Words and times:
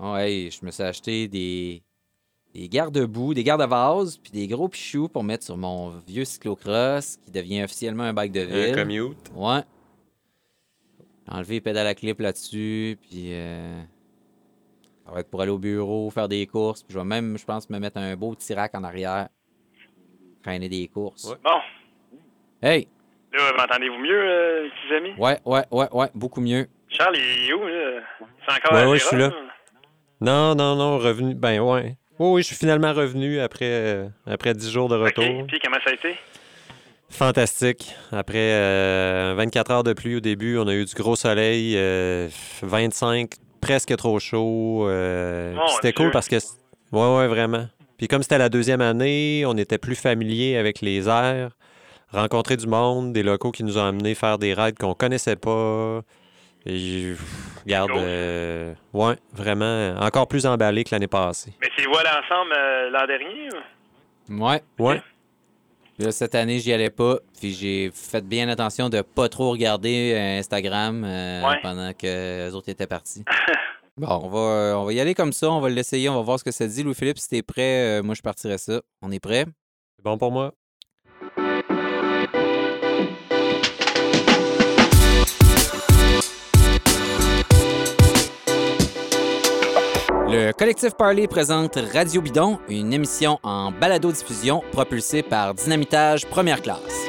Ouais, 0.00 0.48
je 0.50 0.64
me 0.64 0.70
suis 0.70 0.82
acheté 0.82 1.28
des, 1.28 1.82
des 2.54 2.68
garde-boue, 2.68 3.34
des 3.34 3.44
garde-vases, 3.44 4.16
puis 4.18 4.32
des 4.32 4.46
gros 4.46 4.68
pichous 4.68 5.08
pour 5.08 5.22
mettre 5.24 5.44
sur 5.44 5.56
mon 5.56 5.90
vieux 6.06 6.24
cyclocross 6.24 7.16
qui 7.18 7.30
devient 7.30 7.62
officiellement 7.64 8.04
un 8.04 8.12
bike 8.12 8.32
de 8.32 8.40
Un 8.40 8.46
ville. 8.46 8.74
commute. 8.74 9.30
Ouais. 9.34 9.60
J'ai 11.28 11.34
enlevé 11.36 11.54
les 11.54 11.60
pédales 11.60 11.86
à 11.86 11.94
clip 11.94 12.18
là-dessus, 12.20 12.98
puis 13.02 13.32
euh, 13.34 13.80
ça 15.06 15.12
va 15.12 15.20
être 15.20 15.28
pour 15.30 15.42
aller 15.42 15.50
au 15.50 15.58
bureau, 15.58 16.08
faire 16.10 16.28
des 16.28 16.46
courses. 16.46 16.82
Puis 16.82 16.94
je 16.94 16.98
vais 16.98 17.04
même, 17.04 17.36
je 17.38 17.44
pense, 17.44 17.68
me 17.70 17.78
mettre 17.78 17.98
un 17.98 18.16
beau 18.16 18.34
petit 18.34 18.54
rack 18.54 18.74
en 18.74 18.82
arrière, 18.84 19.28
traîner 20.42 20.68
des 20.68 20.88
courses. 20.88 21.24
Ouais. 21.30 21.36
Bon, 21.44 21.60
Hey! 22.62 22.88
là, 23.32 23.52
m'entendez-vous 23.56 23.98
mieux, 23.98 24.22
euh, 24.22 24.68
petits 24.68 24.94
amis? 24.94 25.12
Ouais, 25.18 25.38
ouais, 25.44 25.62
ouais, 25.70 25.88
ouais, 25.92 26.08
beaucoup 26.14 26.40
mieux. 26.40 26.66
Charles, 26.88 27.16
il 27.16 27.48
est 27.50 27.52
où, 27.54 27.66
là? 27.66 28.00
C'est 28.46 28.56
encore 28.56 28.72
Ouais, 28.78 28.90
ouais, 28.90 28.98
je 28.98 29.04
suis 29.04 29.16
là? 29.16 29.30
Non, 30.20 30.54
non, 30.54 30.76
non, 30.76 30.98
revenu. 30.98 31.34
Ben 31.34 31.60
ouais. 31.60 31.96
Oui, 32.18 32.28
oui, 32.34 32.42
je 32.42 32.48
suis 32.48 32.56
finalement 32.56 32.92
revenu 32.92 33.40
après, 33.40 33.64
euh, 33.70 34.08
après 34.26 34.52
10 34.54 34.70
jours 34.70 34.88
de 34.88 34.96
retour. 34.96 35.46
Puis 35.48 35.58
comment 35.64 35.78
ça 35.82 35.90
a 35.90 35.94
été? 35.94 36.16
Fantastique. 37.08 37.94
Après 38.12 38.52
euh, 38.52 39.34
24 39.36 39.70
heures 39.70 39.82
de 39.84 39.92
pluie 39.92 40.16
au 40.16 40.20
début, 40.20 40.58
on 40.58 40.68
a 40.68 40.74
eu 40.74 40.84
du 40.84 40.94
gros 40.94 41.16
soleil, 41.16 41.74
euh, 41.76 42.28
25, 42.62 43.30
presque 43.60 43.96
trop 43.96 44.18
chaud. 44.18 44.86
euh, 44.88 45.54
c'était 45.74 45.92
cool 45.92 46.10
parce 46.10 46.28
que... 46.28 46.36
Ouais, 46.92 47.16
ouais, 47.16 47.26
vraiment. 47.26 47.66
Puis 47.98 48.06
comme 48.08 48.22
c'était 48.22 48.38
la 48.38 48.48
deuxième 48.48 48.80
année, 48.80 49.44
on 49.46 49.56
était 49.56 49.78
plus 49.78 49.94
familier 49.96 50.56
avec 50.56 50.80
les 50.82 51.08
airs, 51.08 51.50
rencontrer 52.12 52.56
du 52.56 52.66
monde, 52.66 53.12
des 53.12 53.22
locaux 53.22 53.50
qui 53.50 53.64
nous 53.64 53.76
ont 53.78 53.84
amenés 53.84 54.14
faire 54.14 54.38
des 54.38 54.54
rides 54.54 54.78
qu'on 54.78 54.94
connaissait 54.94 55.36
pas. 55.36 56.02
Et 56.66 57.14
pff, 57.16 57.62
regarde, 57.64 57.90
euh, 57.92 58.74
ouais, 58.92 59.16
vraiment, 59.32 59.94
encore 59.98 60.28
plus 60.28 60.44
emballé 60.46 60.84
que 60.84 60.90
l'année 60.94 61.06
passée. 61.08 61.52
Mais 61.60 61.68
c'est 61.76 61.86
allés 61.86 62.08
ensemble 62.08 62.52
euh, 62.56 62.90
l'an 62.90 63.06
dernier? 63.06 63.48
ou? 64.28 64.44
Ouais. 64.44 64.62
Ouais. 64.78 65.02
Là, 65.98 66.12
cette 66.12 66.34
année, 66.34 66.58
j'y 66.60 66.72
allais 66.72 66.90
pas. 66.90 67.16
Puis 67.38 67.52
j'ai 67.52 67.90
fait 67.94 68.24
bien 68.26 68.48
attention 68.48 68.88
de 68.88 69.02
pas 69.02 69.28
trop 69.28 69.50
regarder 69.50 70.12
euh, 70.14 70.38
Instagram 70.38 71.02
euh, 71.04 71.42
Ouais. 71.48 71.58
pendant 71.62 71.92
que 71.92 72.46
les 72.46 72.54
autres 72.54 72.68
étaient 72.68 72.86
partis. 72.86 73.24
bon, 73.96 74.06
on 74.22 74.28
va, 74.28 74.78
on 74.78 74.84
va 74.84 74.92
y 74.92 75.00
aller 75.00 75.14
comme 75.14 75.32
ça. 75.32 75.50
On 75.50 75.60
va 75.60 75.68
l'essayer. 75.68 76.08
On 76.08 76.14
va 76.16 76.22
voir 76.22 76.38
ce 76.38 76.44
que 76.44 76.52
ça 76.52 76.66
dit. 76.66 76.82
Louis-Philippe, 76.82 77.18
si 77.18 77.28
t'es 77.28 77.42
prêt, 77.42 77.98
euh, 77.98 78.02
moi, 78.02 78.14
je 78.14 78.22
partirais 78.22 78.58
ça. 78.58 78.80
On 79.02 79.10
est 79.12 79.20
prêt? 79.20 79.44
C'est 79.96 80.04
bon 80.04 80.16
pour 80.16 80.30
moi. 80.32 80.52
Collectif 90.60 90.92
Parley 90.94 91.26
présente 91.26 91.78
Radio 91.94 92.20
Bidon, 92.20 92.58
une 92.68 92.92
émission 92.92 93.38
en 93.42 93.72
balado-diffusion 93.72 94.62
propulsée 94.72 95.22
par 95.22 95.54
Dynamitage 95.54 96.26
Première 96.26 96.60
Classe. 96.60 97.06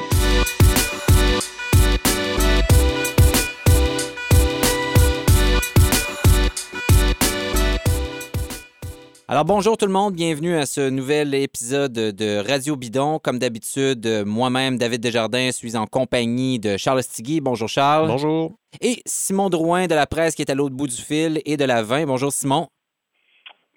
Alors 9.28 9.44
bonjour 9.44 9.76
tout 9.76 9.84
le 9.84 9.92
monde, 9.92 10.14
bienvenue 10.14 10.56
à 10.56 10.64
ce 10.64 10.88
nouvel 10.88 11.34
épisode 11.34 11.92
de 11.92 12.50
Radio 12.50 12.76
Bidon. 12.76 13.18
Comme 13.18 13.38
d'habitude, 13.38 14.24
moi-même, 14.24 14.78
David 14.78 15.02
Desjardins, 15.02 15.52
suis 15.52 15.76
en 15.76 15.86
compagnie 15.86 16.58
de 16.58 16.78
Charles 16.78 17.02
Stigui. 17.02 17.42
Bonjour 17.42 17.68
Charles. 17.68 18.08
Bonjour. 18.08 18.54
Et 18.80 19.02
Simon 19.04 19.50
Drouin 19.50 19.88
de 19.88 19.94
la 19.94 20.06
presse 20.06 20.34
qui 20.34 20.40
est 20.40 20.50
à 20.50 20.54
l'autre 20.54 20.74
bout 20.74 20.86
du 20.86 20.96
fil 20.96 21.42
et 21.44 21.58
de 21.58 21.64
la 21.66 21.82
20. 21.82 22.06
Bonjour 22.06 22.32
Simon. 22.32 22.68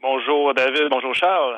Bonjour 0.07 0.53
David, 0.53 0.83
bonjour 0.91 1.15
Charles. 1.15 1.57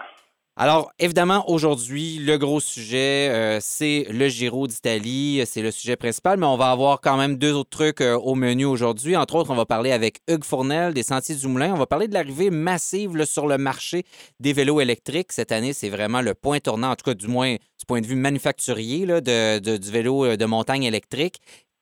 Alors, 0.55 0.89
évidemment, 0.99 1.43
aujourd'hui, 1.49 2.17
le 2.19 2.37
gros 2.37 2.61
sujet, 2.61 3.27
euh, 3.29 3.57
c'est 3.61 4.07
le 4.09 4.29
Giro 4.29 4.67
d'Italie. 4.67 5.43
C'est 5.45 5.61
le 5.61 5.69
sujet 5.69 5.97
principal, 5.97 6.39
mais 6.39 6.45
on 6.45 6.55
va 6.55 6.71
avoir 6.71 7.01
quand 7.01 7.17
même 7.17 7.35
deux 7.37 7.51
autres 7.51 7.69
trucs 7.69 7.99
euh, 7.99 8.15
au 8.17 8.35
menu 8.35 8.63
aujourd'hui. 8.63 9.17
Entre 9.17 9.35
autres, 9.35 9.51
on 9.51 9.55
va 9.55 9.65
parler 9.65 9.91
avec 9.91 10.19
Hugues 10.29 10.45
Fournel 10.45 10.93
des 10.93 11.03
Sentiers 11.03 11.35
du 11.35 11.45
Moulin. 11.47 11.73
On 11.73 11.77
va 11.77 11.87
parler 11.87 12.07
de 12.07 12.13
l'arrivée 12.13 12.49
massive 12.49 13.25
sur 13.25 13.47
le 13.47 13.57
marché 13.57 14.03
des 14.39 14.53
vélos 14.53 14.79
électriques. 14.79 15.33
Cette 15.33 15.51
année, 15.51 15.73
c'est 15.73 15.89
vraiment 15.89 16.21
le 16.21 16.33
point 16.33 16.59
tournant, 16.59 16.91
en 16.91 16.95
tout 16.95 17.03
cas, 17.03 17.13
du 17.15 17.27
moins 17.27 17.53
du 17.55 17.85
point 17.85 17.99
de 18.01 18.07
vue 18.07 18.15
manufacturier 18.15 19.05
là, 19.05 19.19
de- 19.19 19.59
du 19.77 19.91
vélo 19.91 20.23
euh, 20.25 20.37
de 20.37 20.45
montagne 20.45 20.83
électrique. 20.85 21.35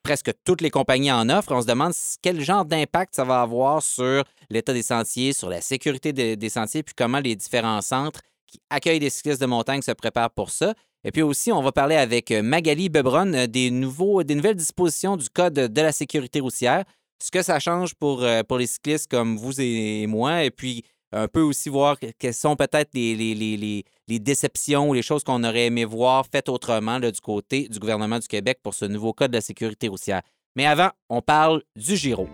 Presque 0.06 0.30
toutes 0.44 0.60
les 0.60 0.70
compagnies 0.70 1.10
en 1.10 1.28
offrent. 1.30 1.50
On 1.50 1.60
se 1.62 1.66
demande 1.66 1.92
quel 2.22 2.40
genre 2.40 2.64
d'impact 2.64 3.16
ça 3.16 3.24
va 3.24 3.42
avoir 3.42 3.82
sur 3.82 4.22
l'état 4.50 4.72
des 4.72 4.84
sentiers, 4.84 5.32
sur 5.32 5.48
la 5.48 5.60
sécurité 5.60 6.12
des- 6.12 6.48
sentiers, 6.48 6.84
puis 6.84 6.94
comment 6.96 7.18
les 7.18 7.34
différents 7.34 7.80
centres 7.80 8.20
qui 8.46 8.60
accueille 8.70 9.00
des 9.00 9.10
cyclistes 9.10 9.40
de 9.40 9.46
montagne 9.46 9.82
se 9.82 9.90
prépare 9.90 10.30
pour 10.30 10.50
ça. 10.50 10.74
Et 11.02 11.10
puis 11.10 11.22
aussi, 11.22 11.50
on 11.50 11.60
va 11.60 11.72
parler 11.72 11.96
avec 11.96 12.30
euh, 12.30 12.40
Magali 12.40 12.88
Bebron 12.88 13.34
euh, 13.34 13.46
des, 13.48 13.72
nouveaux, 13.72 14.22
nouvelles 14.22 14.54
dispositions 14.54 15.16
du 15.16 15.28
Code 15.28 15.54
de 15.54 15.80
la 15.80 15.90
sécurité 15.90 16.38
routière, 16.38 16.84
ce 17.20 17.32
que 17.32 17.42
ça 17.42 17.58
change 17.58 17.96
pour, 17.96 18.22
euh, 18.22 18.42
les 18.60 18.66
cyclistes 18.68 19.10
comme 19.10 19.36
vous 19.36 19.60
et 19.60 20.06
moi, 20.06 20.44
et 20.44 20.52
puis 20.52 20.84
un 21.10 21.26
peu 21.26 21.40
aussi 21.40 21.68
voir 21.68 21.98
que- 21.98 22.06
quelles 22.16 22.32
sont 22.32 22.54
peut-être 22.54 22.90
les, 22.94 23.16
les, 23.16 23.34
les, 23.34 23.84
les- 24.08 24.18
déceptions 24.18 24.88
ou 24.90 24.94
les 24.94 25.02
choses 25.02 25.24
qu'on 25.24 25.42
aurait 25.44 25.66
aimé 25.66 25.84
voir 25.84 26.24
faites 26.30 26.48
autrement 26.48 26.98
du 27.00 27.10
côté 27.20 27.68
du 27.68 27.78
gouvernement 27.78 28.18
du 28.18 28.26
Québec 28.28 28.58
pour 28.62 28.74
ce 28.74 28.84
nouveau 28.84 29.12
Code 29.12 29.30
de 29.32 29.36
la 29.36 29.40
sécurité 29.40 29.88
routière. 29.88 30.22
Mais 30.54 30.66
avant, 30.66 30.90
on 31.08 31.20
parle 31.22 31.62
du 31.76 31.96
Giro. 31.96 32.28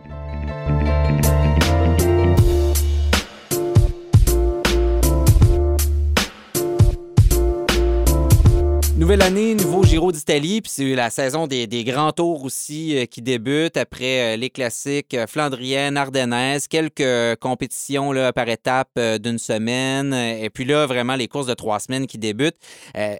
Nouvelle 9.02 9.22
année, 9.22 9.56
nouveau 9.56 9.82
Giro 9.82 10.12
d'Italie, 10.12 10.60
puis 10.60 10.70
c'est 10.70 10.94
la 10.94 11.10
saison 11.10 11.48
des, 11.48 11.66
grands 11.82 12.12
tours 12.12 12.44
aussi 12.44 12.96
euh, 12.96 13.04
qui 13.04 13.20
débute 13.20 13.76
après 13.76 14.34
euh, 14.34 14.36
les 14.36 14.48
classiques 14.48 15.14
euh, 15.14 15.26
flandriennes, 15.26 15.96
ardennaises, 15.96 16.68
quelques 16.68 17.36
compétitions 17.40 18.12
là, 18.12 18.32
par 18.32 18.48
étape 18.48 18.96
d'une 19.20 19.40
semaine, 19.40 20.14
et 20.14 20.48
puis 20.50 20.64
là, 20.64 20.86
vraiment 20.86 21.16
les 21.16 21.26
courses 21.26 21.48
de 21.48 21.54
trois 21.54 21.80
semaines 21.80 22.06
qui 22.06 22.16
débutent. 22.16 22.54
Euh, 22.96 23.16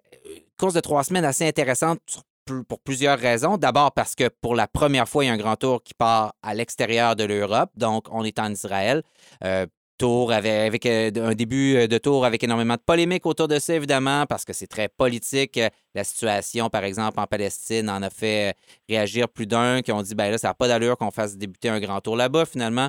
course 0.57 0.75
de 0.75 0.79
trois 0.79 1.03
semaines 1.03 1.25
assez 1.25 1.49
intéressante 1.49 1.99
sur- 2.07 2.23
pour 2.69 2.79
plusieurs 2.79 3.19
raisons. 3.19 3.57
D'abord 3.57 3.91
parce 3.91 4.15
que 4.15 4.29
pour 4.41 4.55
la 4.55 4.69
première 4.69 5.09
fois, 5.09 5.25
il 5.25 5.27
y 5.27 5.31
a 5.31 5.33
un 5.33 5.37
grand 5.37 5.57
tour 5.57 5.83
qui 5.83 5.95
part 5.95 6.33
à 6.45 6.55
l'extérieur 6.55 7.17
de 7.17 7.25
l'Europe, 7.25 7.71
donc 7.77 8.07
on 8.13 8.23
est 8.23 8.39
en 8.39 8.53
Israël. 8.53 9.03
Tour 10.03 10.33
avec, 10.33 10.85
euh, 10.85 11.13
un 11.15 11.35
début 11.37 11.77
euh, 11.77 11.87
de 11.87 11.97
tour 11.97 12.25
avec 12.25 12.43
énormément 12.43 12.75
de 12.75 12.81
polémiques 12.85 13.25
autour 13.25 13.47
de 13.47 13.61
ça, 13.61 13.73
évidemment, 13.73 14.27
parce 14.27 14.45
que 14.45 14.53
c'est 14.53 14.67
très 14.67 14.89
politique. 14.89 15.59
Euh, 15.59 15.69
La 15.95 16.03
situation, 16.03 16.69
par 16.71 16.83
exemple, 16.83 17.21
en 17.21 17.27
Palestine 17.29 17.89
en 17.89 18.03
a 18.03 18.11
fait 18.11 18.57
réagir 18.89 19.29
plus 19.29 19.47
d'un 19.47 19.81
qui 19.81 19.93
ont 19.93 20.03
dit 20.03 20.17
ben 20.17 20.29
là, 20.33 20.39
ça 20.39 20.49
n'a 20.49 20.55
pas 20.55 20.67
d'allure 20.67 20.97
qu'on 20.99 21.13
fasse 21.13 21.37
débuter 21.37 21.69
un 21.69 21.79
grand 21.79 22.01
tour 22.01 22.17
là-bas, 22.17 22.47
finalement. 22.47 22.89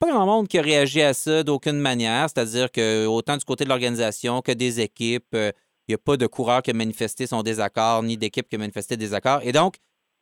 Pas 0.00 0.10
grand 0.10 0.26
monde 0.26 0.48
qui 0.48 0.58
a 0.58 0.62
réagi 0.62 1.02
à 1.02 1.14
ça 1.14 1.44
d'aucune 1.44 1.78
manière, 1.78 2.28
c'est-à-dire 2.28 2.72
que 2.72 3.06
autant 3.06 3.36
du 3.36 3.44
côté 3.44 3.62
de 3.62 3.68
l'organisation 3.68 4.40
que 4.42 4.50
des 4.50 4.80
équipes, 4.80 5.34
il 5.34 5.90
n'y 5.90 5.94
a 5.94 5.98
pas 5.98 6.16
de 6.16 6.26
coureur 6.26 6.62
qui 6.62 6.70
a 6.70 6.74
manifesté 6.74 7.28
son 7.28 7.42
désaccord, 7.42 8.02
ni 8.02 8.16
d'équipe 8.16 8.48
qui 8.48 8.56
a 8.56 8.58
manifesté 8.58 8.96
désaccord. 8.96 9.40
Et 9.44 9.52
donc, 9.52 9.76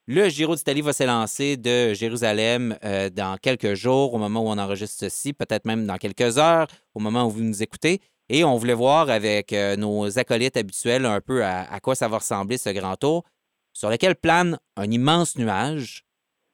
le 0.08 0.30
Giro 0.30 0.56
d'Italie 0.56 0.80
va 0.80 0.94
s'élancer 0.94 1.58
de 1.58 1.92
Jérusalem 1.92 2.74
euh, 2.82 3.10
dans 3.10 3.36
quelques 3.36 3.74
jours, 3.74 4.14
au 4.14 4.18
moment 4.18 4.40
où 4.40 4.48
on 4.48 4.56
enregistre 4.56 4.96
ceci, 5.00 5.34
peut-être 5.34 5.66
même 5.66 5.86
dans 5.86 5.98
quelques 5.98 6.38
heures, 6.38 6.66
au 6.94 7.00
moment 7.00 7.26
où 7.26 7.30
vous 7.30 7.42
nous 7.42 7.62
écoutez. 7.62 8.00
Et 8.30 8.42
on 8.42 8.56
voulait 8.56 8.72
voir 8.72 9.10
avec 9.10 9.52
euh, 9.52 9.76
nos 9.76 10.18
acolytes 10.18 10.56
habituels 10.56 11.04
un 11.04 11.20
peu 11.20 11.44
à, 11.44 11.78
quoi 11.80 11.94
ça 11.94 12.08
va 12.08 12.16
ressembler 12.16 12.56
ce 12.56 12.70
grand 12.70 12.96
tour, 12.96 13.22
sur 13.74 13.90
lequel 13.90 14.16
plane 14.16 14.58
un 14.76 14.90
immense 14.90 15.36
nuage 15.36 16.06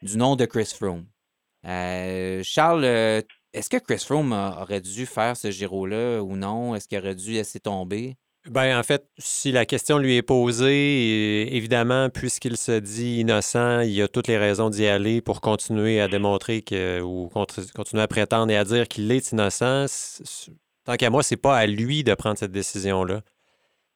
du 0.03 0.19
nom 0.19 0.35
de 0.35 0.47
Chris 0.47 0.73
Froome. 0.77 1.07
Euh, 1.65 2.43
Charles, 2.43 2.85
est-ce 2.85 3.71
que 3.71 3.77
Chris 3.77 4.03
Froome 4.05 4.33
aurait 4.33 4.81
dû 4.81 5.07
faire 5.07 5.37
ce 5.37 5.53
Giro-là 5.53 6.25
ou 6.25 6.35
non? 6.35 6.75
Est-ce 6.75 6.89
qu'il 6.89 6.99
aurait 6.99 7.15
dû 7.15 7.31
laisser 7.31 7.61
tomber? 7.61 8.17
Ben, 8.51 8.79
en 8.79 8.83
fait, 8.83 9.07
si 9.17 9.53
la 9.53 9.65
question 9.65 9.97
lui 9.97 10.17
est 10.17 10.23
posée, 10.23 11.57
évidemment, 11.57 12.11
puisqu'il 12.11 12.59
se 12.59 12.79
dit 12.79 13.21
innocent, 13.21 13.81
il 13.81 14.03
a 14.03 14.09
toutes 14.09 14.29
les 14.29 14.37
raisons 14.37 14.69
d'y 14.69 14.87
aller 14.87 15.23
pour 15.23 15.41
continuer 15.41 15.99
à 16.01 16.09
démontrer 16.09 16.61
que, 16.61 17.01
ou 17.01 17.31
continuer 17.31 18.03
à 18.03 18.09
prétendre 18.09 18.53
et 18.53 18.57
à 18.57 18.65
dire 18.65 18.87
qu'il 18.87 19.11
est 19.11 19.33
innocent. 19.33 19.87
Tant 20.85 20.97
qu'à 20.97 21.09
moi, 21.09 21.23
c'est 21.23 21.39
pas 21.39 21.57
à 21.57 21.67
lui 21.67 22.05
de 22.05 22.13
prendre 22.15 22.37
cette 22.37 22.53
décision-là. 22.53 23.23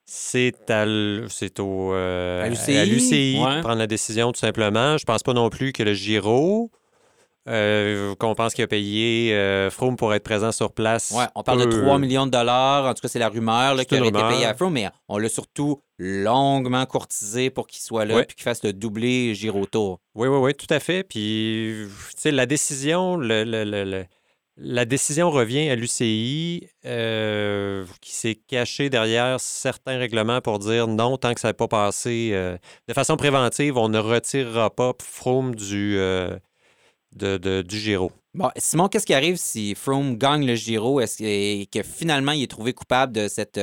C'est 0.07 0.71
à 0.71 0.87
c'est 1.29 1.61
au 1.61 1.93
euh, 1.93 2.43
À 2.43 2.49
l'UCI, 2.49 2.87
l'UCI 2.87 3.39
ouais. 3.45 3.57
de 3.57 3.61
prendre 3.61 3.79
la 3.79 3.87
décision 3.87 4.33
tout 4.33 4.41
simplement. 4.41 4.97
Je 4.97 5.05
pense 5.05 5.23
pas 5.23 5.35
non 5.35 5.51
plus 5.51 5.75
que 5.75 5.83
le 5.83 5.93
Giro 5.93 6.71
euh, 7.49 8.15
qu'on 8.17 8.35
pense 8.35 8.55
qu'il 8.55 8.63
a 8.63 8.67
payé 8.69 9.33
euh, 9.35 9.71
Froome 9.71 9.97
pour 9.97 10.13
être 10.15 10.23
présent 10.23 10.53
sur 10.53 10.73
place. 10.73 11.13
Ouais, 11.17 11.25
on 11.35 11.43
parle 11.43 11.61
de 11.61 11.65
peut- 11.67 11.81
3 11.83 11.99
millions 11.99 12.27
de 12.27 12.31
dollars. 12.31 12.85
En 12.87 12.95
tout 12.95 13.01
cas, 13.03 13.09
c'est 13.09 13.19
la 13.19 13.29
rumeur 13.29 13.75
là, 13.75 13.85
qui 13.85 13.95
aurait 13.99 14.09
été 14.09 14.17
rumeur. 14.19 14.31
payée 14.33 14.45
à 14.47 14.55
Froome, 14.55 14.75
mais 14.75 14.89
on 15.09 15.19
l'a 15.19 15.29
surtout 15.29 15.83
longuement 15.99 16.85
courtisé 16.87 17.51
pour 17.51 17.67
qu'il 17.67 17.81
soit 17.81 18.05
là 18.05 18.17
Ouais. 18.17 18.25
puis 18.25 18.37
qu'il 18.37 18.45
fasse 18.45 18.63
le 18.63 18.73
doublé 18.73 19.35
Giro 19.35 19.65
Tour. 19.67 19.99
Oui, 20.15 20.29
oui, 20.29 20.39
oui, 20.39 20.55
tout 20.55 20.73
à 20.73 20.79
fait. 20.81 21.03
Puis, 21.03 21.87
tu 21.87 21.91
sais, 22.17 22.31
la 22.31 22.47
décision, 22.47 23.17
le, 23.17 23.45
le- 23.45 23.65
le- 23.65 23.85
le- 23.85 24.05
la 24.61 24.85
décision 24.85 25.31
revient 25.31 25.71
à 25.71 25.77
l'UCI 25.77 26.67
euh, 26.85 27.85
qui 28.01 28.13
s'est 28.13 28.35
caché 28.35 28.91
derrière 28.91 29.39
certains 29.39 29.99
règlements 29.99 30.41
pour 30.41 30.59
dire 30.59 30.89
non, 30.89 31.17
tant 31.17 31.33
que 31.33 31.41
ça 31.41 31.49
n'est 31.49 31.55
pas 31.55 31.69
passé 31.69 32.31
euh, 32.33 32.57
de 32.89 32.93
façon 32.93 33.17
préventive, 33.17 33.77
on 33.77 33.89
ne 33.89 33.99
retirera 34.01 34.71
pas 34.71 34.93
Froome 35.01 35.55
du, 35.55 35.97
euh, 35.99 36.37
du 37.19 37.79
Giro. 37.79 38.13
Bon, 38.35 38.51
Simon, 38.57 38.89
qu'est-ce 38.89 39.07
qui 39.07 39.15
arrive 39.15 39.37
si 39.37 39.75
Froome 39.75 40.17
gagne 40.17 40.47
le 40.47 40.55
Giro? 40.55 41.01
Et 41.21 41.69
que 41.73 41.83
finalement 41.83 42.33
il 42.33 42.45
est 42.45 42.51
trouvé 42.51 42.73
coupable 42.73 43.13
de 43.13 43.29
cette 43.29 43.61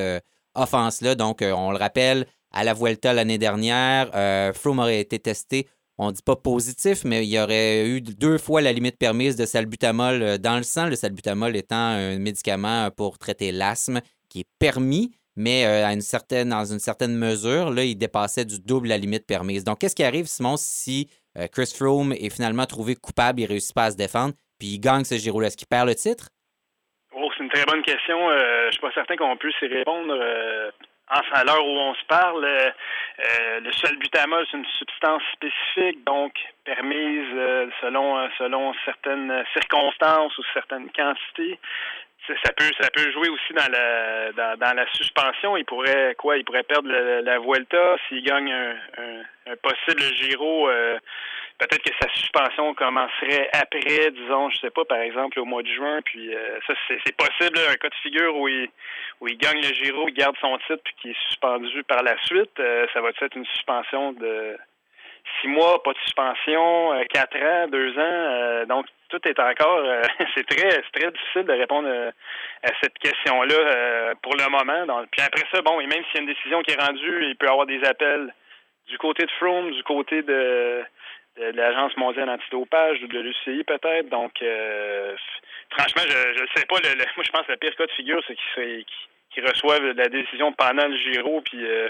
offense-là? 0.56 1.16
Donc, 1.16 1.42
on 1.42 1.72
le 1.72 1.78
rappelle, 1.78 2.28
à 2.52 2.64
la 2.64 2.74
Vuelta 2.74 3.14
l'année 3.14 3.38
dernière, 3.38 4.10
Froome 4.56 4.80
aurait 4.80 5.00
été 5.00 5.20
testé 5.20 5.68
on 5.98 6.08
ne 6.08 6.12
dit 6.12 6.22
pas 6.22 6.36
positif, 6.36 7.04
mais 7.06 7.26
il 7.26 7.40
aurait 7.40 7.88
eu 7.88 8.02
deux 8.02 8.38
fois 8.38 8.62
la 8.62 8.74
limite 8.74 8.98
permise 8.98 9.36
de 9.36 9.46
salbutamol 9.46 10.22
euh, 10.22 10.38
dans 10.38 10.58
le 10.58 10.64
sang, 10.64 10.88
le 10.88 10.96
salbutamol 10.96 11.56
étant 11.56 11.76
un 11.76 12.20
médicament 12.20 12.90
pour 12.92 13.18
traiter 13.18 13.52
l'asthme 13.52 14.02
qui 14.28 14.42
est 14.42 14.48
permis, 14.60 15.12
mais 15.36 15.66
euh, 15.66 15.86
à 15.86 15.94
une 15.94 16.02
certaine, 16.02 16.50
dans 16.50 16.66
une 16.66 16.80
certaine 16.80 17.16
mesure, 17.16 17.70
là, 17.72 17.86
il 17.86 17.96
dépassait 17.96 18.46
du 18.46 18.60
double 18.60 18.90
la 18.90 18.98
limite 18.98 19.26
permise. 19.26 19.64
Donc, 19.64 19.80
qu'est-ce 19.80 19.96
qui 19.96 20.04
arrive, 20.04 20.28
Simon, 20.28 20.56
si 20.58 21.08
euh, 21.38 21.48
Chris 21.52 21.74
Froome 21.76 22.14
est 22.14 22.34
finalement 22.34 22.66
trouvé 22.66 22.96
coupable, 22.96 23.42
il 23.42 23.46
réussit 23.46 23.76
pas 23.76 23.86
à 23.86 23.92
se 23.92 23.98
défendre, 23.98 24.34
puis 24.60 24.76
il 24.76 24.80
gagne 24.80 25.04
ce 25.04 25.16
Giro-là? 25.16 25.48
Est-ce 25.48 25.58
qu'il 25.58 25.68
perd 25.68 25.88
le 25.88 25.96
titre? 25.96 26.30
Oh, 27.16 27.30
c'est 27.38 27.44
une 27.44 27.50
très 27.50 27.66
bonne 27.66 27.84
question. 27.84 28.18
je 28.30 28.68
ne 28.68 28.72
suis 28.72 28.82
pas 28.82 28.92
certain 28.94 29.16
qu'on 29.16 29.38
puisse 29.38 29.56
y 29.62 29.68
répondre 29.68 30.14
à 31.08 31.44
l'heure 31.44 31.66
où 31.66 31.72
on 31.72 31.94
se 31.94 32.06
parle, 32.06 32.44
euh, 32.44 32.70
euh, 33.20 33.60
le 33.60 33.72
salbutamol, 33.72 34.46
c'est 34.50 34.58
une 34.58 34.66
substance 34.66 35.22
spécifique, 35.34 36.04
donc 36.06 36.34
permise 36.64 37.28
euh, 37.34 37.68
selon 37.82 38.28
selon 38.38 38.74
certaines 38.86 39.44
circonstances 39.54 40.38
ou 40.38 40.44
certaines 40.54 40.90
quantités. 40.92 41.60
Ça 42.28 42.52
peut 42.54 42.72
ça 42.80 42.90
peut 42.92 43.12
jouer 43.12 43.30
aussi 43.30 43.54
dans 43.54 43.72
la 43.72 44.32
dans, 44.56 44.76
la 44.76 44.88
suspension. 44.94 45.58
Il 45.58 45.66
pourrait 45.66 46.16
quoi? 46.18 46.38
Il 46.38 46.46
pourrait 46.46 46.64
perdre 46.64 46.90
la, 46.90 47.22
la 47.22 47.40
Vuelta 47.40 47.98
s'il 48.08 48.24
gagne 48.24 48.52
un, 48.52 48.76
un, 49.48 49.56
possible 49.58 50.02
Giro 50.16 50.70
peut-être 51.58 51.84
que 51.84 51.94
sa 52.02 52.10
suspension 52.14 52.74
commencerait 52.74 53.50
après, 53.54 54.12
disons, 54.12 54.50
je 54.50 54.58
sais 54.60 54.70
pas, 54.70 54.86
par 54.86 55.00
exemple 55.00 55.40
au 55.40 55.46
mois 55.46 55.64
de 55.64 55.70
juin. 55.70 56.02
Puis 56.04 56.34
euh, 56.34 56.60
ça, 56.68 56.74
c'est 56.88 57.16
possible, 57.16 57.60
un 57.70 57.76
cas 57.76 57.90
de 57.90 57.96
figure 57.96 58.36
où 58.36 58.48
il, 58.48 58.70
où 59.22 59.28
il 59.28 59.38
gagne 59.38 59.62
le 59.62 59.74
Giro, 59.74 60.08
il 60.08 60.14
garde 60.14 60.36
son 60.40 60.58
titre, 60.68 60.82
puis 60.84 60.94
qui 61.02 61.10
est 61.12 61.22
suspendu 61.28 61.84
par 61.84 62.04
la 62.04 62.18
suite. 62.24 62.60
Euh, 62.60 62.86
ça 62.94 63.02
va 63.02 63.10
être 63.10 63.36
une 63.36 63.46
suspension 63.46 64.14
de 64.14 64.58
six 65.42 65.48
mois, 65.48 65.82
pas 65.84 65.94
de 65.94 65.98
suspension, 66.00 66.94
euh, 66.94 67.04
quatre 67.10 67.38
ans, 67.38 67.68
deux 67.68 67.98
ans. 67.98 68.66
donc 68.68 68.86
tout 69.10 69.20
est 69.28 69.40
encore, 69.40 69.86
c'est 70.36 70.48
très, 70.48 70.82
très 70.94 71.12
difficile 71.12 71.44
de 71.44 71.54
répondre 71.54 71.88
à 72.64 72.72
cette 72.82 72.98
question-là 72.98 74.16
pour 74.22 74.36
le 74.36 74.50
moment. 74.50 75.06
Puis 75.12 75.22
après 75.22 75.44
ça, 75.52 75.62
bon, 75.62 75.80
et 75.80 75.88
même 75.88 76.04
s'il 76.06 76.16
y 76.16 76.18
a 76.18 76.22
une 76.22 76.34
décision 76.34 76.62
qui 76.64 76.72
est 76.72 76.82
rendue, 76.82 77.26
il 77.28 77.36
peut 77.38 77.46
y 77.46 77.50
avoir 77.50 77.68
des 77.68 77.84
appels 77.86 78.34
du 78.88 78.98
côté 78.98 79.26
de 79.26 79.32
Froome, 79.32 79.72
du 79.72 79.84
côté 79.84 80.22
de 80.24 80.84
l'Agence 81.38 81.96
mondiale 81.98 82.30
antidopage 82.30 83.02
ou 83.04 83.08
de 83.08 83.20
l'UCI 83.20 83.64
peut-être. 83.64 84.10
Donc, 84.10 84.42
euh, 84.42 85.16
franchement, 85.70 86.04
je 86.08 86.42
ne 86.42 86.48
sais 86.56 86.66
pas. 86.66 86.78
Le, 86.80 86.98
moi, 87.16 87.24
je 87.24 87.32
pense 87.32 87.46
que 87.46 87.52
le 87.52 87.58
pire 87.58 87.76
cas 87.76 87.86
de 87.86 87.92
figure, 87.92 88.22
c'est 88.28 88.36
qu'ils 88.36 88.86
qui 89.32 89.42
reçoivent 89.42 89.92
la 89.92 90.08
décision 90.08 90.54
pendant 90.54 90.88
le 90.88 90.96
Giro, 90.96 91.42
puis 91.42 91.66
euh, 91.66 91.90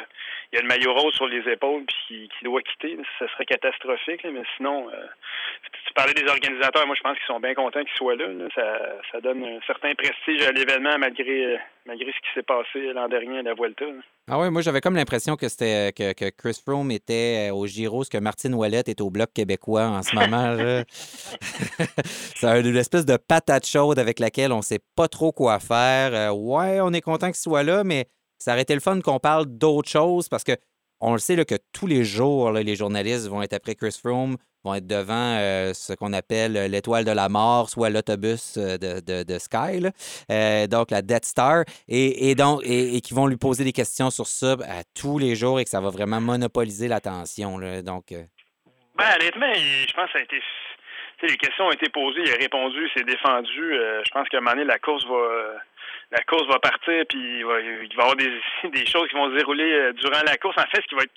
il 0.51 0.56
y 0.56 0.59
a 0.59 0.62
le 0.62 0.68
maillot 0.68 0.94
rose 0.94 1.13
sur 1.13 1.27
les 1.27 1.42
épaules, 1.51 1.83
puis 1.86 2.30
qui, 2.38 2.45
doit 2.45 2.62
quitter. 2.62 2.97
Ce 3.19 3.27
serait 3.27 3.45
catastrophique, 3.45 4.24
mais 4.24 4.44
sinon, 4.57 4.88
euh, 4.89 5.06
tu 5.88 5.94
parlais 5.94 6.13
des 6.13 6.27
organisateurs, 6.27 6.86
moi 6.86 6.95
je 6.95 7.01
pense 7.01 7.18
qu'ils 7.18 7.27
sont 7.27 7.39
bien 7.39 7.53
contents 7.53 7.83
qu'ils 7.83 7.97
soient 7.97 8.15
là. 8.15 8.27
Ça, 9.12 9.21
donne 9.21 9.44
un 9.44 9.59
certain 9.65 9.94
prestige 9.95 10.45
à 10.45 10.51
l'événement 10.51 10.97
malgré, 11.00 11.57
malgré 11.86 12.12
ce 12.12 12.19
qui 12.19 12.33
s'est 12.33 12.44
passé 12.44 12.94
l'an 12.94 13.07
dernier 13.07 13.39
à 13.39 13.42
la 13.44 13.53
Vuelta. 13.53 13.86
Ah 14.30 14.39
oui, 14.39 14.50
moi 14.50 14.62
j'avais 14.62 14.81
comme 14.81 14.95
l'impression 14.95 15.36
que 15.36 15.47
c'était 15.47 15.92
que, 15.94 16.30
Chris 16.30 16.59
Froome 16.63 16.92
était 16.92 17.50
au 17.51 17.65
Giro, 17.65 18.03
ce 18.03 18.09
que 18.09 18.18
Martine 18.18 18.53
Ouellette 18.53 18.89
est 18.89 19.01
au 19.01 19.09
Bloc 19.09 19.31
québécois 19.33 19.86
en 19.88 20.01
ce 20.03 20.15
moment. 20.15 20.56
C'est 22.36 22.59
une 22.65 22.75
espèce 22.75 23.06
de 23.06 23.18
patate 23.18 23.65
chaude 23.65 24.00
avec 24.00 24.19
laquelle 24.19 24.51
on 24.51 24.57
ne 24.57 24.63
sait 24.63 24.81
pas 24.95 25.07
trop 25.07 25.31
quoi 25.31 25.59
faire. 25.59 26.13
Euh, 26.13 26.31
ouais, 26.31 26.80
on 26.81 26.92
est 26.94 27.01
content 27.01 27.27
qu'il 27.27 27.36
soit 27.36 27.63
là, 27.63 27.83
mais 27.83 28.07
ça 28.38 28.54
aurait 28.54 28.62
été 28.62 28.74
le 28.74 28.80
fun 28.80 29.00
qu'on 29.02 29.20
parle 29.20 29.46
d'autres 29.46 29.90
choses 29.90 30.30
parce 30.30 30.44
que 30.44 30.54
on 31.02 31.14
le 31.14 31.20
sait 31.20 31.36
là, 31.36 31.46
que 31.46 31.56
tous 31.74 31.88
les 31.88 32.04
jours, 32.04 32.52
les 32.52 32.76
journalistes 32.76 33.28
vont 33.28 33.42
être 33.42 33.54
après 33.54 33.76
Chris 33.76 33.98
Froome, 34.02 34.38
vont 34.64 34.74
être 34.74 34.88
devant 34.88 35.38
euh, 35.38 35.74
ce 35.74 35.94
qu'on 35.94 36.14
appelle 36.14 36.58
euh, 36.58 36.68
l'étoile 36.68 37.06
de 37.06 37.12
la 37.12 37.30
mort, 37.30 37.70
soit 37.70 37.90
l'autobus 37.90 38.58
euh, 38.58 38.78
de, 38.78 39.24
de, 39.24 39.38
Sky, 39.38 39.82
donc 40.70 40.92
la 40.92 41.02
Death 41.02 41.26
Star, 41.26 41.64
et, 41.88 42.34
donc 42.36 42.62
et, 42.66 43.00
qui 43.02 43.14
vont 43.14 43.28
lui 43.28 43.38
poser 43.38 43.64
des 43.64 43.74
questions 43.74 44.10
sur 44.10 44.26
ça 44.26 44.54
à 44.64 44.84
tous 45.00 45.20
les 45.20 45.36
jours 45.36 45.60
et 45.60 45.64
que 45.64 45.70
ça 45.70 45.81
va 45.81 45.90
vraiment 45.90 46.22
monopoliser 46.22 46.88
l'attention. 46.88 47.60
Donc, 47.84 48.06
ben, 48.10 49.06
honnêtement, 49.20 49.54
je 49.54 49.94
pense 49.94 50.06
que 50.08 50.14
ça 50.14 50.20
a 50.20 50.22
été. 50.22 50.42
les 51.24 51.38
questions 51.38 51.66
ont 51.66 51.72
été 51.72 51.90
posées, 51.90 52.22
il 52.26 52.31
a 52.31 52.38
répondu, 52.38 52.90
c'est 52.96 53.06
défendu. 53.06 53.74
je 54.04 54.10
pense 54.12 54.28
qu'à 54.30 54.38
un 54.38 54.42
moment 54.42 54.56
donné, 54.56 54.66
la 54.66 54.80
course 54.80 55.06
va 55.06 55.60
la 56.16 56.24
course 56.24 56.48
va 56.48 56.60
partir, 56.60 57.04
puis 57.10 57.40
il 57.40 57.46
va, 57.46 57.60
il 57.60 57.78
va 57.78 57.84
y 57.84 58.00
avoir 58.00 58.16
des, 58.16 58.32
des 58.70 58.86
choses 58.86 59.08
qui 59.10 59.16
vont 59.16 59.30
se 59.30 59.36
dérouler 59.36 59.70
euh, 59.70 59.94
durant 59.94 60.22
la 60.26 60.38
course. 60.38 60.56
En 60.58 60.70
fait, 60.72 60.82
ce 60.82 60.88
qui 60.88 60.96
va 60.96 61.04
être 61.04 61.12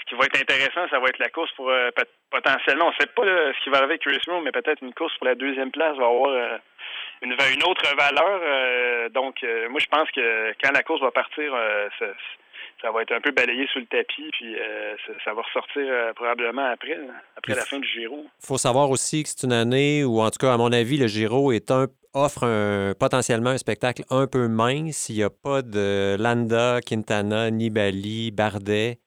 ce 0.00 0.04
qui 0.04 0.14
va 0.16 0.26
être 0.26 0.38
intéressant, 0.38 0.86
ça 0.90 0.98
va 1.00 1.08
être 1.08 1.18
la 1.18 1.30
course 1.30 1.50
pour 1.52 1.70
euh, 1.70 1.90
potentiellement, 2.30 2.86
on 2.86 2.90
ne 2.90 2.96
sait 3.00 3.06
pas 3.06 3.24
ce 3.24 3.64
qui 3.64 3.70
va 3.70 3.78
arriver 3.78 3.94
avec 3.94 4.02
Chris 4.02 4.20
Moore, 4.28 4.42
mais 4.42 4.52
peut-être 4.52 4.82
une 4.82 4.92
course 4.92 5.16
pour 5.16 5.26
la 5.26 5.34
deuxième 5.34 5.70
place 5.70 5.96
va 5.96 6.04
avoir 6.04 6.30
euh, 6.30 6.58
une, 7.22 7.32
une, 7.32 7.64
autre 7.64 7.84
valeur. 7.96 9.10
donc, 9.10 9.36
moi, 9.70 9.80
je 9.80 9.86
pense 9.86 10.10
que 10.10 10.52
quand 10.62 10.72
la 10.72 10.82
course 10.82 11.00
va 11.00 11.10
partir, 11.10 11.54
ça, 11.98 12.06
ça 12.82 12.90
va 12.90 13.00
être 13.00 13.12
un 13.12 13.20
peu 13.20 13.30
balayé 13.30 13.66
sous 13.72 13.78
le 13.78 13.86
tapis, 13.86 14.28
puis 14.32 14.56
ça, 15.24 15.32
va 15.32 15.40
ressortir 15.40 15.86
probablement 16.14 16.66
après, 16.66 16.98
après 17.36 17.54
la 17.54 17.62
fin 17.62 17.78
du 17.78 17.88
Giro. 17.88 18.26
Il 18.42 18.46
faut 18.46 18.58
savoir 18.58 18.90
aussi 18.90 19.22
que 19.22 19.30
c'est 19.30 19.46
une 19.46 19.54
année 19.54 20.04
où, 20.04 20.20
en 20.20 20.28
tout 20.28 20.38
cas, 20.38 20.52
à 20.52 20.58
mon 20.58 20.72
avis, 20.72 20.98
le 20.98 21.06
Giro 21.06 21.52
est 21.52 21.70
un 21.70 21.86
offre 22.14 22.44
un, 22.44 22.94
potentiellement 22.98 23.50
un 23.50 23.58
spectacle 23.58 24.04
un 24.10 24.26
peu 24.26 24.48
mince. 24.48 25.08
Il 25.08 25.16
n'y 25.16 25.22
a 25.22 25.30
pas 25.30 25.62
de 25.62 26.16
Landa, 26.18 26.80
Quintana, 26.80 27.50
Nibali, 27.50 28.30
Bardet. 28.30 29.00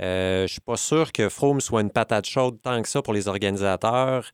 Euh, 0.00 0.40
je 0.40 0.42
ne 0.42 0.48
suis 0.48 0.60
pas 0.60 0.76
sûr 0.76 1.12
que 1.12 1.28
Froome 1.28 1.60
soit 1.60 1.82
une 1.82 1.90
patate 1.90 2.26
chaude 2.26 2.60
tant 2.62 2.80
que 2.82 2.88
ça 2.88 3.02
pour 3.02 3.12
les 3.14 3.28
organisateurs. 3.28 4.30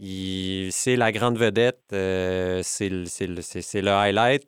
C'est 0.00 0.96
la 0.96 1.12
grande 1.12 1.38
vedette, 1.38 1.82
euh, 1.92 2.62
c'est 2.64 2.88
le, 2.88 3.88
highlight. 3.88 4.46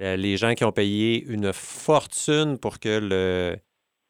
Euh, 0.00 0.16
les 0.16 0.36
gens 0.36 0.54
qui 0.54 0.64
ont 0.64 0.72
payé 0.72 1.24
une 1.24 1.52
fortune 1.52 2.58
pour 2.58 2.78
que 2.78 2.98
le, 3.00 3.58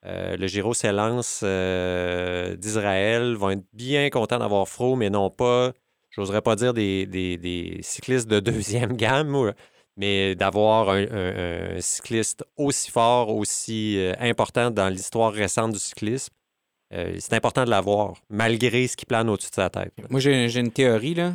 le 0.04 0.46
Giro 0.46 0.74
s'élance 0.74 1.42
d'Israël 1.42 3.34
vont 3.34 3.50
être 3.50 3.64
bien 3.72 4.10
contents 4.10 4.38
d'avoir 4.38 4.68
Froome 4.68 5.02
et 5.02 5.10
non 5.10 5.30
pas 5.30 5.72
j'oserais 6.16 6.42
pas 6.42 6.56
dire 6.56 6.74
des, 6.74 7.78
cyclistes 7.82 8.28
de 8.28 8.40
deuxième 8.52 8.96
gamme, 8.96 9.52
mais 9.96 10.34
d'avoir 10.34 10.90
un, 10.90 11.80
cycliste 11.80 12.44
aussi 12.56 12.90
fort, 12.90 13.34
aussi 13.34 13.98
euh, 13.98 14.12
important 14.20 14.70
dans 14.70 14.88
l'histoire 14.88 15.32
récente 15.32 15.72
du 15.72 15.78
cyclisme. 15.78 16.32
Euh, 16.92 17.16
c'est 17.18 17.34
important 17.34 17.64
de 17.64 17.70
l'avoir, 17.70 18.14
malgré 18.28 18.86
ce 18.86 18.96
qui 18.96 19.06
plane 19.06 19.28
au-dessus 19.28 19.50
de 19.50 19.54
sa 19.54 19.70
tête. 19.70 19.92
Moi, 20.10 20.20
j'ai 20.20 20.58
une 20.58 20.70
théorie. 20.70 21.14
Là. 21.14 21.34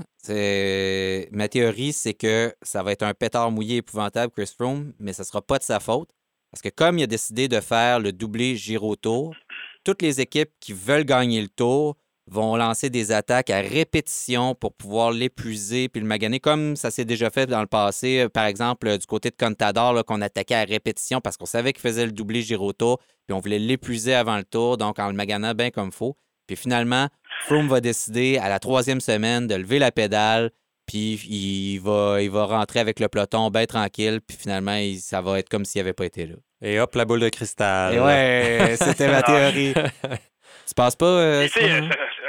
Ma 1.31 1.47
théorie, 1.49 1.91
c'est 1.91 2.13
que 2.13 2.53
ça 2.61 2.83
va 2.83 2.91
être 2.91 3.03
un 3.03 3.13
pétard 3.13 3.51
mouillé 3.51 3.77
épouvantable, 3.77 4.31
Chris 4.31 4.53
Froome, 4.57 4.93
mais 4.99 5.11
ça 5.11 5.23
ne 5.23 5.27
sera 5.27 5.41
pas 5.41 5.57
de 5.57 5.63
sa 5.63 5.79
faute. 5.79 6.09
Parce 6.51 6.61
que 6.61 6.69
comme 6.69 6.97
il 6.97 7.03
a 7.03 7.07
décidé 7.07 7.47
de 7.47 7.59
faire 7.59 7.99
le 7.99 8.11
doublé 8.11 8.55
Giro 8.55 8.95
Tour, 8.95 9.35
toutes 9.83 10.01
les 10.01 10.21
équipes 10.21 10.51
qui 10.59 10.73
veulent 10.73 11.03
gagner 11.03 11.41
le 11.41 11.49
tour 11.49 11.95
vont 12.29 12.55
lancer 12.55 12.89
des 12.89 13.11
attaques 13.11 13.49
à 13.49 13.59
répétition 13.61 14.55
pour 14.55 14.73
pouvoir 14.73 15.11
l'épuiser 15.11 15.89
puis 15.89 16.01
le 16.01 16.07
maganer, 16.07 16.39
comme 16.39 16.75
ça 16.75 16.91
s'est 16.91 17.05
déjà 17.05 17.29
fait 17.29 17.47
dans 17.47 17.61
le 17.61 17.67
passé, 17.67 18.21
euh, 18.21 18.29
par 18.29 18.45
exemple, 18.45 18.87
euh, 18.87 18.97
du 18.97 19.05
côté 19.05 19.29
de 19.29 19.35
Contador, 19.35 20.03
qu'on 20.05 20.21
attaquait 20.21 20.55
à 20.55 20.63
répétition 20.63 21.21
parce 21.21 21.37
qu'on 21.37 21.45
savait 21.45 21.73
qu'il 21.73 21.81
faisait 21.81 22.05
le 22.05 22.11
doublé 22.11 22.41
Giroto, 22.41 22.97
puis 23.27 23.33
on 23.33 23.39
voulait 23.39 23.59
l'épuiser 23.59 24.13
avant 24.13 24.37
le 24.37 24.43
tour, 24.43 24.77
donc 24.77 24.99
en 24.99 25.07
le 25.07 25.13
maganant 25.13 25.53
bien 25.53 25.71
comme 25.71 25.91
faut. 25.91 26.15
Puis 26.47 26.55
finalement, 26.55 27.07
Froome 27.45 27.67
va 27.67 27.81
décider 27.81 28.37
à 28.37 28.49
la 28.49 28.59
troisième 28.59 29.01
semaine 29.01 29.47
de 29.47 29.55
lever 29.55 29.79
la 29.79 29.91
pédale, 29.91 30.51
puis 30.87 31.21
il 31.29 31.77
va, 31.79 32.21
il 32.21 32.31
va 32.31 32.45
rentrer 32.45 32.79
avec 32.79 32.99
le 32.99 33.07
peloton 33.07 33.49
bien 33.51 33.65
tranquille, 33.65 34.19
puis 34.25 34.35
finalement, 34.35 34.79
ça 34.99 35.21
va 35.21 35.37
être 35.37 35.49
comme 35.49 35.65
s'il 35.65 35.81
n'avait 35.81 35.93
pas 35.93 36.05
été 36.05 36.25
là. 36.25 36.35
Et 36.61 36.79
hop, 36.79 36.93
la 36.95 37.05
boule 37.05 37.19
de 37.19 37.29
cristal. 37.29 37.93
Et 37.93 37.99
ouais, 37.99 38.75
c'était 38.75 39.07
ma 39.07 39.21
théorie. 39.23 39.73
tu 39.73 40.73
penses 40.75 40.95
pas? 40.95 41.05
Euh, 41.05 41.47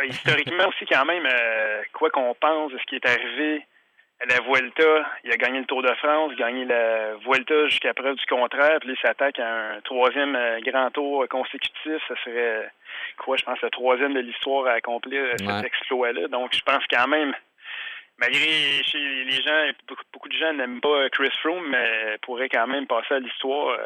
historiquement 0.05 0.69
aussi, 0.69 0.87
quand 0.87 1.05
même, 1.05 1.27
euh, 1.27 1.83
quoi 1.93 2.11
qu'on 2.11 2.35
pense 2.35 2.73
de 2.73 2.79
ce 2.79 2.85
qui 2.85 2.97
est 2.97 3.07
arrivé 3.07 3.67
à 4.21 4.27
la 4.27 4.41
Vuelta, 4.41 5.07
il 5.25 5.33
a 5.33 5.37
gagné 5.37 5.61
le 5.61 5.65
Tour 5.65 5.83
de 5.83 5.93
France, 5.95 6.35
gagné 6.35 6.67
la 6.67 7.15
Vuelta 7.17 7.67
jusqu'à 7.69 7.95
preuve 7.95 8.17
du 8.17 8.27
contraire, 8.27 8.79
puis 8.81 8.91
il 8.91 8.99
s'attaque 9.01 9.39
à 9.39 9.75
un 9.75 9.81
troisième 9.81 10.37
euh, 10.37 10.61
grand 10.61 10.91
tour 10.91 11.27
consécutif. 11.29 12.03
Ça 12.07 12.15
serait, 12.25 12.71
quoi, 13.17 13.37
je 13.37 13.45
pense, 13.45 13.61
le 13.63 13.71
troisième 13.71 14.13
de 14.13 14.21
l'histoire 14.21 14.67
à 14.67 14.73
accomplir 14.73 15.23
euh, 15.23 15.37
cet 15.39 15.65
exploit-là. 15.65 16.29
Donc, 16.29 16.55
je 16.55 16.61
pense 16.61 16.85
quand 16.91 17.09
même, 17.09 17.35
malgré 18.19 18.83
chez 18.83 18.99
les 18.99 19.43
gens, 19.43 19.71
beaucoup, 20.13 20.29
de 20.29 20.37
gens 20.37 20.53
n'aiment 20.53 20.83
pas 20.83 21.09
Chris 21.11 21.33
Froome, 21.41 21.69
mais 21.71 22.19
pourrait 22.21 22.51
quand 22.51 22.67
même 22.67 22.87
passer 22.87 23.15
à 23.15 23.21
l'histoire 23.21 23.79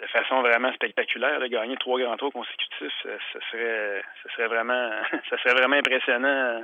de 0.00 0.06
façon 0.08 0.42
vraiment 0.42 0.72
spectaculaire. 0.74 1.40
De 1.40 1.46
gagner 1.46 1.76
trois 1.76 1.98
grands 1.98 2.16
tours 2.16 2.32
consécutifs, 2.32 2.92
ça, 3.02 3.40
serait, 3.50 4.02
ça 4.22 4.32
serait 4.34 4.48
vraiment, 4.48 4.90
ça 5.30 5.38
serait 5.38 5.54
vraiment 5.54 5.76
impressionnant. 5.76 6.62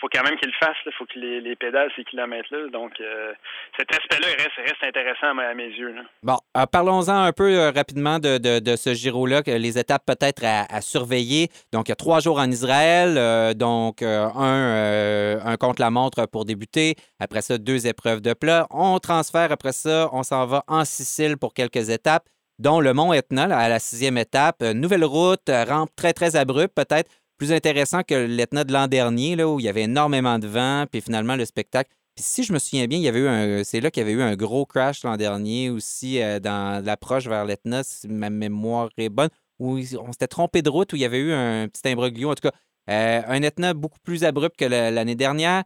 Faut 0.00 0.08
quand 0.12 0.22
même 0.22 0.36
qu'il 0.36 0.48
le 0.48 0.66
fasse. 0.66 0.76
Il 0.84 0.92
faut 0.92 1.06
que 1.06 1.18
les, 1.18 1.40
les 1.40 1.56
pédales 1.56 1.90
ces 1.96 2.04
kilomètres-là. 2.04 2.68
Donc, 2.70 3.00
euh, 3.00 3.32
cet 3.78 3.90
aspect-là 3.90 4.28
reste, 4.38 4.82
intéressant 4.82 5.38
à, 5.38 5.54
mes 5.54 5.68
yeux. 5.68 5.94
Bon, 6.22 6.36
euh, 6.56 6.66
parlons-en 6.66 7.24
un 7.24 7.32
peu 7.32 7.54
euh, 7.54 7.70
rapidement 7.70 8.18
de, 8.18 8.38
de, 8.38 8.76
ce 8.76 8.92
Giro-là, 8.92 9.42
les 9.46 9.78
étapes 9.78 10.04
peut-être 10.06 10.42
à, 10.44 10.80
surveiller. 10.80 11.48
Donc, 11.72 11.88
il 11.88 11.90
y 11.90 11.92
a 11.92 11.96
trois 11.96 12.20
jours 12.20 12.38
en 12.38 12.50
Israël, 12.50 13.54
donc 13.56 14.02
un, 14.02 15.40
un 15.44 15.56
contre-la-montre 15.56 16.26
pour 16.30 16.44
débuter. 16.44 16.96
Après 17.18 17.40
ça, 17.40 17.56
deux 17.56 17.86
épreuves 17.86 18.20
de 18.20 18.34
plat. 18.34 18.66
On 18.70 18.98
transfère 18.98 19.52
après 19.52 19.72
ça, 19.72 20.10
on 20.12 20.22
s'en 20.22 20.46
va 20.46 20.64
en 20.68 20.84
Sicile 20.84 21.38
pour 21.38 21.54
quelques 21.54 21.88
étapes 21.88 22.24
dont 22.58 22.80
le 22.80 22.94
mont 22.94 23.12
Etna 23.12 23.44
à 23.44 23.68
la 23.68 23.78
sixième 23.78 24.18
étape. 24.18 24.62
Euh, 24.62 24.74
nouvelle 24.74 25.04
route, 25.04 25.48
euh, 25.48 25.64
rampe 25.64 25.90
très, 25.96 26.12
très 26.12 26.36
abrupte, 26.36 26.74
peut-être 26.74 27.10
plus 27.36 27.52
intéressant 27.52 28.02
que 28.02 28.14
l'Etna 28.14 28.64
de 28.64 28.72
l'an 28.72 28.86
dernier, 28.86 29.36
là, 29.36 29.48
où 29.48 29.58
il 29.58 29.66
y 29.66 29.68
avait 29.68 29.82
énormément 29.82 30.38
de 30.38 30.46
vent, 30.46 30.86
puis 30.90 31.00
finalement 31.00 31.36
le 31.36 31.44
spectacle. 31.44 31.90
Puis 32.14 32.24
si 32.24 32.44
je 32.44 32.52
me 32.52 32.60
souviens 32.60 32.86
bien, 32.86 32.98
il 32.98 33.02
y 33.02 33.08
avait 33.08 33.18
eu 33.18 33.28
un, 33.28 33.64
c'est 33.64 33.80
là 33.80 33.90
qu'il 33.90 34.02
y 34.02 34.06
avait 34.06 34.12
eu 34.12 34.22
un 34.22 34.36
gros 34.36 34.66
crash 34.66 35.02
l'an 35.02 35.16
dernier 35.16 35.68
aussi 35.68 36.22
euh, 36.22 36.38
dans 36.38 36.84
l'approche 36.84 37.26
vers 37.26 37.44
l'Etna, 37.44 37.82
si 37.82 38.06
ma 38.06 38.30
mémoire 38.30 38.88
est 38.96 39.08
bonne, 39.08 39.30
où 39.58 39.78
on 39.78 40.12
s'était 40.12 40.28
trompé 40.28 40.62
de 40.62 40.70
route, 40.70 40.92
où 40.92 40.96
il 40.96 41.02
y 41.02 41.04
avait 41.04 41.18
eu 41.18 41.32
un 41.32 41.66
petit 41.68 41.88
imbroglio. 41.88 42.30
En 42.30 42.34
tout 42.34 42.48
cas, 42.48 42.54
un 42.86 43.42
Etna 43.42 43.74
beaucoup 43.74 43.98
plus 44.02 44.24
abrupt 44.24 44.56
que 44.56 44.64
l'année 44.64 45.14
dernière. 45.14 45.64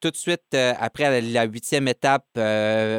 tout 0.00 0.10
de 0.10 0.16
suite, 0.16 0.54
après 0.54 1.20
la 1.20 1.44
huitième 1.44 1.88
étape, 1.88 2.26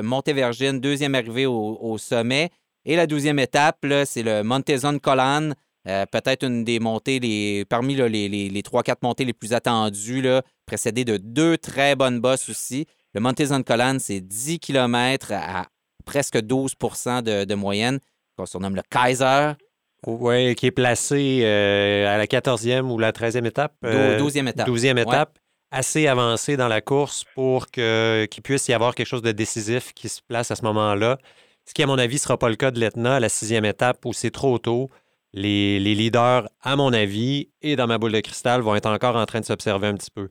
Montévergine, 0.03 0.79
deuxième 0.79 1.15
arrivée 1.15 1.45
au 1.45 1.97
sommet. 1.97 2.51
Et 2.89 2.95
la 2.95 3.05
douzième 3.05 3.37
étape, 3.37 3.85
c'est 4.05 4.23
le 4.23 4.43
Montezon 4.43 4.97
Colan. 4.97 5.51
Euh, 5.89 6.05
peut-être 6.05 6.45
une 6.45 6.63
des 6.63 6.79
montées 6.79 7.19
les, 7.19 7.65
parmi 7.65 7.95
les, 7.95 8.63
trois, 8.63 8.81
quatre 8.81 9.03
montées 9.03 9.25
les 9.25 9.33
plus 9.33 9.53
attendues, 9.53 10.21
là, 10.21 10.41
précédées 10.65 11.03
de 11.03 11.17
deux 11.17 11.57
très 11.57 11.97
bonnes 11.97 12.21
bosses 12.21 12.47
aussi. 12.49 12.85
Le 13.13 13.19
Montezon 13.19 13.61
Colan, 13.61 13.97
c'est 13.99 14.21
10 14.21 14.59
km 14.59 15.33
à 15.33 15.65
presque 16.05 16.37
12% 16.37 17.23
de, 17.23 17.55
moyenne, 17.55 17.99
qu'on 18.37 18.45
surnomme 18.45 18.75
le 18.75 18.83
Kaiser. 18.89 19.51
Oui, 20.05 20.55
qui 20.55 20.67
est 20.67 20.71
placé 20.71 21.41
euh, 21.43 22.07
à 22.07 22.17
la 22.17 22.25
14e 22.25 22.89
ou 22.89 22.99
la 22.99 23.11
13e 23.11 23.45
étape. 23.45 23.73
12e 23.83 24.45
euh, 24.45 24.47
étape. 24.47 24.69
12e 24.69 25.01
étape. 25.01 25.39
Assez 25.71 26.07
avancé 26.07 26.55
dans 26.55 26.69
la 26.69 26.79
course 26.79 27.25
pour 27.35 27.67
qu'il 27.67 28.41
puisse 28.41 28.69
y 28.69 28.73
avoir 28.73 28.95
quelque 28.95 29.07
chose 29.07 29.21
de 29.21 29.33
décisif 29.33 29.91
qui 29.93 30.07
se 30.07 30.21
place 30.25 30.51
à 30.51 30.55
ce 30.55 30.61
moment-là. 30.63 31.17
Ce 31.67 31.73
qui, 31.73 31.83
à 31.83 31.85
mon 31.85 31.97
avis, 31.97 32.15
ne 32.15 32.19
sera 32.19 32.37
pas 32.39 32.49
le 32.49 32.55
cas 32.55 32.71
de 32.71 32.79
l'Etna 32.79 33.17
à 33.17 33.19
la 33.19 33.27
sixième 33.27 33.65
étape 33.65 34.05
où 34.05 34.13
c'est 34.13 34.31
trop 34.31 34.57
tôt. 34.57 34.89
Les, 35.33 35.79
leaders, 35.79 36.47
à 36.61 36.77
mon 36.77 36.93
avis, 36.93 37.49
et 37.61 37.75
dans 37.75 37.87
ma 37.87 37.97
boule 37.97 38.13
de 38.13 38.21
cristal, 38.21 38.61
vont 38.61 38.73
être 38.73 38.89
encore 38.89 39.17
en 39.17 39.25
train 39.25 39.41
de 39.41 39.45
s'observer 39.45 39.87
un 39.87 39.95
petit 39.95 40.09
peu. 40.09 40.29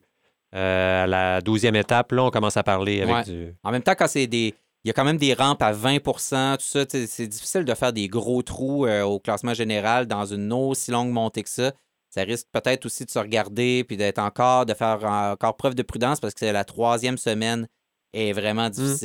Euh, 0.55 1.05
à 1.05 1.07
la 1.07 1.43
douzième 1.43 1.76
étape, 1.76 2.12
là, 2.12 2.25
on 2.25 2.31
commence 2.31 2.57
à 2.57 2.62
parler 2.62 3.02
avec 3.02 3.26
du. 3.26 3.55
En 3.62 3.71
même 3.71 3.83
temps, 3.83 3.95
quand 3.97 4.09
c'est 4.09 4.26
des. 4.26 4.55
Il 4.83 4.88
y 4.88 4.90
a 4.90 4.93
quand 4.93 5.05
même 5.05 5.19
des 5.19 5.35
rampes 5.35 5.62
à 5.62 5.73
20% 5.73 6.57
tout 6.57 6.64
ça. 6.64 6.85
C'est 6.88 7.26
difficile 7.26 7.64
de 7.64 7.75
faire 7.75 7.93
des 7.93 8.09
gros 8.09 8.40
trous 8.43 8.87
euh, 8.87 9.02
au 9.02 9.19
classement 9.19 9.52
général 9.52 10.07
dans 10.07 10.25
une 10.25 10.52
aussi 10.52 10.93
longue 10.93 11.11
montée 11.11 11.43
que 11.43 11.50
ça. 11.50 11.73
Ça 12.09 12.23
risque 12.23 12.47
peut-être 12.52 12.87
aussi 12.87 13.05
de 13.05 13.11
se 13.11 13.19
regarder 13.19 13.83
puis 13.83 13.97
d'être 13.97 14.21
encore, 14.21 14.64
de 14.64 14.75
faire 14.75 15.05
encore 15.05 15.57
preuve 15.57 15.75
de 15.75 15.83
prudence 15.83 16.21
parce 16.21 16.35
que 16.35 16.45
la 16.45 16.64
troisième 16.64 17.19
semaine 17.19 17.66
est 18.12 18.33
vraiment 18.33 18.69
mmh. 18.69 18.97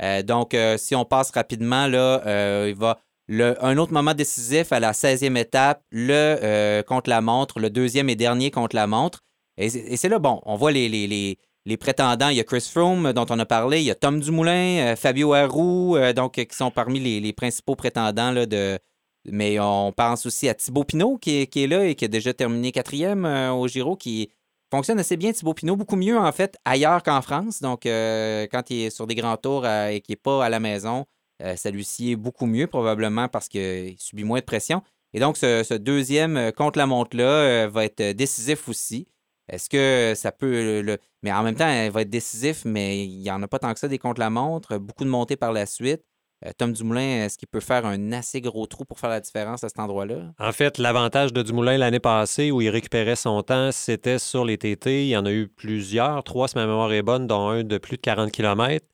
Euh, 0.00 0.22
donc, 0.22 0.54
euh, 0.54 0.78
si 0.78 0.94
on 0.94 1.04
passe 1.04 1.30
rapidement, 1.30 1.86
là, 1.86 2.22
euh, 2.26 2.66
il 2.68 2.74
va. 2.74 2.98
un 3.28 3.76
autre 3.78 3.92
moment 3.92 4.14
décisif 4.14 4.72
à 4.72 4.80
la 4.80 4.92
16e 4.92 5.36
étape, 5.36 5.82
le 5.90 6.82
contre 6.82 7.10
la 7.10 7.20
montre, 7.20 7.60
le 7.60 7.70
deuxième 7.70 8.08
et 8.08 8.16
dernier 8.16 8.50
contre 8.50 8.76
la 8.76 8.86
montre. 8.86 9.20
Et, 9.58 9.68
c'est 9.68 10.08
là, 10.08 10.18
bon, 10.18 10.40
on 10.44 10.56
voit 10.56 10.72
les, 10.72 10.88
les, 10.88 11.76
prétendants. 11.76 12.28
Il 12.28 12.36
y 12.36 12.40
a 12.40 12.44
Chris 12.44 12.68
Froome, 12.70 13.12
dont 13.12 13.26
on 13.30 13.38
a 13.38 13.46
parlé. 13.46 13.80
Il 13.80 13.84
y 13.84 13.90
a 13.90 13.94
Tom 13.94 14.20
Dumoulin, 14.20 14.96
Fabio 14.96 15.34
Harou, 15.34 15.96
donc, 16.16 16.34
qui 16.34 16.56
sont 16.56 16.70
parmi 16.70 17.00
les, 17.00 17.32
principaux 17.32 17.76
prétendants 17.76 18.32
là, 18.32 18.46
de. 18.46 18.78
Mais 19.24 19.60
on 19.60 19.92
pense 19.92 20.26
aussi 20.26 20.48
à 20.48 20.54
Thibaut 20.54 20.82
Pinot 20.82 21.16
qui 21.18 21.42
est, 21.42 21.66
là 21.68 21.86
et 21.86 21.94
qui 21.94 22.04
a 22.04 22.08
déjà 22.08 22.34
terminé 22.34 22.72
quatrième 22.72 23.24
au 23.24 23.68
Giro, 23.68 23.94
qui, 23.94 24.30
fonctionne 24.72 24.98
assez 24.98 25.18
bien, 25.18 25.32
Thibaut 25.32 25.52
Pinot, 25.52 25.76
beaucoup 25.76 25.96
mieux 25.96 26.18
en 26.18 26.32
fait 26.32 26.56
ailleurs 26.64 27.02
qu'en 27.02 27.20
France. 27.20 27.60
Donc, 27.60 27.84
euh, 27.84 28.46
quand 28.50 28.70
il 28.70 28.86
est 28.86 28.90
sur 28.90 29.06
des 29.06 29.14
grands 29.14 29.36
tours 29.36 29.66
euh, 29.66 29.88
et 29.88 30.00
qu'il 30.00 30.14
n'est 30.14 30.16
pas 30.16 30.42
à 30.42 30.48
la 30.48 30.60
maison, 30.60 31.04
euh, 31.42 31.56
ça 31.56 31.70
lui 31.70 32.16
beaucoup 32.16 32.46
mieux, 32.46 32.66
probablement 32.66 33.28
parce 33.28 33.48
qu'il 33.48 33.96
subit 33.98 34.24
moins 34.24 34.40
de 34.40 34.44
pression. 34.44 34.82
Et 35.12 35.20
donc, 35.20 35.36
ce, 35.36 35.74
deuxième 35.74 36.52
contre-la-montre-là 36.52 37.68
va 37.68 37.84
être 37.84 38.12
décisif 38.12 38.66
aussi. 38.66 39.08
Est-ce 39.48 39.68
que 39.68 40.14
ça 40.16 40.32
peut. 40.32 40.80
Le... 40.80 40.96
Mais 41.22 41.30
en 41.32 41.42
même 41.42 41.54
temps, 41.54 41.68
il 41.68 41.90
va 41.90 42.00
être 42.00 42.08
décisif, 42.08 42.64
mais 42.64 43.04
il 43.04 43.18
n'y 43.18 43.30
en 43.30 43.42
a 43.42 43.48
pas 43.48 43.58
tant 43.58 43.74
que 43.74 43.78
ça 43.78 43.88
des 43.88 43.98
contre-la-montre. 43.98 44.78
Beaucoup 44.78 45.04
de 45.04 45.10
montées 45.10 45.36
par 45.36 45.52
la 45.52 45.66
suite. 45.66 46.02
Euh, 46.44 46.50
Tom 46.56 46.72
Dumoulin, 46.72 47.24
est-ce 47.24 47.38
qu'il 47.38 47.48
peut 47.48 47.60
faire 47.60 47.86
un 47.86 48.12
assez 48.12 48.40
gros 48.40 48.66
trou 48.66 48.84
pour 48.84 48.98
faire 48.98 49.10
la 49.10 49.20
différence 49.20 49.62
à 49.64 49.68
cet 49.68 49.78
endroit-là? 49.78 50.16
En 50.38 50.52
fait, 50.52 50.78
l'avantage 50.78 51.32
de 51.32 51.42
Dumoulin 51.42 51.78
l'année 51.78 52.00
passée 52.00 52.50
où 52.50 52.60
il 52.60 52.68
récupérait 52.68 53.16
son 53.16 53.42
temps, 53.42 53.70
c'était 53.70 54.18
sur 54.18 54.44
les 54.44 54.58
TT. 54.58 55.04
Il 55.04 55.08
y 55.08 55.16
en 55.16 55.24
a 55.24 55.32
eu 55.32 55.48
plusieurs, 55.48 56.24
trois 56.24 56.48
si 56.48 56.56
ma 56.56 56.66
mémoire 56.66 56.92
est 56.92 57.02
bonne, 57.02 57.26
dont 57.26 57.48
un 57.48 57.62
de 57.62 57.78
plus 57.78 57.96
de 57.96 58.02
40 58.02 58.32
km. 58.32 58.84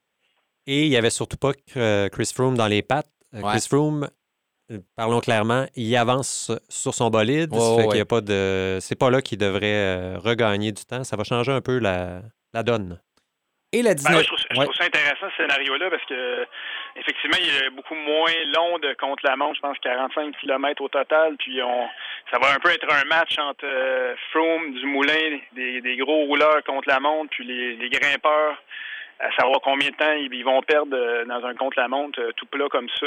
Et 0.66 0.84
il 0.84 0.90
n'y 0.90 0.96
avait 0.96 1.10
surtout 1.10 1.38
pas 1.38 1.52
euh, 1.76 2.08
Chris 2.10 2.30
Froome 2.34 2.56
dans 2.56 2.66
les 2.66 2.82
pattes. 2.82 3.10
Euh, 3.34 3.40
Chris 3.40 3.66
Froome, 3.68 4.08
parlons 4.96 5.20
clairement, 5.20 5.66
il 5.74 5.96
avance 5.96 6.52
sur 6.68 6.94
son 6.94 7.08
bolide. 7.08 7.54
fait 7.92 8.04
pas 8.04 8.20
de. 8.20 8.78
C'est 8.82 8.98
pas 8.98 9.10
là 9.10 9.22
qu'il 9.22 9.38
devrait 9.38 10.16
regagner 10.16 10.72
du 10.72 10.84
temps. 10.84 11.04
Ça 11.04 11.16
va 11.16 11.24
changer 11.24 11.52
un 11.52 11.62
peu 11.62 11.78
la, 11.78 12.22
donne. 12.62 13.00
Et 13.72 13.82
la 13.82 13.94
19... 13.94 14.12
Ben, 14.12 14.22
je, 14.22 14.26
trouve, 14.26 14.74
ça 14.74 14.84
intéressant 14.84 15.26
ce 15.30 15.42
scénario-là 15.42 15.90
parce 15.90 16.04
que 16.06 16.46
effectivement, 16.96 17.36
il 17.40 17.66
est 17.66 17.70
beaucoup 17.70 17.94
moins 17.94 18.32
long 18.54 18.78
de 18.78 18.94
contre 18.94 19.24
la 19.24 19.36
montre, 19.36 19.56
je 19.56 19.60
pense 19.60 19.78
45 19.78 20.36
km 20.38 20.82
au 20.82 20.88
total. 20.88 21.36
Puis 21.38 21.62
on 21.62 21.88
ça 22.30 22.38
va 22.38 22.52
un 22.54 22.58
peu 22.58 22.70
être 22.70 22.86
un 22.92 23.04
match 23.04 23.38
entre 23.38 23.64
euh, 23.64 24.14
Froome, 24.30 24.74
Dumoulin, 24.74 25.38
des, 25.52 25.80
des 25.80 25.96
gros 25.96 26.26
rouleurs 26.26 26.62
contre 26.64 26.88
la 26.88 27.00
montre, 27.00 27.30
puis 27.30 27.44
les, 27.44 27.76
les 27.76 27.88
grimpeurs 27.88 28.56
à 29.20 29.32
savoir 29.32 29.60
combien 29.62 29.88
de 29.88 29.96
temps 29.96 30.12
ils 30.12 30.44
vont 30.44 30.62
perdre 30.62 30.94
euh, 30.94 31.24
dans 31.24 31.44
un 31.44 31.54
contre-la-montre 31.54 32.20
euh, 32.20 32.30
tout 32.36 32.46
plat 32.46 32.68
comme 32.70 32.88
ça, 33.00 33.06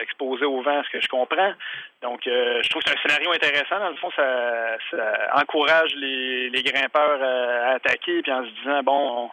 exposé 0.00 0.44
au 0.44 0.62
vent, 0.62 0.82
ce 0.84 0.90
que 0.90 1.00
je 1.00 1.08
comprends. 1.08 1.52
Donc, 2.02 2.20
je 2.24 2.68
trouve 2.68 2.82
que 2.82 2.90
c'est 2.90 2.96
un 2.96 3.02
scénario 3.02 3.32
intéressant. 3.32 3.80
Dans 3.80 3.90
le 3.90 3.96
fond, 3.96 4.10
ça, 4.14 4.76
ça 4.90 5.30
encourage 5.34 5.94
les, 5.96 6.50
les 6.50 6.62
grimpeurs 6.62 7.20
à 7.22 7.70
attaquer, 7.74 8.22
puis 8.22 8.30
en 8.30 8.44
se 8.44 8.50
disant, 8.50 8.82
bon, 8.84 9.24
on, 9.24 9.30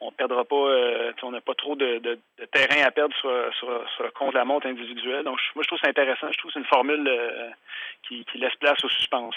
on 0.00 0.12
perdra 0.12 0.44
pas, 0.44 0.56
euh, 0.56 1.12
on 1.22 1.30
n'a 1.30 1.40
pas 1.40 1.54
trop 1.54 1.74
de, 1.74 2.18
terrain 2.52 2.86
à 2.86 2.90
perdre 2.90 3.14
sur, 3.16 3.30
sur, 3.58 4.12
contre 4.12 4.34
la 4.34 4.44
montre 4.44 4.66
individuelle. 4.66 5.24
Donc, 5.24 5.38
moi, 5.54 5.62
je 5.62 5.68
trouve 5.68 5.78
ça 5.78 5.88
intéressant. 5.88 6.30
Je 6.30 6.38
trouve 6.38 6.50
c'est 6.52 6.60
une 6.60 6.66
formule 6.66 7.06
euh, 7.08 7.50
qui, 8.06 8.24
laisse 8.34 8.54
place 8.60 8.82
au 8.84 8.88
suspense. 8.88 9.34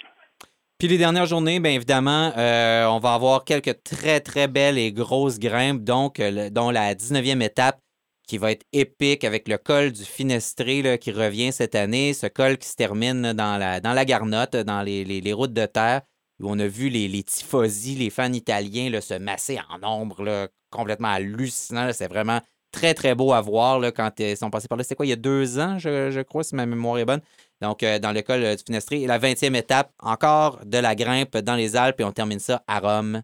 Puis 0.77 0.87
les 0.87 0.97
dernières 0.97 1.25
journées, 1.25 1.59
bien 1.59 1.71
évidemment, 1.71 2.31
euh, 2.37 2.85
on 2.85 2.99
va 2.99 3.13
avoir 3.13 3.43
quelques 3.43 3.83
très, 3.83 4.21
très 4.21 4.47
belles 4.47 4.77
et 4.77 4.93
grosses 4.93 5.39
grimpes, 5.39 5.83
donc, 5.83 6.21
dont 6.21 6.69
la 6.69 6.93
19e 6.93 7.41
étape 7.41 7.79
qui 8.27 8.37
va 8.37 8.51
être 8.51 8.65
épique 8.71 9.23
avec 9.23 9.47
le 9.47 9.57
col 9.57 9.91
du 9.91 10.05
Finestré 10.05 10.99
qui 10.99 11.11
revient 11.11 11.51
cette 11.51 11.75
année, 11.75 12.13
ce 12.13 12.27
col 12.27 12.57
qui 12.57 12.67
se 12.67 12.75
termine 12.75 13.33
dans 13.33 13.57
la, 13.57 13.81
dans 13.81 13.93
la 13.93 14.05
Garnotte, 14.05 14.55
dans 14.55 14.81
les 14.81 15.33
routes 15.33 15.53
de 15.53 15.65
terre 15.65 16.01
où 16.39 16.49
on 16.49 16.59
a 16.59 16.67
vu 16.67 16.89
les, 16.89 17.07
les 17.07 17.23
tifosi, 17.23 17.95
les 17.95 18.09
fans 18.09 18.31
italiens 18.31 18.89
là, 18.89 19.01
se 19.01 19.13
masser 19.15 19.59
en 19.69 19.79
nombre, 19.79 20.49
complètement 20.69 21.09
hallucinant. 21.09 21.91
C'est 21.93 22.07
vraiment 22.07 22.41
très, 22.71 22.93
très 22.93 23.15
beau 23.15 23.33
à 23.33 23.41
voir 23.41 23.79
là, 23.79 23.91
quand 23.91 24.19
ils 24.19 24.37
sont 24.37 24.49
passés 24.49 24.67
par 24.67 24.77
là. 24.77 24.83
C'était 24.83 24.95
quoi, 24.95 25.05
il 25.05 25.09
y 25.09 25.13
a 25.13 25.17
deux 25.17 25.59
ans, 25.59 25.77
je, 25.79 26.21
crois, 26.21 26.43
si 26.43 26.55
ma 26.55 26.65
mémoire 26.65 26.97
est 26.99 27.05
bonne? 27.05 27.21
Donc, 27.61 27.83
euh, 27.83 27.99
dans 27.99 28.11
l'école 28.11 28.43
euh, 28.43 28.55
du 28.55 28.63
Finestré. 28.65 29.05
La 29.05 29.19
20e 29.19 29.55
étape, 29.55 29.91
encore 29.99 30.59
de 30.65 30.77
la 30.77 30.95
grimpe 30.95 31.37
dans 31.37 31.55
les 31.55 31.75
Alpes 31.75 31.99
et 31.99 32.03
on 32.03 32.11
termine 32.11 32.39
ça 32.39 32.63
à 32.67 32.79
Rome, 32.79 33.21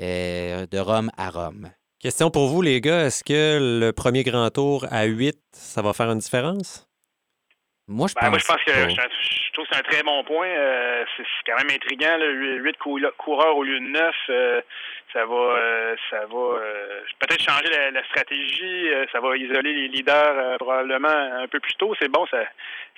euh, 0.00 0.66
de 0.66 0.78
Rome 0.78 1.10
à 1.16 1.30
Rome. 1.30 1.70
Question 1.98 2.30
pour 2.30 2.48
vous, 2.48 2.62
les 2.62 2.80
gars. 2.80 3.06
Est-ce 3.06 3.24
que 3.24 3.58
le 3.80 3.92
premier 3.92 4.22
grand 4.24 4.50
tour 4.50 4.86
à 4.90 5.04
8, 5.04 5.36
ça 5.52 5.82
va 5.82 5.92
faire 5.92 6.10
une 6.10 6.18
différence? 6.18 6.87
Moi, 7.90 8.06
je 8.06 8.14
ben, 8.20 8.30
pense, 8.30 8.44
que 8.44 8.70
je, 8.70 9.52
trouve 9.54 9.66
que 9.66 9.72
c'est 9.72 9.80
un 9.80 9.90
très 9.90 10.02
bon 10.02 10.22
point. 10.24 10.46
Euh, 10.46 11.04
c'est 11.16 11.24
quand 11.46 11.56
même 11.56 11.74
intriguant, 11.74 12.18
là, 12.18 12.26
8 12.26 12.76
coureurs 13.16 13.56
au 13.56 13.64
lieu 13.64 13.80
de 13.80 13.86
9. 13.86 14.14
Euh, 14.28 14.60
ça 15.14 15.24
va 15.24 15.34
euh, 15.34 15.96
ça 16.10 16.20
va 16.26 16.60
peut-être 17.18 17.42
changer 17.42 17.90
la, 17.90 18.04
stratégie. 18.04 18.90
ça 19.10 19.20
va 19.20 19.34
isoler 19.38 19.72
les 19.72 19.88
leaders 19.88 20.58
probablement 20.58 21.08
un 21.08 21.48
peu 21.48 21.60
plus 21.60 21.74
tôt. 21.76 21.94
C'est 21.98 22.10
bon, 22.10 22.26
ça, 22.26 22.44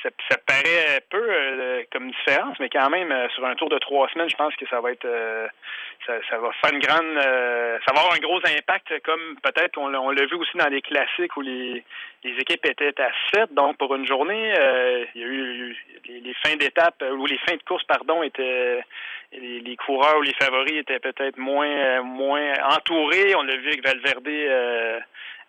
ça, 0.03 0.09
ça, 0.29 0.37
paraît 0.39 1.01
peu 1.09 1.87
comme 1.93 2.11
différence, 2.11 2.59
mais 2.59 2.69
quand 2.69 2.91
même, 2.91 3.15
sur 3.33 3.47
un 3.47 3.55
tour 3.55 3.69
de 3.69 3.79
trois 3.79 4.09
semaines, 4.09 4.29
je 4.29 4.37
pense 4.37 4.57
que 4.57 4.67
ça 4.69 4.81
va 4.81 4.91
être 4.91 5.07
ça, 6.05 6.39
va 6.39 6.51
faire 6.65 6.73
une 6.73 6.81
grande, 6.81 7.15
ça 7.87 7.93
va 7.95 8.01
avoir 8.01 8.15
un 8.15 8.19
gros 8.19 8.41
impact, 8.45 9.01
comme 9.05 9.37
peut-être 9.41 9.79
on, 9.79 9.89
l'a 9.89 10.27
vu 10.27 10.35
aussi 10.35 10.57
dans 10.57 10.69
les 10.69 10.83
classiques 10.83 11.37
où 11.37 11.43
les, 11.43 11.85
les 12.25 12.33
équipes 12.39 12.67
étaient 12.67 12.93
à 13.01 13.11
7. 13.35 13.55
Donc 13.55 13.77
pour 13.79 13.95
une 13.95 14.07
journée, 14.07 14.53
euh, 14.59 15.05
il 15.15 15.21
y 15.21 15.25
a 15.25 15.27
eu 15.27 15.77
les, 16.07 16.35
fins 16.45 16.57
d'étape 16.57 17.03
ou 17.17 17.27
les 17.27 17.39
fins 17.39 17.57
de 17.57 17.63
course, 17.63 17.85
pardon, 17.85 18.23
étaient 18.23 18.81
les, 19.33 19.61
les, 19.61 19.77
coureurs 19.77 20.19
ou 20.19 20.23
les 20.23 20.35
favoris 20.35 20.75
étaient 20.75 20.99
peut-être 20.99 21.39
moins 21.39 22.03
moins 22.03 22.53
entourés. 22.71 23.35
On 23.37 23.43
l'a 23.43 23.57
vu 23.57 23.69
avec 23.69 23.85
Valverde 23.85 24.29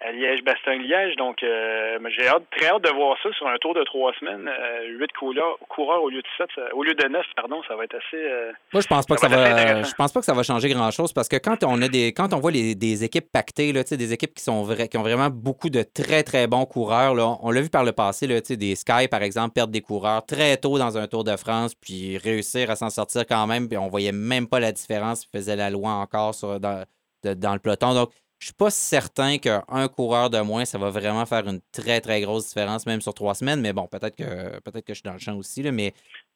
à 0.03 0.11
Liège-Bastogne-Liège. 0.11 1.15
Donc, 1.17 1.43
euh, 1.43 1.99
j'ai 2.09 2.27
hâte, 2.27 2.43
très 2.51 2.67
hâte 2.67 2.83
de 2.83 2.89
voir 2.89 3.17
ça 3.21 3.31
sur 3.33 3.47
un 3.47 3.57
tour 3.57 3.73
de 3.73 3.83
trois 3.83 4.13
semaines. 4.19 4.47
Euh, 4.47 4.97
huit 4.97 5.11
coureurs, 5.13 5.57
coureurs, 5.69 6.03
au 6.03 6.09
lieu 6.09 6.21
de 6.21 6.27
sept, 6.37 6.49
au 6.73 6.83
lieu 6.83 6.93
de 6.93 7.07
neuf, 7.07 7.25
pardon, 7.35 7.61
ça 7.67 7.75
va 7.75 7.83
être 7.83 7.95
assez. 7.95 8.17
Euh, 8.17 8.51
Moi, 8.73 8.81
je 8.81 8.87
pense 8.87 9.05
pas 9.05 9.15
que 9.15 9.21
ça 9.21 9.27
va. 9.27 9.83
Je 9.83 9.93
pense 9.93 10.11
pas 10.11 10.19
que 10.19 10.25
ça 10.25 10.33
va 10.33 10.43
changer 10.43 10.69
grand-chose 10.69 11.13
parce 11.13 11.27
que 11.27 11.37
quand 11.37 11.63
on 11.63 11.81
a 11.81 11.87
des, 11.87 12.13
quand 12.13 12.33
on 12.33 12.39
voit 12.39 12.51
les, 12.51 12.75
des 12.75 13.03
équipes 13.03 13.31
pactées, 13.31 13.73
là, 13.73 13.83
des 13.83 14.13
équipes 14.13 14.33
qui 14.33 14.43
sont 14.43 14.67
qui 14.89 14.97
ont 14.97 15.03
vraiment 15.03 15.29
beaucoup 15.29 15.69
de 15.69 15.83
très 15.83 16.23
très 16.23 16.47
bons 16.47 16.60
coureurs. 16.65 17.39
On 17.43 17.51
l'a 17.51 17.61
vu 17.61 17.69
par 17.69 17.83
le 17.83 17.91
passé, 17.91 18.27
des 18.27 18.75
Sky 18.75 19.07
par 19.09 19.21
exemple 19.23 19.53
perdre 19.53 19.71
des 19.71 19.81
coureurs 19.81 20.25
très 20.25 20.57
tôt 20.57 20.77
dans 20.77 20.97
un 20.97 21.07
Tour 21.07 21.23
de 21.23 21.35
France 21.35 21.73
puis 21.75 22.17
réussir 22.17 22.69
à 22.69 22.75
s'en 22.75 22.89
sortir 22.89 23.25
quand 23.27 23.47
même. 23.47 23.67
Puis 23.67 23.77
on 23.77 23.87
voyait 23.87 24.11
même 24.11 24.47
pas 24.47 24.59
la 24.59 24.71
différence, 24.71 25.23
ils 25.23 25.37
faisaient 25.37 25.55
la 25.55 25.69
loi 25.69 25.91
encore 25.91 26.35
dans, 26.59 26.85
le 27.23 27.59
peloton. 27.59 27.93
Donc 27.93 28.11
je 28.39 28.47
suis 28.47 28.53
pas 28.53 28.71
certain 28.71 29.37
qu'un 29.37 29.87
coureur 29.87 30.29
de 30.29 30.39
moins, 30.39 30.65
ça 30.65 30.77
va 30.77 30.89
vraiment 30.89 31.25
faire 31.25 31.47
une 31.47 31.61
très, 31.71 32.01
très 32.01 32.21
grosse 32.21 32.47
différence, 32.47 32.85
même 32.85 33.01
sur 33.01 33.13
trois 33.13 33.35
semaines. 33.35 33.61
Mais 33.61 33.73
bon, 33.73 33.87
peut-être 33.87 34.15
que 34.15 34.59
peut-être 34.61 34.85
que 34.85 34.93
je 34.93 34.99
suis 34.99 35.03
dans 35.03 35.13
le 35.13 35.19
champ 35.19 35.35
aussi, 35.35 35.61
mais 35.71 35.93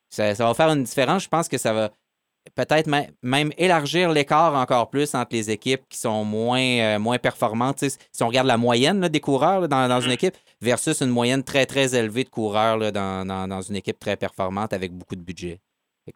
ça, 0.09 0.33
va 0.33 0.53
faire 0.53 0.69
une 0.69 0.83
différence. 0.83 1.23
Je 1.23 1.29
pense 1.29 1.47
que 1.47 1.57
ça 1.57 1.73
va 1.73 1.91
peut-être 2.53 2.89
même 3.21 3.51
élargir 3.57 4.11
l'écart 4.11 4.53
encore 4.55 4.89
plus 4.89 5.15
entre 5.15 5.29
les 5.31 5.49
équipes 5.49 5.81
qui 5.89 5.97
sont 5.97 6.23
moins, 6.23 6.61
euh, 6.61 6.99
moins 6.99 7.17
performantes. 7.17 7.79
si 7.79 8.23
on 8.23 8.27
regarde 8.27 8.47
la 8.47 8.57
moyenne 8.57 9.07
des 9.07 9.19
coureurs 9.19 9.67
dans, 9.67 9.99
une 9.99 10.09
mm-hmm. 10.09 10.13
équipe 10.13 10.37
versus 10.61 11.01
une 11.01 11.09
moyenne 11.09 11.43
très, 11.43 11.65
très 11.65 11.95
élevée 11.95 12.23
de 12.23 12.29
coureurs 12.29 12.91
dans, 12.91 13.61
une 13.61 13.75
équipe 13.75 13.99
très 13.99 14.15
performante 14.15 14.73
avec 14.73 14.93
beaucoup 14.93 15.15
de 15.15 15.21
budget. 15.21 15.59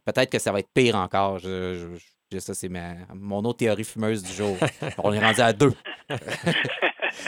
Peut-être 0.06 0.30
que 0.30 0.40
ça 0.40 0.52
va 0.52 0.60
être 0.60 0.70
pire 0.74 0.96
encore. 0.96 1.40
je, 1.40 1.98
ça, 2.38 2.54
c'est 2.54 2.70
mon 3.14 3.40
autre 3.40 3.58
théorie 3.58 3.84
fumeuse 3.84 4.22
du 4.22 4.32
jour. 4.32 4.56
On 5.00 5.12
est 5.12 5.20
rendu 5.20 5.42
à 5.42 5.52
deux. 5.52 5.74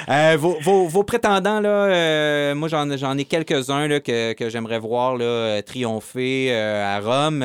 Euh, 0.10 0.38
vos, 0.38 1.04
prétendants, 1.04 1.60
là, 1.60 1.70
euh, 1.70 2.56
moi, 2.56 2.68
j'en 2.68 3.18
ai 3.18 3.26
quelques-uns 3.26 4.00
que, 4.00 4.50
j'aimerais 4.50 4.80
voir 4.80 5.18
là, 5.18 5.62
triompher 5.62 6.50
euh, 6.52 6.98
à 6.98 7.00
Rome. 7.00 7.44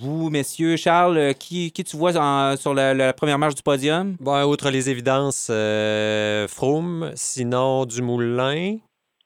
vous, 0.00 0.30
messieurs, 0.30 0.76
Charles, 0.76 1.34
qui, 1.38 1.72
qui 1.72 1.84
tu 1.84 1.96
vois 1.96 2.12
sur 2.56 2.74
la, 2.74 3.12
première 3.12 3.38
marche 3.38 3.54
du 3.54 3.62
podium? 3.62 4.16
Bon, 4.20 4.42
outre 4.44 4.70
les 4.70 4.90
évidences, 4.90 5.50
Froome, 6.48 7.12
sinon 7.14 7.86
Dumoulin. 7.86 8.78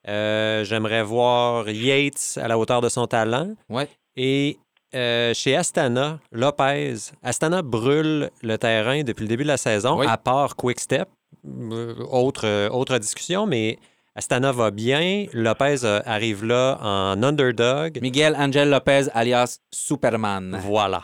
j'aimerais 0.06 1.02
voir 1.02 1.68
Yates 1.68 2.38
à 2.42 2.48
la 2.48 2.58
hauteur 2.58 2.80
de 2.80 2.88
son 2.88 3.06
talent. 3.06 3.54
Ouais. 3.68 3.88
Et 4.16 4.58
euh, 4.94 5.34
chez 5.34 5.56
Astana, 5.56 6.20
Lopez, 6.30 6.94
Astana 7.22 7.62
brûle 7.62 8.30
le 8.42 8.58
terrain 8.58 9.02
depuis 9.02 9.22
le 9.22 9.28
début 9.28 9.42
de 9.42 9.48
la 9.48 9.56
saison, 9.56 10.00
à 10.00 10.16
part 10.16 10.54
Quick 10.54 10.78
Step. 10.78 11.08
Euh, 11.46 11.94
autre, 12.10 12.46
euh, 12.46 12.68
autre 12.68 12.98
discussion, 12.98 13.46
mais 13.46 13.78
Astana 14.14 14.52
va 14.52 14.70
bien. 14.70 15.26
Lopez 15.32 15.84
arrive 16.04 16.44
là 16.44 16.78
en 16.80 17.22
underdog. 17.22 17.98
Miguel 18.00 18.36
Angel 18.36 18.70
Lopez, 18.70 19.06
alias 19.12 19.58
Superman. 19.72 20.60
Voilà. 20.62 21.02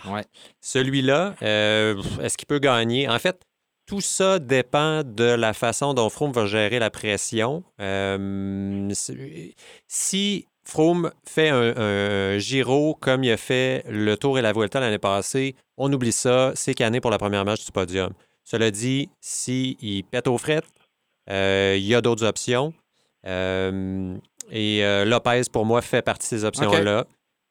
Celui-là, 0.60 1.34
est-ce 1.40 2.36
qu'il 2.36 2.46
peut 2.46 2.60
gagner? 2.60 3.08
En 3.08 3.18
fait, 3.18 3.40
tout 3.86 4.00
ça 4.00 4.38
dépend 4.38 5.02
de 5.02 5.24
la 5.24 5.52
façon 5.52 5.94
dont 5.94 6.08
Froome 6.08 6.32
va 6.32 6.46
gérer 6.46 6.78
la 6.78 6.90
pression. 6.90 7.64
si 9.88 10.46
Froome 10.64 11.10
fait 11.26 11.48
un, 11.48 12.38
Giro 12.38 12.94
comme 12.94 13.24
il 13.24 13.32
a 13.32 13.36
fait 13.36 13.84
le 13.88 14.16
Tour 14.16 14.38
et 14.38 14.42
la 14.42 14.52
Vuelta 14.52 14.78
l'année 14.78 14.98
passée. 14.98 15.56
On 15.76 15.92
oublie 15.92 16.12
ça, 16.12 16.52
c'est 16.54 16.74
canné 16.74 17.00
pour 17.00 17.10
la 17.10 17.18
première 17.18 17.44
match 17.44 17.64
du 17.64 17.72
podium. 17.72 18.12
Cela 18.50 18.70
dit, 18.72 19.08
s'il 19.20 20.02
pète 20.10 20.26
aux 20.26 20.36
frettes, 20.36 20.64
euh, 21.30 21.76
il 21.78 21.84
y 21.84 21.94
a 21.94 22.00
d'autres 22.00 22.26
options. 22.26 22.74
Euh, 23.24 24.16
et 24.50 24.84
euh, 24.84 25.04
Lopez, 25.04 25.42
pour 25.52 25.64
moi, 25.64 25.80
fait 25.82 26.02
partie 26.02 26.34
de 26.34 26.40
ces 26.40 26.44
options-là. 26.44 27.04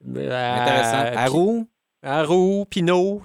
Intéressant. 0.04 1.16
Arou? 1.16 1.66
Arou, 2.02 2.66
Pinot. 2.68 3.22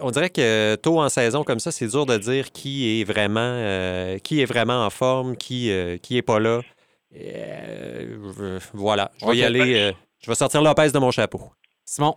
On 0.00 0.10
dirait 0.10 0.30
que 0.30 0.74
tôt 0.76 1.00
en 1.00 1.08
saison 1.08 1.44
comme 1.44 1.60
ça, 1.60 1.70
c'est 1.70 1.86
dur 1.86 2.06
de 2.06 2.16
dire 2.16 2.50
qui 2.50 3.00
est 3.00 3.04
vraiment, 3.04 4.16
qui 4.24 4.40
est 4.40 4.46
vraiment 4.46 4.84
en 4.84 4.90
forme, 4.90 5.36
qui 5.36 5.70
n'est 6.10 6.22
pas 6.22 6.40
là. 6.40 6.60
Euh, 7.14 8.58
voilà, 8.72 9.10
je 9.20 9.26
vais 9.26 9.36
y 9.36 9.44
aller. 9.44 9.74
Euh, 9.80 9.92
je 10.20 10.30
vais 10.30 10.34
sortir 10.34 10.62
Lopez 10.62 10.90
de 10.90 10.98
mon 10.98 11.10
chapeau. 11.10 11.52
Simon? 11.84 12.16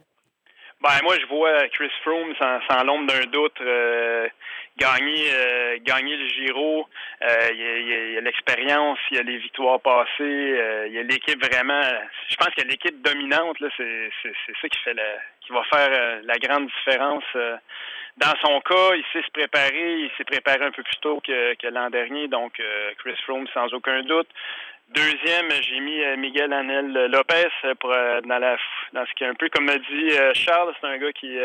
Ben, 0.86 1.00
moi, 1.02 1.15
je 1.19 1.26
vois 1.26 1.67
Chris 1.69 1.89
Froome, 2.04 2.36
sans, 2.39 2.84
l'ombre 2.84 3.08
d'un 3.08 3.26
doute, 3.32 3.60
euh, 3.60 4.28
gagner, 4.78 5.32
gagner 5.82 6.15
le 6.15 6.28
Giro. 6.28 6.88
il 7.24 8.12
y 8.13 8.17
a, 8.19 8.21
l'expérience, 8.21 9.00
il 9.10 9.17
y 9.17 9.19
a 9.19 9.24
les 9.24 9.38
victoires 9.38 9.80
passées, 9.80 10.86
il 10.86 10.93
y 10.93 11.00
a 11.00 11.02
l'équipe 11.02 11.43
vraiment. 11.43 11.82
Je 12.30 12.36
pense 12.36 12.50
que 12.50 12.62
l'équipe 12.67 13.02
dominante, 13.02 13.60
là, 13.62 13.69
c'est, 13.76 14.12
ça 14.62 14.69
qui 14.69 14.80
fait 14.84 14.93
la, 14.93 15.17
qui 15.41 15.54
va 15.54 15.63
faire 15.74 16.19
la 16.21 16.36
grande 16.36 16.67
différence. 16.67 17.24
dans 18.17 18.36
son 18.43 18.62
cas, 18.62 18.93
il 18.93 19.04
sait 19.12 19.26
se 19.26 19.32
préparer, 19.32 20.02
il 20.02 20.12
s'est 20.19 20.24
préparé 20.24 20.65
un 20.65 20.71
peu 20.71 20.84
plus 20.84 21.00
tôt 21.02 21.19
que, 21.19 21.56
que 21.56 21.67
l'an 21.67 21.89
dernier, 21.89 22.28
donc 22.28 22.62
Chris 23.00 23.17
Froome 23.26 23.48
sans 23.56 23.74
aucun 23.74 24.04
doute. 24.04 24.30
Deuxième, 24.89 25.50
j'ai 25.62 25.80
mis 25.80 26.04
euh, 26.04 26.15
Miguel 26.15 26.54
Anel 26.54 26.93
Lopez 27.12 27.50
pour 27.80 27.91
euh, 27.91 28.21
dans 28.21 28.38
la 28.38 28.56
dans 28.93 29.04
ce 29.06 29.13
qui 29.15 29.24
est 29.24 29.28
un 29.28 29.34
peu 29.34 29.50
comme 29.50 29.67
a 29.67 29.80
dit 29.80 30.12
euh, 30.12 30.32
Charles, 30.36 30.76
c'est 30.80 30.86
un 30.86 30.98
gars 31.00 31.12
qui 31.12 31.36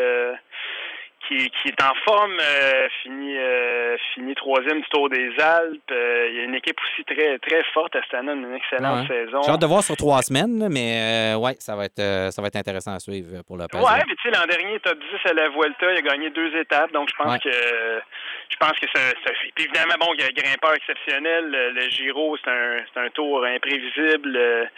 qui, 1.31 1.49
qui, 1.49 1.69
est 1.69 1.81
en 1.81 1.93
forme, 2.05 2.37
euh, 2.39 2.87
fini, 3.01 3.37
euh, 3.37 3.95
fini 4.13 4.35
troisième 4.35 4.81
du 4.81 4.87
Tour 4.89 5.09
des 5.09 5.31
Alpes. 5.39 5.91
Euh, 5.91 6.27
il 6.29 6.35
y 6.35 6.39
a 6.41 6.43
une 6.43 6.55
équipe 6.55 6.77
aussi 6.83 7.03
très, 7.05 7.39
très 7.39 7.63
forte. 7.73 7.95
Astana, 7.95 8.33
une 8.33 8.53
excellente 8.53 9.07
saison. 9.07 9.41
J'ai 9.43 9.51
hâte 9.51 9.61
de 9.61 9.65
voir 9.65 9.83
sur 9.83 9.95
trois 9.95 10.21
semaines, 10.21 10.67
mais 10.69 11.33
ouais, 11.35 11.55
ça 11.59 11.75
va, 11.75 11.85
être, 11.85 12.31
ça 12.31 12.41
va 12.41 12.47
être 12.47 12.57
intéressant 12.57 12.93
à 12.93 12.99
suivre 12.99 13.43
pour 13.47 13.57
le 13.57 13.63
Ouais, 13.63 14.03
mais 14.07 14.15
tu 14.15 14.29
sais, 14.29 14.31
l'an 14.31 14.45
dernier, 14.47 14.79
top 14.79 14.97
10 14.99 15.29
à 15.29 15.33
la 15.33 15.49
Vuelta, 15.49 15.91
il 15.91 15.97
a 15.97 16.01
gagné 16.01 16.29
deux 16.31 16.55
étapes, 16.57 16.91
donc 16.91 17.09
je 17.09 17.15
pense 17.15 17.37
que 17.37 17.49
je 17.49 18.57
pense 18.57 18.73
que 18.79 18.87
c'est 18.93 19.61
évidemment 19.63 19.93
bon, 19.99 20.07
il 20.15 20.21
y 20.21 20.23
a 20.23 20.27
un 20.27 20.35
grimpeur 20.35 20.73
exceptionnel. 20.73 21.49
Le, 21.49 21.89
Giro, 21.89 22.35
c'est 22.43 22.49
un, 22.49 23.05
un 23.05 23.09
tour 23.09 23.45
imprévisible. 23.45 24.69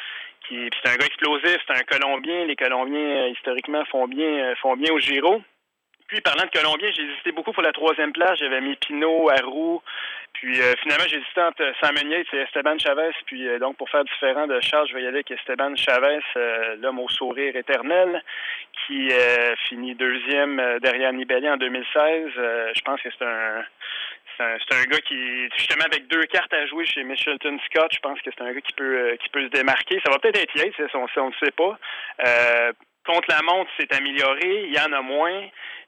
c'est 0.49 0.89
un 0.89 0.95
gars 0.95 1.05
explosif, 1.05 1.57
c'est 1.65 1.73
un 1.73 1.83
Colombien. 1.83 2.45
Les 2.45 2.55
Colombiens, 2.55 3.27
historiquement, 3.27 3.83
font 3.85 4.07
bien, 4.07 4.53
font 4.61 4.75
bien 4.75 4.91
au 4.93 4.99
Giro. 4.99 5.41
Puis, 6.13 6.21
parlant 6.21 6.45
de 6.45 6.51
Colombien, 6.51 6.91
j'ai 6.95 7.01
hésité 7.01 7.31
beaucoup 7.31 7.53
pour 7.53 7.63
la 7.63 7.71
troisième 7.71 8.13
place. 8.13 8.37
J'avais 8.37 8.61
mis 8.61 8.75
Pinot, 8.75 9.31
Arou. 9.31 9.81
Puis, 10.33 10.61
euh, 10.61 10.75
finalement, 10.83 11.05
j'ai 11.07 11.17
hésité 11.17 11.41
entre 11.41 11.63
Simon 11.81 12.07
Yates 12.07 12.27
et 12.33 12.41
Esteban 12.41 12.77
Chavez. 12.77 13.13
Puis, 13.25 13.47
euh, 13.47 13.57
donc, 13.57 13.77
pour 13.77 13.89
faire 13.89 14.03
différent 14.03 14.45
de 14.45 14.61
Charles, 14.61 14.87
je 14.89 14.93
vais 14.93 15.01
y 15.01 15.07
aller 15.07 15.23
avec 15.25 15.31
Esteban 15.31 15.75
Chavez, 15.75 16.19
euh, 16.37 16.75
l'homme 16.79 16.99
au 16.99 17.09
sourire 17.09 17.55
éternel, 17.55 18.23
qui 18.85 19.09
finit 19.69 19.95
deuxième 19.95 20.61
derrière 20.81 21.11
Nibali 21.13 21.49
en 21.49 21.57
2016. 21.57 22.31
je 22.35 22.81
pense 22.81 23.01
que 23.01 23.09
c'est 23.17 23.25
un... 23.25 23.65
C'est 24.37 24.43
un, 24.43 24.83
gars 24.85 24.99
qui, 25.01 25.47
justement, 25.55 25.85
avec 25.85 26.07
deux 26.07 26.25
cartes 26.25 26.53
à 26.53 26.65
jouer 26.65 26.87
chez 26.87 27.03
Michelton 27.03 27.59
Scott, 27.67 27.91
je 27.93 27.99
pense 27.99 28.19
que 28.21 28.31
c'est 28.35 28.43
un 28.43 28.51
gars 28.51 28.61
qui 28.61 28.73
peut 28.73 29.15
qui 29.21 29.29
peut 29.29 29.43
se 29.43 29.51
démarquer. 29.51 30.01
Ça 30.03 30.11
va 30.11 30.17
peut-être 30.17 30.41
être 30.41 30.55
Yates, 30.55 30.89
on 30.95 31.27
ne 31.27 31.33
sait 31.33 31.51
pas. 31.51 31.77
contre 33.05 33.29
la 33.29 33.41
montre, 33.43 33.69
c'est 33.79 33.93
amélioré. 33.93 34.63
Il 34.65 34.73
y 34.73 34.79
en 34.79 34.91
a 34.91 35.01
moins. 35.01 35.43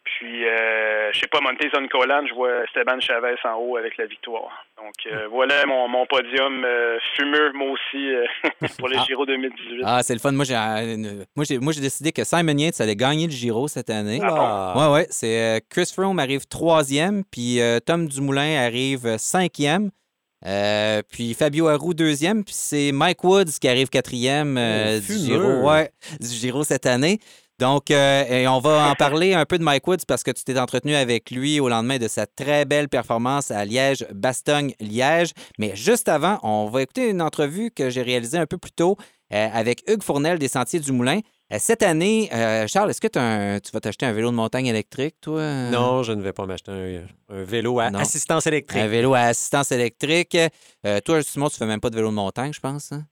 Puis, 0.05 0.45
euh, 0.45 1.11
je 1.11 1.19
sais 1.19 1.27
pas, 1.27 1.39
Montezon 1.41 1.87
Colan, 1.87 2.27
je 2.27 2.33
vois 2.35 2.63
Esteban 2.63 2.99
Chavez 2.99 3.35
en 3.43 3.55
haut 3.55 3.75
avec 3.75 3.97
la 3.97 4.05
victoire. 4.05 4.65
Donc, 4.77 4.93
euh, 5.07 5.27
voilà 5.31 5.65
mon, 5.65 5.87
mon 5.87 6.05
podium 6.05 6.63
euh, 6.63 6.99
fumeux, 7.15 7.51
moi 7.53 7.71
aussi, 7.71 8.13
euh, 8.13 8.25
pour 8.77 8.87
le 8.87 8.97
ah. 8.99 9.03
Giro 9.07 9.25
2018. 9.25 9.81
Ah, 9.83 10.03
c'est 10.03 10.13
le 10.13 10.19
fun. 10.19 10.31
Moi, 10.31 10.45
j'ai, 10.45 10.55
moi, 11.35 11.43
j'ai, 11.43 11.57
moi, 11.57 11.73
j'ai 11.73 11.81
décidé 11.81 12.11
que 12.11 12.23
Simon 12.23 12.55
Yates 12.55 12.79
allait 12.81 12.95
gagner 12.95 13.25
le 13.25 13.31
Giro 13.31 13.67
cette 13.67 13.89
année. 13.89 14.19
Ah 14.21 14.73
Ouais, 14.77 14.93
ouais. 14.93 15.07
C'est 15.09 15.63
Chris 15.71 15.91
Froome 15.91 16.19
arrive 16.19 16.45
troisième, 16.45 17.23
puis 17.25 17.59
Tom 17.85 18.07
Dumoulin 18.07 18.63
arrive 18.63 19.17
cinquième. 19.17 19.89
puis 21.09 21.33
Fabio 21.33 21.67
Aru 21.67 21.95
deuxième, 21.95 22.43
puis 22.43 22.53
c'est 22.53 22.91
Mike 22.91 23.23
Woods 23.23 23.57
qui 23.59 23.67
arrive 23.67 23.89
quatrième 23.89 24.55
oh, 24.55 24.99
du 24.99 25.17
Giro, 25.17 25.67
ouais, 25.67 25.89
du 26.19 26.27
Giro 26.27 26.63
cette 26.63 26.85
année. 26.85 27.19
Donc, 27.59 27.89
euh, 27.89 28.25
et 28.25 28.47
on 28.47 28.59
va 28.59 28.89
en 28.89 28.95
parler 28.99 29.33
un 29.33 29.45
peu 29.45 29.57
de 29.57 29.63
Mike 29.63 29.87
Woods 29.87 30.05
parce 30.07 30.23
que 30.23 30.31
tu 30.31 30.43
t'es 30.43 30.59
entretenu 30.59 30.93
avec 30.95 31.31
lui 31.31 31.59
au 31.59 31.69
lendemain 31.69 31.97
de 31.97 32.07
sa 32.07 32.25
très 32.25 32.65
belle 32.65 32.89
performance 32.89 33.49
à 33.51 33.63
Liège-Bastogne-Liège. 33.63 35.31
Mais 35.57 35.75
juste 35.75 36.09
avant, 36.09 36.39
on 36.43 36.67
va 36.67 36.81
écouter 36.81 37.09
une 37.09 37.21
entrevue 37.21 37.71
que 37.71 37.89
j'ai 37.89 38.01
réalisée 38.01 38.37
un 38.37 38.45
peu 38.45 38.57
plus 38.57 38.71
tôt 38.71 38.97
euh, 39.33 39.47
avec 39.53 39.83
Hugues 39.87 40.03
Fournel 40.03 40.37
des 40.37 40.49
Sentiers 40.49 40.81
du 40.81 40.91
Moulin. 40.91 41.21
cette 41.57 41.81
année, 41.81 42.29
Charles, 42.67 42.89
est-ce 42.89 43.01
que 43.01 43.07
tu 43.07 43.71
vas 43.71 43.79
t'acheter 43.79 44.05
un 44.05 44.11
vélo 44.11 44.31
de 44.31 44.35
montagne 44.35 44.65
électrique, 44.65 45.15
toi? 45.21 45.69
Non, 45.69 46.03
je 46.03 46.11
ne 46.11 46.21
vais 46.21 46.33
pas 46.33 46.45
m'acheter 46.45 46.71
un, 46.71 47.43
vélo 47.43 47.79
à 47.79 47.85
assistance 47.85 48.47
électrique. 48.47 48.81
Un 48.81 48.87
vélo 48.87 49.13
à 49.13 49.21
assistance 49.21 49.71
électrique. 49.71 50.37
toi, 51.05 51.19
justement, 51.19 51.49
tu 51.49 51.55
fais 51.55 51.65
même 51.65 51.79
pas 51.79 51.89
de 51.89 51.95
vélo 51.95 52.09
de 52.09 52.15
montagne, 52.15 52.51
je 52.51 52.59
pense. 52.59 52.91
Hein? 52.91 53.05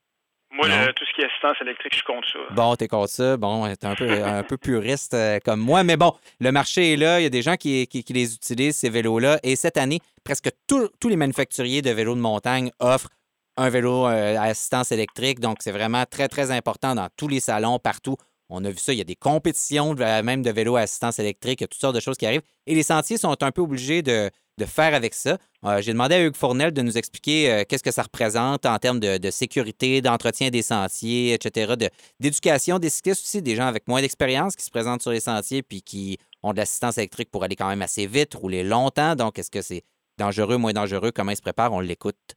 Moi, 0.54 0.68
tout 0.96 1.06
ce 1.06 1.14
qui 1.16 1.22
est 1.22 1.26
assistance 1.26 1.58
électrique, 1.62 1.98
je 1.98 2.04
compte 2.04 2.26
ça. 2.32 2.40
Bon, 2.52 2.76
t'es 2.76 2.88
contre 2.88 3.10
ça. 3.10 3.38
Bon, 3.38 3.68
t'es 3.76 3.88
un 3.88 3.96
peu, 3.96 4.10
un 4.10 4.44
peu 4.44 4.58
puriste 4.58 5.16
euh, 5.16 5.40
comme 5.44 5.60
moi. 5.60 5.84
Mais 5.84 5.98
bon, 5.98 6.14
le 6.40 6.52
marché 6.52 6.94
est 6.94 6.96
là. 6.96 7.20
Il 7.20 7.24
y 7.24 7.26
a 7.26 7.30
des 7.32 7.42
gens 7.42 7.56
qui, 7.56 7.90
les 7.92 8.36
utilisent, 8.36 8.76
ces 8.76 8.90
vélos-là. 8.90 9.40
Et 9.42 9.56
cette 9.56 9.78
année, 9.78 10.00
presque 10.24 10.50
tous 10.68 11.10
les 11.10 11.16
manufacturiers 11.16 11.82
de 11.82 11.90
vélos 11.90 12.16
de 12.16 12.20
montagne 12.20 12.70
offrent 12.80 13.10
un 13.58 13.70
vélo 13.70 14.08
euh, 14.08 14.38
à 14.38 14.44
assistance 14.44 14.92
électrique. 14.92 15.40
Donc, 15.40 15.58
c'est 15.62 15.72
vraiment 15.72 16.06
très, 16.06 16.28
très 16.28 16.52
important 16.52 16.94
dans 16.94 17.08
tous 17.18 17.28
les 17.28 17.40
salons, 17.40 17.80
partout. 17.80 18.16
On 18.50 18.64
a 18.64 18.70
vu 18.70 18.78
ça, 18.78 18.94
il 18.94 19.00
y 19.00 19.02
a 19.02 19.06
des 19.06 19.16
compétitions 19.16 19.96
même 19.96 20.44
de 20.44 20.52
vélos 20.52 20.76
à 20.76 20.82
assistance 20.82 21.18
électrique, 21.18 21.62
il 21.62 21.64
y 21.64 21.66
a 21.66 21.68
toutes 21.68 21.82
sortes 21.82 21.96
de 21.96 22.00
choses 22.00 22.18
qui 22.18 22.28
arrivent. 22.28 22.44
Et 22.68 22.76
les 22.76 22.84
sentiers 22.84 23.18
sont 23.18 23.42
un 23.42 23.52
peu 23.52 23.62
obligés 23.62 24.04
de, 24.04 24.30
de 24.58 24.66
faire 24.66 24.94
avec 24.94 25.14
ça. 25.14 25.38
Euh, 25.66 25.82
j'ai 25.82 25.94
demandé 25.94 26.16
à 26.16 26.24
Hugues 26.24 26.36
Fournel 26.36 26.72
de 26.72 26.82
nous 26.82 26.98
expliquer 26.98 27.52
euh, 27.52 27.64
qu'est-ce 27.68 27.84
que 27.84 27.92
ça 27.92 28.04
représente 28.04 28.66
en 28.66 28.78
termes 28.78 29.00
de, 29.00 29.32
sécurité, 29.32 30.02
d'entretien 30.02 30.50
des 30.50 30.62
sentiers, 30.62 31.34
etc., 31.34 31.74
d'éducation 32.20 32.80
des 32.80 32.90
cyclistes 32.90 33.24
aussi, 33.24 33.42
des 33.42 33.56
gens 33.56 33.66
avec 33.66 33.88
moins 33.88 34.02
d'expérience 34.02 34.56
qui 34.56 34.64
se 34.64 34.72
présentent 34.72 35.02
sur 35.02 35.12
les 35.12 35.20
sentiers 35.20 35.64
puis 35.64 35.82
qui 35.82 36.18
ont 36.44 36.52
de 36.52 36.58
l'assistance 36.58 36.98
électrique 36.98 37.32
pour 37.32 37.44
aller 37.44 37.56
quand 37.56 37.70
même 37.70 37.82
assez 37.82 38.06
vite, 38.06 38.34
rouler 38.36 38.64
longtemps. 38.64 39.16
Donc, 39.16 39.40
est-ce 39.40 39.50
que 39.50 39.62
c'est 39.62 39.84
dangereux, 40.18 40.58
moins 40.58 40.74
dangereux? 40.74 41.12
Comment 41.12 41.32
ils 41.32 41.38
se 41.38 41.42
préparent? 41.42 41.74
On 41.74 41.80
l'écoute 41.80 42.36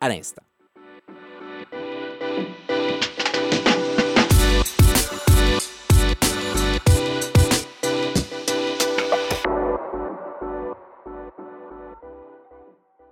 à 0.00 0.08
l'instant. 0.08 0.42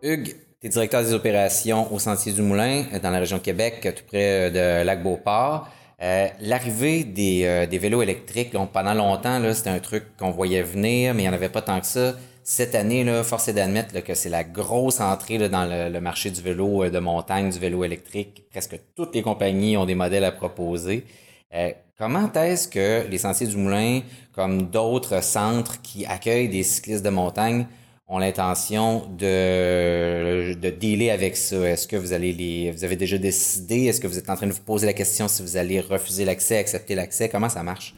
Hugues, 0.02 0.34
tu 0.60 0.66
es 0.66 0.70
directeur 0.70 1.02
des 1.02 1.12
opérations 1.12 1.92
au 1.92 1.98
Sentier 1.98 2.32
du 2.32 2.42
Moulin, 2.42 2.84
euh, 2.92 2.98
dans 2.98 3.10
la 3.10 3.18
région 3.18 3.36
de 3.38 3.42
Québec, 3.42 3.80
tout 3.82 4.04
près 4.06 4.50
euh, 4.50 4.80
de 4.82 4.84
Lac-Beauport. 4.84 5.68
Euh, 6.02 6.28
l'arrivée 6.40 7.04
des, 7.04 7.66
vélos 7.78 8.00
électriques, 8.00 8.56
pendant 8.72 8.94
longtemps, 8.94 9.40
c'était 9.52 9.70
un 9.70 9.78
truc 9.80 10.16
qu'on 10.16 10.30
voyait 10.30 10.62
venir, 10.62 11.12
mais 11.12 11.22
il 11.22 11.26
n'y 11.26 11.28
en 11.28 11.34
avait 11.34 11.50
pas 11.50 11.60
tant 11.60 11.78
que 11.80 11.86
ça. 11.86 12.14
Cette 12.42 12.74
année, 12.74 13.04
là, 13.04 13.22
force 13.22 13.48
est 13.48 13.52
d'admettre 13.52 14.00
que 14.02 14.14
c'est 14.14 14.30
la 14.30 14.42
grosse 14.42 15.00
entrée 15.00 15.50
dans 15.50 15.66
le, 15.66 16.00
marché 16.00 16.30
du 16.30 16.40
vélo 16.40 16.88
de 16.88 16.98
montagne, 16.98 17.50
du 17.50 17.58
vélo 17.58 17.84
électrique. 17.84 18.44
Presque 18.50 18.80
toutes 18.96 19.14
les 19.14 19.20
compagnies 19.20 19.76
ont 19.76 19.84
des 19.84 19.94
modèles 19.94 20.24
à 20.24 20.32
proposer. 20.32 21.04
comment 21.98 22.32
est-ce 22.32 22.66
que 22.66 23.06
les 23.06 23.18
Sentiers 23.18 23.46
du 23.46 23.58
Moulin, 23.58 24.00
comme 24.32 24.70
d'autres 24.70 25.22
centres 25.22 25.82
qui 25.82 26.06
accueillent 26.06 26.48
des 26.48 26.62
cyclistes 26.62 27.04
de 27.04 27.10
montagne, 27.10 27.66
ont 28.10 28.18
l'intention 28.18 29.06
de, 29.16 30.54
de 30.54 30.70
dealer 30.70 31.10
avec 31.10 31.36
ça? 31.36 31.56
Est-ce 31.56 31.86
que 31.86 31.96
vous 31.96 32.12
allez 32.12 32.32
les. 32.32 32.72
Vous 32.72 32.84
avez 32.84 32.96
déjà 32.96 33.16
décidé? 33.16 33.84
Est-ce 33.84 34.00
que 34.00 34.08
vous 34.08 34.18
êtes 34.18 34.28
en 34.28 34.36
train 34.36 34.48
de 34.48 34.52
vous 34.52 34.60
poser 34.60 34.86
la 34.86 34.92
question 34.92 35.28
si 35.28 35.42
vous 35.42 35.56
allez 35.56 35.80
refuser 35.80 36.24
l'accès, 36.24 36.58
accepter 36.58 36.96
l'accès? 36.96 37.28
Comment 37.28 37.48
ça 37.48 37.62
marche? 37.62 37.94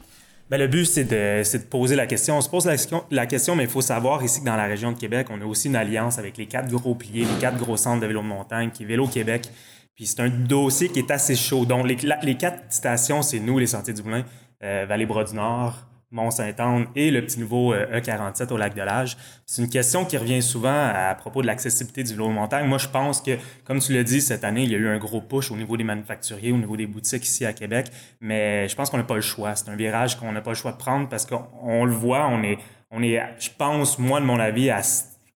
Bien, 0.49 0.59
le 0.59 0.67
but, 0.67 0.85
c'est 0.85 1.05
de, 1.05 1.41
de, 1.41 1.63
poser 1.63 1.95
la 1.95 2.05
question. 2.05 2.37
On 2.37 2.41
se 2.41 2.49
pose 2.49 2.65
la, 2.67 2.75
la 3.09 3.25
question, 3.25 3.55
mais 3.55 3.63
il 3.63 3.69
faut 3.69 3.81
savoir 3.81 4.23
ici 4.23 4.41
que 4.41 4.45
dans 4.45 4.55
la 4.55 4.65
région 4.65 4.91
de 4.91 4.99
Québec, 4.99 5.27
on 5.31 5.41
a 5.41 5.45
aussi 5.45 5.67
une 5.67 5.75
alliance 5.75 6.19
avec 6.19 6.37
les 6.37 6.45
quatre 6.45 6.69
gros 6.69 6.93
piliers, 6.93 7.25
les 7.25 7.41
quatre 7.41 7.57
gros 7.57 7.75
centres 7.75 8.01
de 8.01 8.07
vélo 8.07 8.21
de 8.21 8.27
montagne, 8.27 8.69
qui 8.69 8.83
est 8.83 8.85
Vélo 8.85 9.07
Québec. 9.07 9.49
Puis 9.95 10.05
c'est 10.05 10.19
un 10.19 10.29
dossier 10.29 10.89
qui 10.89 10.99
est 10.99 11.09
assez 11.09 11.35
chaud. 11.35 11.65
Donc, 11.65 11.87
les, 11.87 11.97
les 12.21 12.35
quatre 12.35 12.61
stations, 12.69 13.23
c'est 13.23 13.39
nous, 13.39 13.57
les 13.57 13.67
Sentiers 13.67 13.93
du 13.93 14.03
Moulin, 14.03 14.25
euh, 14.63 14.85
Vallée-Bras 14.87 15.23
du 15.23 15.33
Nord, 15.33 15.87
Mont-Saint-Anne 16.13 16.85
et 16.95 17.11
le 17.11 17.25
petit 17.25 17.39
nouveau 17.39 17.73
E47 17.73 18.43
euh, 18.43 18.55
au 18.55 18.57
lac 18.57 18.75
de 18.75 18.81
l'Age. 18.81 19.17
C'est 19.45 19.61
une 19.61 19.69
question 19.69 20.05
qui 20.05 20.15
revient 20.15 20.41
souvent 20.41 20.91
à 20.93 21.13
propos 21.15 21.41
de 21.41 21.47
l'accessibilité 21.47 22.03
du 22.03 22.11
vélo 22.11 22.27
de 22.27 22.33
montagne. 22.33 22.67
Moi, 22.67 22.77
je 22.77 22.87
pense 22.87 23.19
que, 23.19 23.31
comme 23.65 23.79
tu 23.79 23.93
l'as 23.93 24.03
dit, 24.03 24.21
cette 24.21 24.43
année, 24.43 24.63
il 24.63 24.71
y 24.71 24.75
a 24.75 24.77
eu 24.77 24.87
un 24.87 24.97
gros 24.97 25.21
push 25.21 25.51
au 25.51 25.57
niveau 25.57 25.75
des 25.75 25.83
manufacturiers, 25.83 26.51
au 26.51 26.57
niveau 26.57 26.77
des 26.77 26.87
boutiques 26.87 27.25
ici 27.25 27.45
à 27.45 27.53
Québec, 27.53 27.87
mais 28.21 28.69
je 28.69 28.75
pense 28.75 28.89
qu'on 28.89 28.97
n'a 28.97 29.03
pas 29.03 29.15
le 29.15 29.21
choix. 29.21 29.55
C'est 29.55 29.69
un 29.69 29.75
virage 29.75 30.17
qu'on 30.17 30.31
n'a 30.31 30.41
pas 30.41 30.51
le 30.51 30.55
choix 30.55 30.71
de 30.71 30.77
prendre 30.77 31.09
parce 31.09 31.25
qu'on 31.25 31.85
le 31.85 31.93
voit, 31.93 32.27
on 32.27 32.43
est, 32.43 32.59
on 32.91 33.01
est, 33.01 33.21
je 33.39 33.49
pense, 33.57 33.97
moi, 33.97 34.19
de 34.21 34.25
mon 34.25 34.39
avis, 34.39 34.69
à 34.69 34.81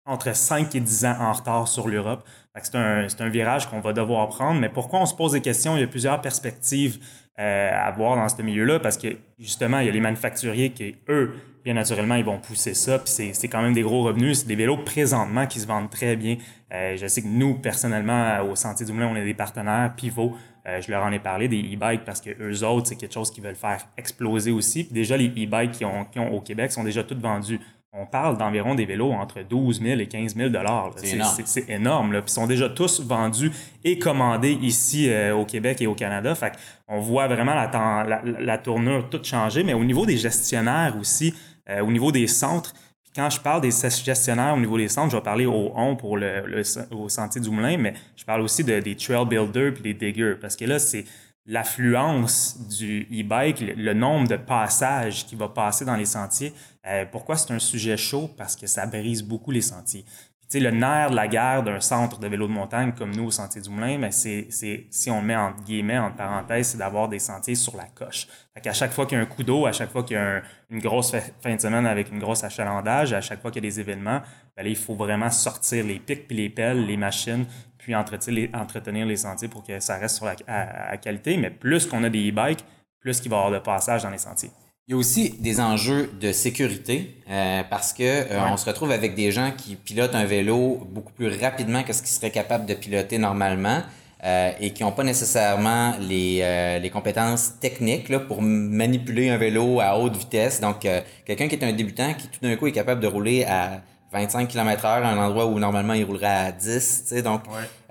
entre 0.05 0.33
5 0.33 0.73
et 0.73 0.79
10 0.79 1.05
ans 1.05 1.15
en 1.19 1.33
retard 1.33 1.67
sur 1.67 1.87
l'Europe. 1.87 2.23
C'est 2.63 2.75
un, 2.75 3.05
un 3.19 3.29
virage 3.29 3.69
qu'on 3.69 3.81
va 3.81 3.93
devoir 3.93 4.29
prendre, 4.29 4.59
mais 4.59 4.69
pourquoi 4.69 4.99
on 5.01 5.05
se 5.05 5.13
pose 5.13 5.33
des 5.33 5.41
questions? 5.41 5.75
Il 5.75 5.81
y 5.81 5.83
a 5.83 5.87
plusieurs 5.87 6.19
perspectives 6.21 6.97
euh, 7.39 7.69
à 7.71 7.91
voir 7.91 8.15
dans 8.15 8.27
ce 8.27 8.41
milieu-là 8.41 8.79
parce 8.79 8.97
que 8.97 9.09
justement, 9.37 9.79
il 9.79 9.85
y 9.85 9.89
a 9.89 9.91
les 9.91 9.99
manufacturiers 9.99 10.71
qui, 10.71 10.95
eux, 11.07 11.33
bien 11.63 11.75
naturellement, 11.75 12.15
ils 12.15 12.25
vont 12.25 12.39
pousser 12.39 12.73
ça. 12.73 12.97
Puis 12.97 13.31
c'est 13.33 13.47
quand 13.47 13.61
même 13.61 13.73
des 13.73 13.83
gros 13.83 14.03
revenus. 14.03 14.39
C'est 14.39 14.47
des 14.47 14.55
vélos 14.55 14.77
présentement 14.77 15.45
qui 15.45 15.59
se 15.59 15.67
vendent 15.67 15.89
très 15.89 16.15
bien. 16.15 16.37
Euh, 16.73 16.97
je 16.97 17.05
sais 17.05 17.21
que 17.21 17.27
nous, 17.27 17.55
personnellement, 17.55 18.41
au 18.41 18.55
Sentier 18.55 18.85
du 18.85 18.91
Moulin, 18.91 19.09
on 19.11 19.15
est 19.15 19.25
des 19.25 19.33
partenaires 19.33 19.93
Pivot. 19.95 20.35
Euh, 20.67 20.81
je 20.81 20.91
leur 20.91 21.03
en 21.03 21.11
ai 21.11 21.19
parlé 21.19 21.47
des 21.47 21.61
e-bikes 21.61 22.03
parce 22.03 22.21
que 22.21 22.31
eux 22.41 22.65
autres, 22.65 22.87
c'est 22.87 22.95
quelque 22.95 23.13
chose 23.13 23.31
qu'ils 23.31 23.43
veulent 23.43 23.55
faire 23.55 23.87
exploser 23.97 24.51
aussi. 24.51 24.87
Déjà, 24.91 25.15
les 25.15 25.27
e-bikes 25.27 25.71
qu'ils 25.73 25.85
ont, 25.87 26.05
ont, 26.15 26.27
au 26.29 26.41
Québec 26.41 26.71
sont 26.71 26.83
déjà 26.83 27.03
toutes 27.03 27.21
vendus 27.21 27.59
on 27.99 28.05
parle 28.05 28.37
d'environ 28.37 28.75
des 28.75 28.85
vélos 28.85 29.11
entre 29.11 29.41
12 29.41 29.81
000 29.81 29.99
et 29.99 30.07
15 30.07 30.35
000 30.35 30.49
C'est 31.45 31.69
énorme. 31.69 32.13
Là. 32.13 32.21
Puis 32.21 32.31
ils 32.31 32.33
sont 32.33 32.47
déjà 32.47 32.69
tous 32.69 33.01
vendus 33.01 33.51
et 33.83 33.97
commandés 33.97 34.57
ici 34.61 35.09
euh, 35.09 35.35
au 35.35 35.45
Québec 35.45 35.81
et 35.81 35.87
au 35.87 35.95
Canada. 35.95 36.35
Fait 36.35 36.53
on 36.87 36.99
voit 36.99 37.27
vraiment 37.27 37.55
la, 37.55 38.21
la, 38.23 38.57
tournure 38.57 39.09
toute 39.09 39.25
changer. 39.25 39.63
Mais 39.63 39.73
au 39.73 39.83
niveau 39.83 40.05
des 40.05 40.17
gestionnaires 40.17 40.95
aussi, 40.99 41.33
euh, 41.69 41.81
au 41.81 41.91
niveau 41.91 42.11
des 42.11 42.27
centres, 42.27 42.73
quand 43.15 43.31
je 43.31 43.41
parle 43.41 43.61
des 43.61 43.71
gestionnaires 43.71 44.53
au 44.53 44.59
niveau 44.59 44.77
des 44.77 44.89
centres, 44.89 45.11
je 45.11 45.17
vais 45.17 45.23
parler 45.23 45.47
au 45.47 45.71
on 45.75 45.95
pour 45.95 46.17
le, 46.17 46.61
au 46.91 47.09
Sentier 47.09 47.41
du 47.41 47.49
Moulin, 47.49 47.77
mais 47.77 47.95
je 48.15 48.23
parle 48.23 48.41
aussi 48.41 48.63
de, 48.63 48.79
des 48.79 48.95
trail 48.95 49.25
builders 49.25 49.73
et 49.79 49.81
des 49.81 49.93
diggers. 49.95 50.35
Parce 50.39 50.55
que 50.55 50.65
là, 50.65 50.77
c'est 50.77 51.03
l'affluence 51.47 52.57
du 52.77 53.07
e-bike, 53.11 53.61
le, 53.61 53.93
nombre 53.93 54.27
de 54.27 54.35
passages 54.35 55.25
qui 55.25 55.35
va 55.35 55.47
passer 55.47 55.85
dans 55.85 55.95
les 55.95 56.05
sentiers. 56.05 56.53
Euh, 56.85 57.05
pourquoi 57.09 57.37
c'est 57.37 57.53
un 57.53 57.59
sujet 57.59 57.95
chaud? 57.95 58.29
Parce 58.37 58.55
que 58.55 58.67
ça 58.67 58.85
brise 58.85 59.23
beaucoup 59.23 59.51
les 59.51 59.61
sentiers. 59.61 60.05
Sais, 60.49 60.61
le 60.61 60.71
nerf 60.71 61.09
de 61.09 61.15
la 61.15 61.27
guerre 61.27 61.61
d'un 61.61 61.81
centre 61.81 62.19
de 62.19 62.27
vélo 62.27 62.47
de 62.47 62.53
montagne 62.53 62.93
comme 62.93 63.13
nous 63.13 63.25
au 63.25 63.31
Sentier 63.31 63.61
du 63.61 63.69
Moulin, 63.69 63.97
mais 63.97 64.11
c'est, 64.11 64.47
si 64.89 65.11
on 65.11 65.21
met 65.21 65.35
en 65.35 65.51
guillemets, 65.51 65.97
en 65.97 66.11
parenthèse, 66.11 66.69
c'est 66.69 66.77
d'avoir 66.77 67.09
des 67.09 67.19
sentiers 67.19 67.55
sur 67.55 67.75
la 67.75 67.83
coche. 67.83 68.27
Fait 68.53 68.61
qu'à 68.61 68.71
chaque 68.71 68.93
fois 68.93 69.05
qu'il 69.05 69.17
y 69.17 69.19
a 69.19 69.23
un 69.23 69.27
coup 69.27 69.43
d'eau, 69.43 69.65
à 69.65 69.73
chaque 69.73 69.91
fois 69.91 70.03
qu'il 70.03 70.15
y 70.15 70.19
a 70.19 70.41
une 70.69 70.79
grosse 70.79 71.13
fin 71.41 71.53
de 71.53 71.59
semaine 71.59 71.85
avec 71.85 72.09
une 72.11 72.19
grosse 72.19 72.45
achalandage, 72.45 73.11
à 73.11 73.19
chaque 73.19 73.41
fois 73.41 73.51
qu'il 73.51 73.61
y 73.61 73.67
a 73.67 73.69
des 73.69 73.81
événements, 73.81 74.21
ben 74.55 74.65
il 74.65 74.77
faut 74.77 74.95
vraiment 74.95 75.29
sortir 75.29 75.85
les 75.85 75.99
pics 75.99 76.27
puis 76.27 76.37
les 76.37 76.49
pelles, 76.49 76.85
les 76.85 76.95
machines, 76.95 77.45
puis 77.77 77.93
entretenir 77.93 79.05
les, 79.05 79.17
sentiers 79.17 79.49
pour 79.49 79.63
que 79.63 79.81
ça 79.81 79.97
reste 79.97 80.15
sur 80.15 80.25
la 80.25 80.35
à, 80.47 80.95
qualité. 80.95 81.35
Mais 81.35 81.49
plus 81.49 81.85
qu'on 81.85 82.05
a 82.05 82.09
des 82.09 82.29
e-bikes, 82.29 82.63
plus 83.01 83.19
qu'il 83.19 83.29
va 83.29 83.35
y 83.35 83.39
avoir 83.39 83.59
de 83.59 83.63
passage 83.63 84.03
dans 84.03 84.09
les 84.09 84.17
sentiers. 84.17 84.51
Il 84.89 84.91
y 84.91 84.93
a 84.93 84.97
aussi 84.97 85.31
des 85.39 85.59
enjeux 85.59 86.09
de 86.17 86.31
sécurité 86.31 87.17
euh, 87.29 87.61
parce 87.69 87.91
que 87.91 88.03
euh, 88.03 88.39
on 88.49 88.55
se 88.55 88.65
retrouve 88.65 88.91
avec 88.91 89.15
des 89.15 89.33
gens 89.33 89.51
qui 89.51 89.75
pilotent 89.75 90.15
un 90.15 90.23
vélo 90.23 90.87
beaucoup 90.89 91.11
plus 91.11 91.27
rapidement 91.27 91.83
que 91.83 91.91
ce 91.91 92.01
qu'ils 92.01 92.11
seraient 92.11 92.31
capables 92.31 92.65
de 92.65 92.73
piloter 92.73 93.17
normalement 93.17 93.81
euh, 94.23 94.51
et 94.61 94.71
qui 94.71 94.83
n'ont 94.83 94.93
pas 94.93 95.03
nécessairement 95.03 95.95
les, 95.99 96.79
les 96.81 96.89
compétences 96.89 97.59
techniques 97.59 98.07
là, 98.07 98.21
pour 98.21 98.41
manipuler 98.41 99.29
un 99.29 99.35
vélo 99.35 99.81
à 99.81 99.99
haute 99.99 100.15
vitesse. 100.15 100.61
Donc, 100.61 100.87
quelqu'un 101.25 101.49
qui 101.49 101.55
est 101.55 101.65
un 101.65 101.73
débutant 101.73 102.13
qui 102.13 102.29
tout 102.29 102.39
d'un 102.41 102.55
coup 102.55 102.67
est 102.67 102.71
capable 102.71 103.01
de 103.01 103.07
rouler 103.07 103.43
à 103.43 103.81
25 104.11 104.47
km 104.47 104.85
heure 104.85 105.05
à 105.05 105.09
un 105.09 105.17
endroit 105.17 105.45
où 105.45 105.59
normalement 105.59 105.93
il 105.93 106.05
roulerait 106.05 106.27
à 106.27 106.51
10, 106.51 107.03
tu 107.03 107.15
sais, 107.15 107.21
donc, 107.21 107.41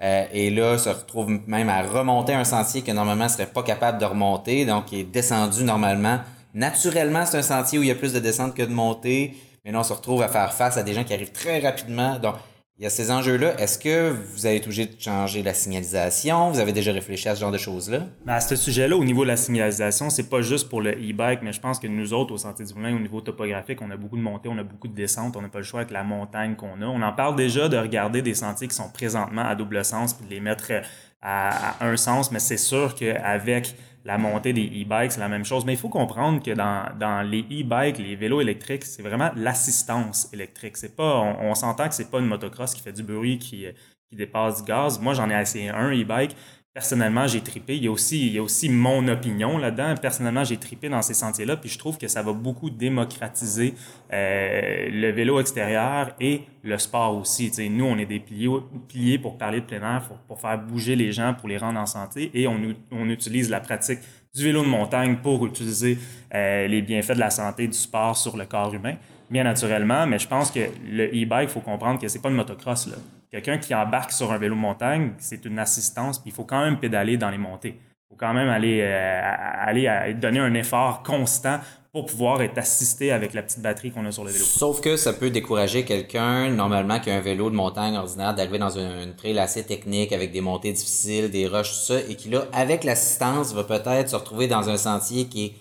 euh, 0.02 0.24
et 0.32 0.50
là, 0.50 0.78
se 0.78 0.88
retrouve 0.88 1.38
même 1.46 1.68
à 1.68 1.82
remonter 1.82 2.32
un 2.32 2.44
sentier 2.44 2.82
que 2.82 2.92
normalement 2.92 3.28
serait 3.28 3.46
pas 3.46 3.62
capable 3.62 3.98
de 3.98 4.06
remonter, 4.06 4.64
donc 4.64 4.92
il 4.92 5.00
est 5.00 5.04
descendu 5.04 5.64
normalement. 5.64 6.18
Naturellement, 6.56 7.26
c'est 7.26 7.36
un 7.36 7.42
sentier 7.42 7.78
où 7.78 7.82
il 7.82 7.88
y 7.88 7.90
a 7.90 7.94
plus 7.94 8.14
de 8.14 8.18
descente 8.18 8.54
que 8.54 8.62
de 8.62 8.72
montée, 8.72 9.34
mais 9.62 9.72
là, 9.72 9.80
on 9.80 9.82
se 9.82 9.92
retrouve 9.92 10.22
à 10.22 10.28
faire 10.28 10.54
face 10.54 10.78
à 10.78 10.82
des 10.82 10.94
gens 10.94 11.04
qui 11.04 11.12
arrivent 11.12 11.30
très 11.30 11.58
rapidement, 11.58 12.18
donc 12.18 12.36
il 12.78 12.84
y 12.84 12.86
a 12.86 12.90
ces 12.90 13.10
enjeux-là. 13.10 13.60
Est-ce 13.60 13.78
que 13.78 14.08
vous 14.32 14.46
avez 14.46 14.56
été 14.56 14.64
obligé 14.64 14.86
de 14.86 14.98
changer 14.98 15.42
la 15.42 15.52
signalisation? 15.52 16.50
Vous 16.50 16.58
avez 16.58 16.72
déjà 16.72 16.92
réfléchi 16.92 17.28
à 17.28 17.34
ce 17.34 17.42
genre 17.42 17.52
de 17.52 17.58
choses-là? 17.58 18.06
Ben, 18.24 18.32
à 18.32 18.40
ce 18.40 18.56
sujet-là, 18.56 18.96
au 18.96 19.04
niveau 19.04 19.24
de 19.24 19.28
la 19.28 19.36
signalisation, 19.36 20.08
c'est 20.08 20.30
pas 20.30 20.40
juste 20.40 20.70
pour 20.70 20.80
le 20.80 20.92
e-bike, 20.92 21.40
mais 21.42 21.52
je 21.52 21.60
pense 21.60 21.78
que 21.78 21.88
nous 21.88 22.14
autres, 22.14 22.32
au 22.32 22.38
Sentier 22.38 22.64
du 22.64 22.72
Moulin, 22.72 22.96
au 22.96 23.00
niveau 23.00 23.20
topographique, 23.20 23.82
on 23.82 23.90
a 23.90 23.98
beaucoup 23.98 24.16
de 24.16 24.22
montées, 24.22 24.48
on 24.48 24.56
a 24.56 24.64
beaucoup 24.64 24.88
de 24.88 24.94
descentes, 24.94 25.36
on 25.36 25.42
n'a 25.42 25.50
pas 25.50 25.58
le 25.58 25.64
choix 25.64 25.80
avec 25.80 25.92
la 25.92 26.04
montagne 26.04 26.56
qu'on 26.56 26.80
a. 26.80 26.86
On 26.86 27.02
en 27.02 27.12
parle 27.12 27.36
déjà 27.36 27.68
de 27.68 27.76
regarder 27.76 28.22
des 28.22 28.34
sentiers 28.34 28.68
qui 28.68 28.76
sont 28.76 28.88
présentement 28.88 29.44
à 29.44 29.54
double 29.54 29.84
sens 29.84 30.14
puis 30.14 30.24
de 30.24 30.30
les 30.30 30.40
mettre 30.40 30.72
à, 31.20 31.82
à 31.82 31.86
un 31.86 31.98
sens, 31.98 32.32
mais 32.32 32.38
c'est 32.38 32.56
sûr 32.56 32.94
qu'avec 32.94 33.74
la 34.06 34.18
montée 34.18 34.52
des 34.52 34.66
e-bikes, 34.66 35.12
c'est 35.12 35.20
la 35.20 35.28
même 35.28 35.44
chose. 35.44 35.64
Mais 35.64 35.72
il 35.72 35.78
faut 35.78 35.88
comprendre 35.88 36.40
que 36.40 36.52
dans, 36.52 37.22
les 37.28 37.40
e-bikes, 37.40 37.98
les 37.98 38.14
vélos 38.14 38.40
électriques, 38.40 38.84
c'est 38.84 39.02
vraiment 39.02 39.32
l'assistance 39.34 40.32
électrique. 40.32 40.76
C'est 40.76 40.94
pas, 40.94 41.20
on, 41.40 41.54
s'entend 41.56 41.88
que 41.88 41.94
c'est 41.94 42.08
pas 42.10 42.20
une 42.20 42.26
motocross 42.26 42.72
qui 42.72 42.80
fait 42.80 42.92
du 42.92 43.02
bruit, 43.02 43.38
qui, 43.38 43.66
qui 44.08 44.16
dépasse 44.16 44.62
du 44.62 44.68
gaz. 44.68 45.00
Moi, 45.00 45.12
j'en 45.14 45.28
ai 45.28 45.34
essayé 45.34 45.70
un 45.70 45.90
e-bike. 45.90 46.36
Personnellement, 46.76 47.26
j'ai 47.26 47.40
tripé. 47.40 47.74
Il 47.74 47.84
y, 47.84 47.88
a 47.88 47.90
aussi, 47.90 48.26
il 48.26 48.34
y 48.34 48.38
a 48.38 48.42
aussi 48.42 48.68
mon 48.68 49.08
opinion 49.08 49.56
là-dedans. 49.56 49.94
Personnellement, 49.94 50.44
j'ai 50.44 50.58
tripé 50.58 50.90
dans 50.90 51.00
ces 51.00 51.14
sentiers-là, 51.14 51.56
puis 51.56 51.70
je 51.70 51.78
trouve 51.78 51.96
que 51.96 52.06
ça 52.06 52.20
va 52.20 52.34
beaucoup 52.34 52.68
démocratiser 52.68 53.72
euh, 54.12 54.90
le 54.90 55.10
vélo 55.10 55.40
extérieur 55.40 56.14
et 56.20 56.42
le 56.62 56.76
sport 56.76 57.16
aussi. 57.16 57.50
nous, 57.70 57.86
on 57.86 57.96
est 57.96 58.04
des 58.04 58.20
piliers, 58.20 59.18
pour 59.18 59.38
parler 59.38 59.60
de 59.60 59.64
plein 59.64 59.80
air, 59.80 60.02
pour, 60.28 60.38
faire 60.38 60.58
bouger 60.58 60.96
les 60.96 61.12
gens, 61.12 61.32
pour 61.32 61.48
les 61.48 61.56
rendre 61.56 61.80
en 61.80 61.86
santé, 61.86 62.30
et 62.34 62.46
on, 62.46 62.60
on 62.90 63.08
utilise 63.08 63.48
la 63.48 63.60
pratique 63.60 64.00
du 64.34 64.44
vélo 64.44 64.62
de 64.62 64.68
montagne 64.68 65.16
pour 65.16 65.46
utiliser 65.46 65.96
euh, 66.34 66.66
les 66.66 66.82
bienfaits 66.82 67.14
de 67.14 67.20
la 67.20 67.30
santé 67.30 67.66
du 67.68 67.78
sport 67.78 68.18
sur 68.18 68.36
le 68.36 68.44
corps 68.44 68.74
humain, 68.74 68.96
bien 69.30 69.44
naturellement. 69.44 70.06
Mais 70.06 70.18
je 70.18 70.28
pense 70.28 70.50
que 70.50 70.60
le 70.86 71.06
e-bike, 71.06 71.48
il 71.48 71.52
faut 71.52 71.60
comprendre 71.60 71.98
que 71.98 72.08
c'est 72.08 72.20
pas 72.20 72.28
une 72.28 72.36
motocross. 72.36 72.90
Quelqu'un 73.30 73.58
qui 73.58 73.74
embarque 73.74 74.12
sur 74.12 74.32
un 74.32 74.38
vélo 74.38 74.54
de 74.54 74.60
montagne, 74.60 75.12
c'est 75.18 75.44
une 75.44 75.58
assistance, 75.58 76.18
puis 76.18 76.30
il 76.30 76.34
faut 76.34 76.44
quand 76.44 76.64
même 76.64 76.78
pédaler 76.78 77.16
dans 77.16 77.30
les 77.30 77.38
montées. 77.38 77.78
Il 77.78 78.14
faut 78.14 78.16
quand 78.16 78.32
même 78.32 78.48
aller, 78.48 78.80
euh, 78.82 79.20
aller 79.22 80.14
donner 80.14 80.38
un 80.38 80.54
effort 80.54 81.02
constant 81.02 81.58
pour 81.96 82.04
pouvoir 82.04 82.42
être 82.42 82.58
assisté 82.58 83.10
avec 83.10 83.32
la 83.32 83.42
petite 83.42 83.62
batterie 83.62 83.90
qu'on 83.90 84.04
a 84.04 84.12
sur 84.12 84.22
le 84.22 84.30
vélo. 84.30 84.44
Sauf 84.44 84.82
que 84.82 84.96
ça 84.96 85.14
peut 85.14 85.30
décourager 85.30 85.86
quelqu'un, 85.86 86.50
normalement, 86.50 87.00
qui 87.00 87.10
a 87.10 87.16
un 87.16 87.20
vélo 87.20 87.48
de 87.48 87.54
montagne 87.54 87.96
ordinaire, 87.96 88.34
d'arriver 88.34 88.58
dans 88.58 88.78
une, 88.78 89.16
trail 89.16 89.38
assez 89.38 89.64
technique 89.64 90.12
avec 90.12 90.30
des 90.30 90.42
montées 90.42 90.72
difficiles, 90.72 91.30
des 91.30 91.48
roches, 91.48 91.70
tout 91.70 91.94
ça, 91.94 92.00
et 92.06 92.14
qui, 92.14 92.28
là, 92.28 92.48
avec 92.52 92.84
l'assistance, 92.84 93.54
va 93.54 93.64
peut-être 93.64 94.10
se 94.10 94.16
retrouver 94.16 94.46
dans 94.46 94.68
un 94.68 94.76
sentier 94.76 95.24
qui 95.24 95.46
est 95.46 95.52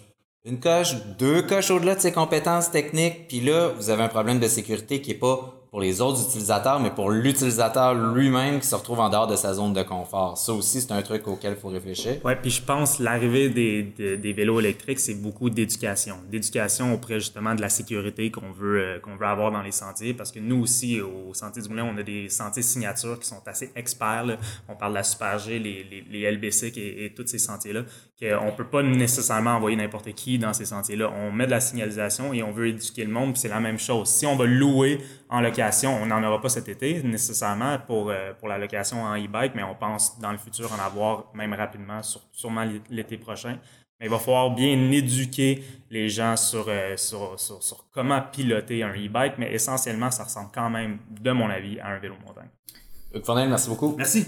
une 0.43 0.59
coche, 0.59 0.95
deux 1.17 1.41
coches 1.41 1.71
au-delà 1.71 1.95
de 1.95 2.01
ses 2.01 2.11
compétences 2.11 2.69
techniques, 2.69 3.29
puis 3.29 3.39
là, 3.39 3.69
vous 3.69 3.89
avez 3.89 4.03
un 4.03 4.09
problème 4.09 4.39
de 4.39 4.47
sécurité 4.49 5.01
qui 5.01 5.11
est 5.11 5.15
pas 5.15 5.54
pour 5.75 5.81
les 5.81 5.99
autres 5.99 6.23
utilisateurs, 6.29 6.79
mais 6.79 6.89
pour 6.89 7.11
l'utilisateur 7.11 7.93
lui-même 7.95 8.61
qui 8.61 8.65
se 8.65 8.75
retrouve 8.75 9.01
en 9.01 9.09
dehors 9.09 9.27
de 9.27 9.35
sa 9.35 9.53
zone 9.53 9.73
de 9.73 9.83
confort. 9.83 10.37
Ça 10.37 10.53
aussi, 10.53 10.79
c'est 10.79 10.93
un 10.93 11.01
truc 11.01 11.27
auquel 11.27 11.51
il 11.51 11.59
faut 11.59 11.67
réfléchir. 11.67 12.15
Oui, 12.23 12.31
puis 12.41 12.49
je 12.49 12.61
pense 12.61 12.99
l'arrivée 12.99 13.49
des, 13.49 13.83
des, 14.15 14.31
vélos 14.31 14.61
électriques, 14.61 15.01
c'est 15.01 15.15
beaucoup 15.15 15.49
d'éducation. 15.49 16.15
D'éducation 16.31 16.93
auprès 16.93 17.15
justement 17.15 17.55
de 17.55 17.59
la 17.59 17.67
sécurité 17.67 18.31
qu'on 18.31 18.53
veut, 18.53 18.79
euh, 18.79 18.99
qu'on 19.01 19.17
veut 19.17 19.25
avoir 19.25 19.51
dans 19.51 19.61
les 19.61 19.73
sentiers, 19.73 20.13
parce 20.13 20.31
que 20.31 20.39
nous 20.39 20.61
aussi, 20.61 21.01
au 21.01 21.33
Sentier 21.33 21.61
du 21.61 21.67
Moulin, 21.67 21.91
on 21.93 21.97
a 21.97 22.03
des 22.03 22.29
sentiers 22.29 22.63
signatures 22.63 23.19
qui 23.19 23.27
sont 23.27 23.45
assez 23.45 23.69
experts. 23.75 24.37
On 24.69 24.75
parle 24.77 24.93
de 24.93 24.99
la 24.99 25.03
Super 25.03 25.39
G, 25.39 25.59
les, 25.59 25.83
les, 25.83 26.05
les 26.09 26.31
LBC 26.31 26.67
et, 26.67 27.03
et 27.03 27.13
tous 27.13 27.27
ces 27.27 27.37
sentiers-là, 27.37 27.81
qu'on 28.19 28.45
ne 28.45 28.51
peut 28.51 28.67
pas 28.67 28.81
nécessairement 28.81 29.51
envoyer 29.51 29.75
n'importe 29.75 30.13
qui 30.13 30.39
dans 30.39 30.53
ces 30.53 30.65
sentiers-là. 30.65 31.11
On 31.11 31.31
met 31.31 31.45
de 31.45 31.51
la 31.51 31.59
signalisation 31.59 32.33
et 32.33 32.43
on 32.43 32.51
veut 32.51 32.69
éduquer 32.69 33.03
le 33.03 33.11
monde, 33.11 33.33
puis 33.33 33.41
c'est 33.41 33.49
la 33.49 33.59
même 33.59 33.77
chose. 33.77 34.07
Si 34.07 34.25
on 34.25 34.37
va 34.37 34.45
louer 34.45 34.99
en 35.29 35.41
location, 35.41 35.93
on 36.01 36.05
n'en 36.05 36.23
aura 36.23 36.39
pas 36.39 36.47
cet 36.47 36.69
été 36.69 37.03
nécessairement 37.03 37.77
pour, 37.79 38.09
euh, 38.09 38.33
pour 38.33 38.47
la 38.47 38.57
location 38.57 39.03
en 39.03 39.15
e-bike, 39.15 39.53
mais 39.55 39.63
on 39.63 39.75
pense 39.75 40.17
dans 40.19 40.31
le 40.31 40.37
futur 40.37 40.71
en 40.71 40.79
avoir 40.83 41.25
même 41.33 41.53
rapidement, 41.53 42.01
sûrement 42.31 42.65
l'été 42.89 43.17
prochain. 43.17 43.57
Mais 43.99 44.07
il 44.07 44.09
va 44.09 44.19
falloir 44.19 44.53
bien 44.53 44.91
éduquer 44.91 45.63
les 45.89 46.09
gens 46.09 46.35
sur, 46.37 46.65
euh, 46.67 46.95
sur, 46.97 47.39
sur, 47.39 47.63
sur, 47.63 47.85
comment 47.91 48.21
piloter 48.21 48.83
un 48.83 48.93
e-bike, 48.93 49.33
mais 49.37 49.53
essentiellement, 49.53 50.11
ça 50.11 50.23
ressemble 50.23 50.49
quand 50.53 50.69
même, 50.69 50.99
de 51.09 51.31
mon 51.31 51.49
avis, 51.49 51.79
à 51.79 51.87
un 51.87 51.99
vélo 51.99 52.15
montagne. 52.25 52.49
Hugues 53.13 53.49
merci 53.49 53.69
beaucoup. 53.69 53.95
Merci. 53.97 54.25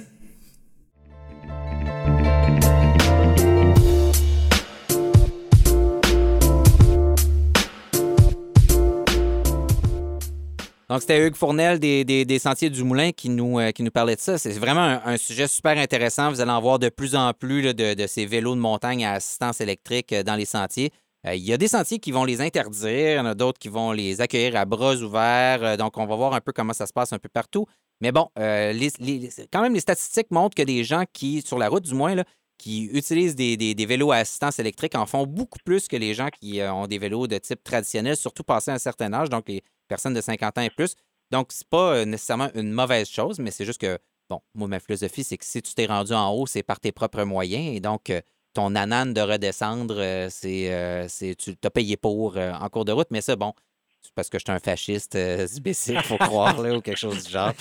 Donc, 10.89 11.02
c'était 11.02 11.28
Hugues 11.28 11.36
Fournel 11.36 11.80
des, 11.80 12.06
des, 12.06 12.39
Sentiers 12.39 12.69
du 12.69 12.84
Moulin 12.84 13.12
qui 13.12 13.28
nous, 13.28 13.60
euh, 13.60 13.71
qui 13.71 13.84
nous 13.84 13.91
parlait 13.91 14.15
de 14.15 14.21
ça. 14.21 14.38
C'est 14.38 14.54
vraiment 14.54 15.02
un, 15.04 15.17
sujet 15.17 15.47
super 15.47 15.78
intéressant. 15.78 16.30
Vous 16.30 16.39
allez 16.39 16.52
en 16.52 16.62
voir 16.62 16.80
de 16.80 16.88
plus 16.88 17.13
en 17.13 17.34
plus 17.34 17.73
de, 17.73 17.93
de, 17.93 18.08
ces 18.08 18.26
vélos 18.26 18.56
de 18.56 18.62
montagne 18.62 19.04
à 19.04 19.13
assistance 19.13 19.60
électrique 19.60 20.13
euh, 20.13 20.23
dans 20.23 20.36
les 20.36 20.45
sentiers. 20.45 20.91
Euh, 21.26 21.36
il 21.36 21.43
y 21.43 21.52
a 21.52 21.58
des 21.58 21.67
sentiers 21.67 22.00
qui 22.00 22.13
vont 22.13 22.23
les 22.23 22.39
interdire, 22.39 23.12
il 23.12 23.15
y 23.15 23.19
en 23.19 23.26
a 23.26 23.36
d'autres 23.36 23.60
qui 23.60 23.67
vont 23.67 23.91
les 23.91 24.21
accueillir 24.21 24.56
à 24.56 24.63
bras 24.63 24.95
ouverts. 24.95 25.78
donc, 25.78 25.97
on 25.97 26.06
va 26.06 26.15
voir 26.15 26.34
un 26.34 26.39
peu 26.39 26.54
comment 26.54 26.73
ça 26.73 26.86
se 26.86 26.93
passe 26.93 27.12
un 27.12 27.19
peu 27.19 27.28
partout. 27.28 27.65
Mais 28.00 28.13
bon, 28.13 28.30
quand 28.36 29.62
même, 29.62 29.73
les 29.73 29.80
statistiques 29.82 30.32
montrent 30.32 30.56
que 30.56 30.62
des 30.62 30.86
gens 30.86 31.04
qui, 31.12 31.41
sur 31.41 31.58
la 31.58 31.67
route 31.67 31.84
du 31.84 31.95
moins, 31.95 32.15
là, 32.15 32.23
qui 32.58 32.86
utilisent 32.86 33.36
des, 33.36 33.58
des, 33.58 33.76
des, 33.76 33.86
vélos 33.86 34.12
à 34.12 34.17
assistance 34.17 34.60
électrique 34.60 34.95
en 34.95 35.06
font 35.06 35.26
beaucoup 35.26 35.60
plus 35.65 35.88
que 35.88 35.97
les 35.97 36.13
gens 36.13 36.30
qui 36.30 36.62
ont 36.62 36.88
des 36.88 36.97
vélos 36.97 37.28
de 37.28 37.38
type 37.39 37.63
traditionnel, 37.63 38.15
surtout 38.15 38.43
passé 38.43 38.71
un 38.71 38.78
certain 38.78 39.12
âge. 39.13 39.30
Donc, 39.30 39.50
les, 39.50 39.63
personnes 39.88 40.13
de 40.13 40.21
50 40.21 40.58
ans 40.58 40.62
et 40.62 40.69
plus. 40.69 40.95
Donc, 41.32 41.47
c'est 41.52 41.67
pas 41.67 41.95
euh, 41.95 42.06
nécessairement 42.06 42.50
une 42.56 42.71
mauvaise 42.71 43.10
chose, 43.10 43.39
mais 43.39 43.52
c'est 43.52 43.65
juste 43.65 43.82
que, 43.82 43.97
bon, 44.30 44.41
moi, 44.56 44.67
ma 44.67 44.80
philosophie, 44.80 45.23
c'est 45.23 45.38
que 45.38 45.45
si 45.45 45.62
tu 45.62 45.73
t'es 45.73 45.86
rendu 45.86 46.13
en 46.13 46.32
haut, 46.32 46.45
c'est 46.45 46.63
par 46.63 46.80
tes 46.80 46.91
propres 46.91 47.23
moyens. 47.23 47.76
Et 47.76 47.80
donc, 47.80 48.10
euh, 48.10 48.21
ton 48.54 48.76
anane 48.76 49.13
de 49.13 49.21
redescendre, 49.21 49.95
euh, 49.97 50.28
c'est, 50.30 51.36
tu 51.38 51.58
t'as 51.58 51.69
payé 51.69 51.97
pour 51.97 52.38
en 52.38 52.69
cours 52.69 52.86
de 52.86 52.91
route. 52.91 53.08
Mais 53.12 53.21
ça, 53.21 53.36
bon, 53.36 53.54
c'est 54.02 54.13
parce 54.15 54.30
que 54.30 54.39
je 54.39 54.43
suis 54.45 54.52
un 54.52 54.60
fasciste 54.60 55.15
il 55.88 56.02
faut 56.04 56.17
croire, 56.17 56.62
là, 56.62 56.73
ou 56.76 56.82
quelque 56.82 56.97
chose 56.97 57.26
du 57.26 57.32
genre. 57.32 57.54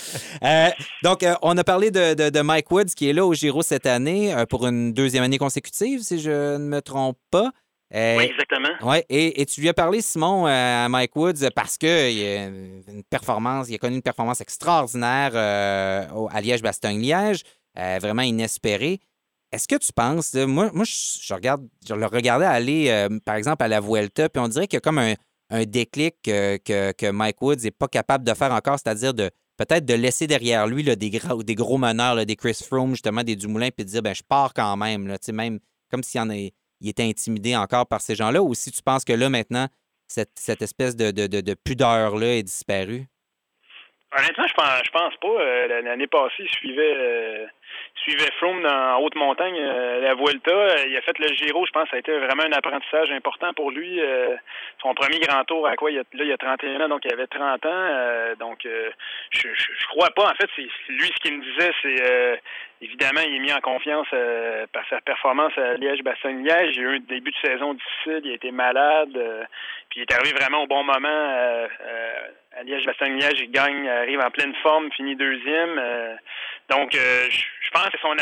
donc, 1.03 1.27
on 1.43 1.59
a 1.59 1.65
parlé 1.65 1.91
de, 1.91 2.31
de, 2.31 2.41
Mike 2.41 2.71
Woods 2.71 2.95
qui 2.97 3.09
est 3.09 3.13
là 3.13 3.27
au 3.27 3.35
Giro 3.35 3.63
cette 3.63 3.87
année 3.87 4.35
pour 4.49 4.67
une 4.67 4.93
deuxième 4.93 5.25
année 5.25 5.39
consécutive, 5.39 6.03
si 6.03 6.21
je 6.21 6.57
ne 6.57 6.65
me 6.65 6.81
trompe 6.81 7.19
pas. 7.31 7.53
Euh, 7.95 8.17
oui, 8.19 8.25
exactement. 8.25 8.91
Ouais, 8.91 9.05
et, 9.09 9.47
tu 9.47 9.61
lui 9.61 9.69
as 9.69 9.75
parlé, 9.75 10.01
Simon, 10.01 10.47
euh, 10.47 10.85
à 10.85 10.89
Mike 10.89 11.15
Woods, 11.15 11.51
parce 11.55 11.79
qu'il 11.79 11.89
a 11.89 12.47
une 12.47 13.05
performance, 13.09 13.69
il 13.69 13.77
a 13.77 13.79
connu 13.79 13.97
une 13.97 14.03
performance 14.03 14.41
extraordinaire 14.41 15.31
euh, 15.35 16.27
à 16.31 16.41
Liège-Bastogne-Liège, 16.41 17.43
vraiment 18.01 18.23
inespérée. 18.23 19.01
Est-ce 19.53 19.69
que 19.69 19.77
tu 19.77 19.93
penses, 19.93 20.35
moi, 20.35 20.71
moi 20.73 20.85
je, 20.85 21.33
regarde, 21.33 21.67
je 21.87 21.95
le 21.95 22.07
regardais 22.07 22.47
aller, 22.47 23.09
par 23.25 23.37
exemple, 23.37 23.63
à 23.63 23.69
la 23.69 23.81
Vuelta, 23.81 24.29
puis 24.29 24.43
on 24.43 24.49
dirait 24.49 24.67
qu'il 24.67 24.77
y 24.77 24.79
a 24.79 24.81
comme 24.81 24.99
un, 24.99 25.15
déclic 25.65 26.17
que, 26.25 27.11
Mike 27.11 27.41
Woods 27.41 27.63
n'est 27.63 27.71
pas 27.71 27.87
capable 27.87 28.25
de 28.25 28.35
faire 28.35 28.51
encore, 28.51 28.79
c'est-à-dire 28.83 29.15
de 29.15 29.31
peut-être 29.57 29.85
de 29.85 29.95
laisser 29.95 30.27
derrière 30.27 30.67
lui 30.67 30.83
des, 30.83 31.11
gros, 31.11 31.43
des 31.43 31.55
gros 31.55 31.79
meneurs, 31.79 32.27
des 32.27 32.37
Chris 32.37 32.59
Froome, 32.67 32.91
justement, 32.91 33.23
des 33.23 33.37
Dumoulin, 33.37 33.69
puis 33.71 33.85
de 33.85 33.91
dire, 33.91 34.03
ben, 34.03 34.15
je 34.15 34.23
pars 34.27 34.53
quand 34.53 34.77
même, 34.77 35.07
là, 35.07 35.17
même 35.33 35.61
comme 35.89 36.03
s'il 36.03 36.19
y 36.19 36.23
en 36.23 36.31
a 36.31 36.51
il 36.81 36.89
était 36.89 37.03
intimidé 37.03 37.57
encore 37.57 37.87
par 37.87 38.01
ces 38.01 38.15
gens-là, 38.15 38.43
ou 38.43 38.55
si 38.55 38.71
tu 38.71 38.83
penses 38.83 39.05
que 39.05 39.13
là, 39.13 39.29
maintenant, 39.29 39.67
cette, 40.07 40.39
cette 40.39 40.63
espèce 40.63 40.97
de, 40.97 41.11
de, 41.11 41.27
de, 41.27 41.55
pudeur-là 41.55 42.39
est 42.39 42.43
disparue? 42.43 43.07
Honnêtement, 44.17 44.47
je 44.47 44.55
pense, 44.55 44.83
je 44.85 44.91
pense 44.91 45.15
pas. 45.21 45.29
Euh, 45.29 45.83
l'année 45.83 46.07
passée, 46.07 46.47
je 46.47 46.53
suivais, 46.53 46.95
euh, 47.77 48.01
suivais 48.01 48.31
Froome 48.39 48.63
dans 48.63 48.99
haute 48.99 49.15
montagne, 49.15 49.59
euh, 49.59 50.01
la 50.01 50.15
Vuelta. 50.15 50.87
Il 50.87 50.97
a 50.97 51.01
fait 51.03 51.19
le 51.19 51.29
Giro, 51.29 51.67
je 51.67 51.73
pense 51.73 51.89
ça 51.91 51.97
a 51.97 51.99
été 51.99 52.17
vraiment 52.19 52.45
un 52.45 52.53
apprentissage 52.53 53.11
important 53.11 53.53
pour 53.55 53.71
lui. 53.71 54.01
son 54.83 54.95
premier 54.95 55.19
grand 55.21 55.45
tour, 55.45 55.67
à 55.67 55.77
quoi 55.77 55.91
il 55.91 55.99
a, 55.99 56.03
là, 56.15 56.25
il 56.25 56.33
a 56.33 56.37
31 56.37 56.81
ans, 56.83 56.89
donc 56.89 57.05
il 57.05 57.13
avait 57.13 57.27
30 57.27 57.67
ans. 57.67 57.89
donc, 58.39 58.61
je, 59.31 59.49
je, 59.53 59.87
crois 59.89 60.11
pas. 60.11 60.31
En 60.31 60.35
fait, 60.35 60.49
c'est 60.57 60.69
lui, 60.89 61.07
ce 61.07 61.21
qu'il 61.23 61.39
me 61.39 61.43
disait, 61.43 61.73
c'est 61.83 62.41
Évidemment, 62.83 63.23
il 63.27 63.37
est 63.37 63.39
mis 63.39 63.53
en 63.53 63.61
confiance 63.61 64.07
euh, 64.13 64.67
par 64.71 64.87
sa 64.91 65.01
performance 65.01 65.57
à 65.57 65.75
Liège-Bastogne-Liège. 65.75 66.77
Il 66.77 66.81
a 66.81 66.83
eu 66.83 66.97
un 66.97 67.01
début 67.09 67.31
de 67.31 67.49
saison 67.49 67.73
difficile, 67.73 68.21
il 68.25 68.33
a 68.33 68.35
été 68.35 68.51
malade, 68.51 69.17
euh, 69.17 69.45
puis 69.89 70.01
il 70.01 70.03
est 70.03 70.13
arrivé 70.13 70.35
vraiment 70.35 70.63
au 70.63 70.67
bon 70.67 70.85
moment 70.85 71.09
euh, 71.09 71.67
à 72.55 72.63
Liège-Bastogne-Liège. 72.65 73.41
Il 73.41 73.51
gagne, 73.51 73.89
arrive 73.89 74.21
en 74.21 74.31
pleine 74.31 74.55
forme, 74.57 74.93
finit 74.93 75.17
deuxième. 75.17 75.81
donc, 76.69 76.93
je 76.93 77.66
pense 77.71 77.91
que 77.91 77.99
son 77.99 78.17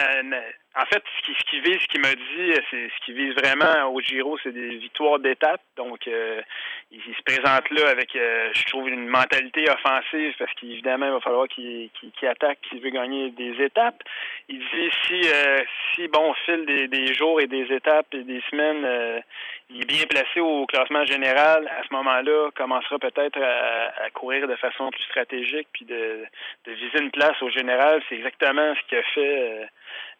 en 0.76 0.84
fait, 0.86 1.02
ce 1.16 1.22
qu'il 1.22 1.36
qui 1.36 1.60
vise, 1.60 1.80
ce 1.80 1.86
qu'il 1.86 2.00
m'a 2.00 2.14
dit, 2.14 2.52
c'est 2.70 2.88
ce 2.88 3.04
qu'il 3.04 3.14
vise 3.14 3.34
vraiment 3.34 3.92
au 3.92 4.00
Giro, 4.00 4.36
c'est 4.42 4.52
des 4.52 4.76
victoires 4.76 5.20
d'étape. 5.20 5.60
Donc, 5.76 6.08
euh, 6.08 6.42
il, 6.90 7.00
se 7.00 7.22
présente 7.22 7.70
là 7.70 7.90
avec, 7.90 8.16
euh, 8.16 8.50
je 8.52 8.64
trouve, 8.64 8.88
une 8.88 9.06
mentalité 9.06 9.70
offensive 9.70 10.34
parce 10.36 10.52
qu'évidemment, 10.54 11.06
il 11.06 11.12
va 11.12 11.20
falloir 11.20 11.46
qu'il 11.46 11.90
attaque, 12.28 12.58
qu'il 12.62 12.80
veut 12.80 12.90
gagner 12.90 13.30
des 13.30 13.62
étapes. 13.62 14.02
Il 14.48 14.58
dit 14.58 14.90
si, 15.06 15.20
euh, 15.24 15.58
si 15.94 16.08
bon, 16.08 16.30
au 16.30 16.34
fil 16.44 16.66
des, 16.66 17.14
jours 17.14 17.40
et 17.40 17.46
des 17.46 17.72
étapes 17.72 18.12
et 18.12 18.24
des 18.24 18.42
semaines, 18.50 19.22
il 19.70 19.82
est 19.82 19.86
bien 19.86 20.06
placé 20.06 20.40
au 20.40 20.66
classement 20.66 21.04
général, 21.04 21.68
à 21.68 21.82
ce 21.88 21.94
moment-là, 21.94 22.50
commencera 22.56 22.98
peut-être 22.98 23.40
à, 23.40 24.10
courir 24.10 24.48
de 24.48 24.56
façon 24.56 24.90
plus 24.90 25.04
stratégique 25.04 25.68
puis 25.72 25.84
de, 25.84 26.24
de 26.66 26.72
viser 26.72 27.00
une 27.00 27.10
place 27.12 27.40
au 27.42 27.50
général. 27.50 28.02
C'est 28.08 28.16
exactement 28.16 28.74
ce 28.74 28.88
qu'il 28.88 28.98
a 28.98 29.02
fait 29.02 29.68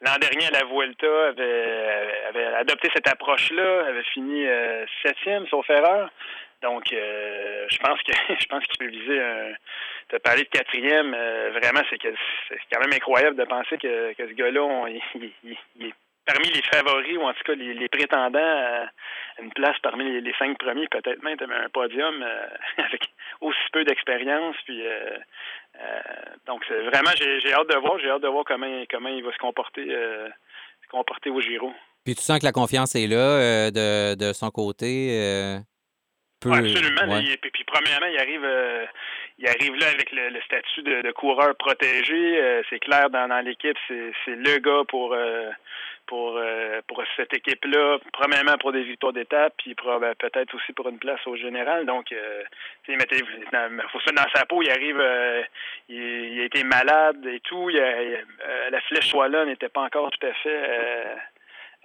l'an 0.02 0.16
dernier 0.20 0.43
à 0.46 0.50
la 0.50 0.64
Vuelta 0.64 1.28
avait, 1.28 2.24
avait 2.28 2.46
adopté 2.56 2.88
cette 2.94 3.08
approche-là, 3.08 3.86
avait 3.86 4.02
fini 4.04 4.46
euh, 4.46 4.84
septième, 5.02 5.46
sauf 5.48 5.68
erreur. 5.70 6.10
Donc, 6.62 6.92
euh, 6.92 7.66
je 7.68 7.78
pense 7.78 8.02
que 8.02 8.12
je 8.40 8.46
pense 8.46 8.64
qu'il 8.64 8.78
peut 8.78 8.90
viser 8.90 9.20
un. 9.20 9.52
Tu 10.08 10.16
as 10.16 10.20
parlé 10.20 10.44
de 10.44 10.48
quatrième. 10.48 11.14
Euh, 11.14 11.50
vraiment, 11.52 11.82
c'est 11.90 11.98
quand 11.98 12.80
même 12.80 12.92
incroyable 12.92 13.36
de 13.36 13.44
penser 13.44 13.76
que, 13.78 14.14
ce 14.18 14.32
gars-là, 14.32 14.86
il, 15.14 15.92
parmi 16.26 16.50
les 16.50 16.62
favoris, 16.62 17.16
ou 17.18 17.22
en 17.22 17.32
tout 17.32 17.42
cas 17.44 17.54
les, 17.54 17.88
prétendants 17.88 18.38
à 18.38 18.86
une 19.42 19.52
place 19.52 19.76
parmi 19.82 20.20
les, 20.20 20.34
cinq 20.38 20.58
premiers, 20.58 20.88
peut-être 20.88 21.22
même 21.22 21.36
un 21.40 21.68
podium 21.68 22.24
avec 22.78 23.02
aussi 23.40 23.58
peu 23.72 23.84
d'expérience. 23.84 24.56
Puis 24.64 24.86
euh, 24.86 25.18
donc, 26.46 26.64
c'est 26.68 26.82
vraiment, 26.82 27.10
j'ai 27.16 27.52
hâte 27.52 27.68
de 27.68 27.78
voir. 27.78 27.98
J'ai 27.98 28.10
hâte 28.10 28.22
de 28.22 28.28
voir 28.28 28.44
comment, 28.44 28.84
comment 28.90 29.08
il 29.08 29.24
va 29.24 29.32
se 29.32 29.38
comporter 29.38 29.86
euh, 29.88 30.28
comporter 30.90 31.30
au 31.30 31.40
Giro. 31.40 31.72
Puis 32.04 32.14
tu 32.14 32.22
sens 32.22 32.38
que 32.38 32.44
la 32.44 32.52
confiance 32.52 32.94
est 32.94 33.06
là 33.06 33.70
de, 33.70 34.14
de, 34.14 34.32
son 34.32 34.50
côté? 34.50 35.62
absolument. 36.52 37.20
puis, 37.40 37.64
premièrement, 37.66 38.06
il 38.06 38.18
arrive, 38.18 38.44
euh, 38.44 38.84
il 39.38 39.48
arrive 39.48 39.74
là 39.76 39.88
avec 39.88 40.10
le, 40.12 40.40
statut 40.42 40.82
de, 40.82 41.12
coureur 41.12 41.54
protégé. 41.56 42.40
Euh, 42.40 42.62
c'est 42.70 42.78
clair 42.78 43.10
dans, 43.10 43.44
l'équipe, 43.44 43.76
c'est, 43.88 44.12
le 44.26 44.58
gars 44.58 44.84
pour 44.88 45.12
euh, 45.12 45.50
pour 46.06 46.40
pour 46.86 47.02
cette 47.16 47.32
équipe-là. 47.34 47.98
Premièrement 48.12 48.56
pour 48.58 48.72
des 48.72 48.82
victoires 48.82 49.12
d'étape, 49.12 49.54
puis 49.58 49.74
ben, 49.74 50.14
peut-être 50.18 50.54
aussi 50.54 50.72
pour 50.72 50.88
une 50.88 50.98
place 50.98 51.24
au 51.26 51.36
général. 51.36 51.86
Donc, 51.86 52.10
il 52.10 52.16
faut 52.86 52.92
se 52.92 54.12
mettre 54.12 54.14
dans 54.14 54.30
sa 54.34 54.46
peau. 54.46 54.62
Il 54.62 54.70
arrive, 54.70 55.02
il, 55.88 56.40
a 56.40 56.44
été 56.44 56.64
malade 56.64 57.24
et 57.26 57.40
tout. 57.40 57.68
la 57.68 58.80
flèche 58.82 59.08
soit 59.08 59.28
là 59.28 59.44
n'était 59.44 59.68
pas 59.68 59.82
encore 59.82 60.10
tout 60.10 60.26
à 60.26 60.32
fait 60.34 60.64
euh, 60.68 61.14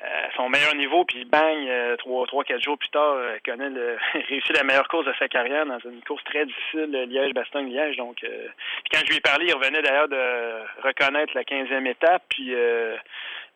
à 0.01 0.31
son 0.35 0.49
meilleur 0.49 0.75
niveau, 0.75 1.03
puis 1.03 1.25
bang, 1.25 1.67
euh, 1.67 1.97
trois, 1.97 2.25
trois, 2.27 2.43
quatre 2.43 2.63
jours 2.63 2.77
plus 2.77 2.89
tard, 2.89 3.15
euh, 3.15 3.37
connaît 3.45 3.69
le, 3.69 3.97
réussit 4.29 4.55
la 4.55 4.63
meilleure 4.63 4.87
course 4.87 5.05
de 5.05 5.13
sa 5.19 5.27
carrière 5.27 5.65
dans 5.65 5.79
une 5.79 6.01
course 6.01 6.23
très 6.23 6.45
difficile, 6.45 6.91
Liège-Bastogne-Liège. 7.09 7.97
Donc, 7.97 8.17
puis 8.19 8.89
quand 8.91 8.99
je 8.99 9.09
lui 9.09 9.17
ai 9.17 9.21
parlé, 9.21 9.45
il 9.47 9.53
revenait 9.53 9.81
d'ailleurs 9.81 10.07
de 10.07 10.83
reconnaître 10.83 11.33
la 11.35 11.43
15e 11.43 11.85
étape, 11.85 12.23
puis 12.29 12.47
le 12.47 12.97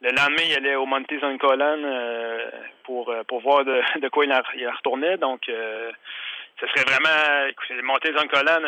lendemain, 0.01 0.43
il 0.45 0.57
allait 0.57 0.75
au 0.75 0.85
Monte 0.85 1.13
Zoncolan 1.19 1.79
pour, 2.83 3.13
pour 3.27 3.39
voir 3.39 3.63
de, 3.63 3.81
de 3.99 4.09
quoi 4.09 4.25
il 4.25 4.33
en, 4.33 4.41
il 4.55 4.67
retournait. 4.67 5.17
Donc, 5.17 5.43
ce 5.47 6.67
serait 6.67 6.83
vraiment, 6.83 7.47
écoutez, 7.47 7.81
Monte 7.81 8.07
Zoncolan, 8.17 8.61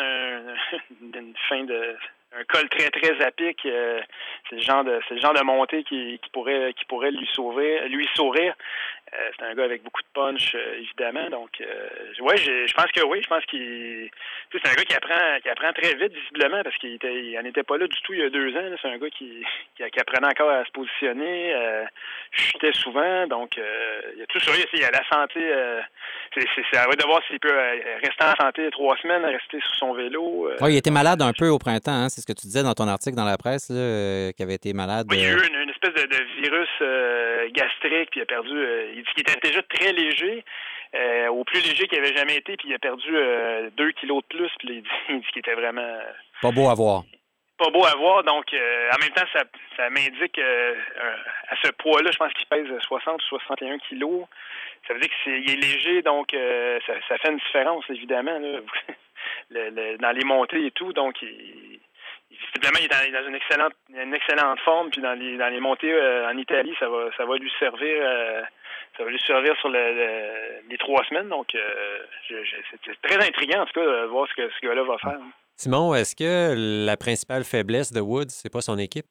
une 1.14 1.34
fin 1.48 1.64
de 1.64 1.96
un 2.38 2.44
col 2.44 2.68
très 2.68 2.90
très 2.90 3.24
à 3.24 3.30
pic. 3.30 3.64
Euh, 3.66 4.00
c'est 4.48 4.56
le 4.56 4.62
genre 4.62 4.84
de 4.84 5.00
c'est 5.08 5.14
le 5.14 5.20
genre 5.20 5.34
de 5.34 5.42
montée 5.42 5.84
qui, 5.84 6.18
qui 6.22 6.30
pourrait 6.30 6.72
qui 6.74 6.84
pourrait 6.84 7.10
lui 7.10 7.28
sauver 7.32 7.88
lui 7.88 8.06
sourire. 8.14 8.54
Euh, 9.14 9.30
c'est 9.38 9.46
un 9.46 9.54
gars 9.54 9.64
avec 9.64 9.84
beaucoup 9.84 10.02
de 10.02 10.08
punch, 10.12 10.54
euh, 10.56 10.78
évidemment. 10.78 11.30
Donc, 11.30 11.50
euh, 11.60 12.24
ouais, 12.24 12.36
je 12.36 12.74
pense 12.74 12.90
que 12.90 13.04
oui. 13.06 13.20
Je 13.22 13.28
pense 13.28 13.44
qu'il. 13.46 14.10
C'est 14.50 14.68
un 14.68 14.74
gars 14.74 14.84
qui 14.84 14.96
apprend, 14.96 15.38
qui 15.42 15.48
apprend 15.48 15.72
très 15.72 15.94
vite, 15.94 16.12
visiblement, 16.12 16.62
parce 16.64 16.76
qu'il 16.78 16.94
était, 16.94 17.14
il 17.14 17.34
n'en 17.34 17.44
était 17.44 17.62
pas 17.62 17.78
là 17.78 17.86
du 17.86 18.00
tout 18.02 18.14
il 18.14 18.20
y 18.20 18.24
a 18.24 18.30
deux 18.30 18.56
ans. 18.56 18.76
C'est 18.82 18.88
un 18.88 18.98
gars 18.98 19.10
qui, 19.10 19.44
qui, 19.76 20.00
apprenait 20.00 20.26
encore 20.26 20.50
à 20.50 20.64
se 20.64 20.72
positionner, 20.72 21.54
euh, 21.54 21.84
chutait 22.32 22.72
souvent. 22.72 23.28
Donc, 23.28 23.56
il 23.58 24.18
y 24.18 24.22
a 24.22 24.26
tout 24.26 24.40
ça. 24.40 24.50
Il 24.72 24.80
y 24.80 24.84
a 24.84 24.90
la 24.90 25.04
santé. 25.08 25.40
c'est, 26.34 26.76
à 26.76 26.84
vrai 26.86 26.96
de 26.96 27.04
voir 27.04 27.22
s'il 27.28 27.38
peut 27.38 27.54
rester 28.02 28.24
en 28.24 28.34
santé 28.44 28.68
trois 28.72 28.96
semaines, 28.96 29.24
rester 29.24 29.60
sur 29.60 29.74
son 29.76 29.92
vélo. 29.94 30.50
oui, 30.60 30.74
il 30.74 30.76
était 30.76 30.90
malade 30.90 31.22
un 31.22 31.32
peu 31.32 31.48
au 31.48 31.58
printemps. 31.58 31.92
Hein? 31.92 32.08
C'est 32.08 32.22
ce 32.22 32.26
que 32.26 32.32
tu 32.32 32.46
disais 32.48 32.64
dans 32.64 32.74
ton 32.74 32.88
article 32.88 33.16
dans 33.16 33.24
la 33.24 33.38
presse, 33.38 33.68
qu'il 33.68 34.42
avait 34.42 34.54
été 34.54 34.72
malade. 34.72 35.06
Oui, 35.10 35.18
il 35.18 35.22
y 35.22 35.26
a 35.26 35.30
eu 35.30 35.46
une, 35.46 35.70
espèce 35.70 35.94
de, 35.94 36.08
de 36.08 36.42
virus 36.42 37.52
gastrique, 37.52 38.10
puis 38.10 38.20
il 38.20 38.22
a 38.22 38.26
perdu 38.26 38.95
il 38.96 39.02
dit 39.02 39.10
qu'il 39.14 39.20
était 39.20 39.48
déjà 39.48 39.62
très 39.62 39.92
léger, 39.92 40.44
euh, 40.94 41.28
au 41.28 41.44
plus 41.44 41.60
léger 41.62 41.86
qu'il 41.86 41.98
avait 41.98 42.16
jamais 42.16 42.36
été, 42.36 42.56
puis 42.56 42.68
il 42.68 42.74
a 42.74 42.78
perdu 42.78 43.08
euh, 43.12 43.70
deux 43.76 43.92
kilos 43.92 44.22
de 44.22 44.36
plus, 44.36 44.50
puis 44.58 44.82
il 45.08 45.20
dit, 45.20 45.26
qu'il 45.32 45.40
était 45.40 45.54
vraiment... 45.54 45.98
Pas 46.40 46.50
beau 46.50 46.68
à 46.68 46.74
voir. 46.74 47.02
Pas 47.58 47.70
beau 47.70 47.84
à 47.84 47.94
voir, 47.96 48.22
donc 48.24 48.52
euh, 48.52 48.90
en 48.90 48.98
même 49.02 49.12
temps, 49.12 49.26
ça, 49.32 49.44
ça 49.76 49.90
m'indique 49.90 50.38
à 50.38 51.56
ce 51.62 51.70
poids-là, 51.72 52.10
je 52.10 52.18
pense 52.18 52.32
qu'il 52.34 52.46
pèse 52.46 52.66
60 52.80 53.22
ou 53.22 53.26
61 53.26 53.78
kilos. 53.78 54.24
Ça 54.86 54.94
veut 54.94 55.00
dire 55.00 55.10
qu'il 55.24 55.50
est 55.50 55.56
léger, 55.56 56.02
donc 56.02 56.28
ça, 56.86 57.18
fait 57.18 57.30
une 57.30 57.38
différence, 57.38 57.84
évidemment, 57.88 58.38
dans 59.50 60.12
les 60.16 60.24
montées 60.24 60.66
et 60.66 60.70
tout. 60.70 60.92
Donc, 60.92 61.20
il, 61.22 61.80
visiblement, 62.38 62.78
il 62.80 62.84
est 62.86 63.12
dans, 63.12 63.28
une 63.28 63.34
excellente, 63.34 63.72
une 63.88 64.14
excellente 64.14 64.60
forme. 64.60 64.90
Puis 64.90 65.00
dans 65.00 65.14
les, 65.14 65.36
dans 65.36 65.48
les 65.48 65.60
montées 65.60 65.94
en 66.26 66.36
Italie, 66.36 66.74
ça 66.78 66.88
va, 66.88 67.10
ça 67.16 67.24
va 67.24 67.36
lui 67.36 67.52
servir 67.58 68.02
ça 68.96 69.04
va 69.04 69.10
lui 69.10 69.20
servir 69.26 69.54
sur 69.58 69.68
les 69.68 70.78
trois 70.78 71.04
semaines. 71.04 71.28
Donc, 71.28 71.54
euh, 71.54 71.98
c'est 72.28 73.02
très 73.02 73.28
intriguant, 73.28 73.62
en 73.62 73.66
tout 73.66 73.74
cas, 73.74 73.84
de 73.84 74.06
voir 74.06 74.26
ce 74.28 74.34
que 74.34 74.50
ce 74.50 74.66
gars-là 74.66 74.84
va 74.84 74.98
faire. 74.98 75.18
Simon, 75.56 75.94
est-ce 75.94 76.14
que 76.14 76.54
la 76.86 76.96
principale 76.96 77.44
faiblesse 77.44 77.92
de 77.92 78.00
Woods, 78.00 78.28
c'est 78.28 78.52
pas 78.52 78.60
son 78.60 78.78
équipe? 78.78 79.06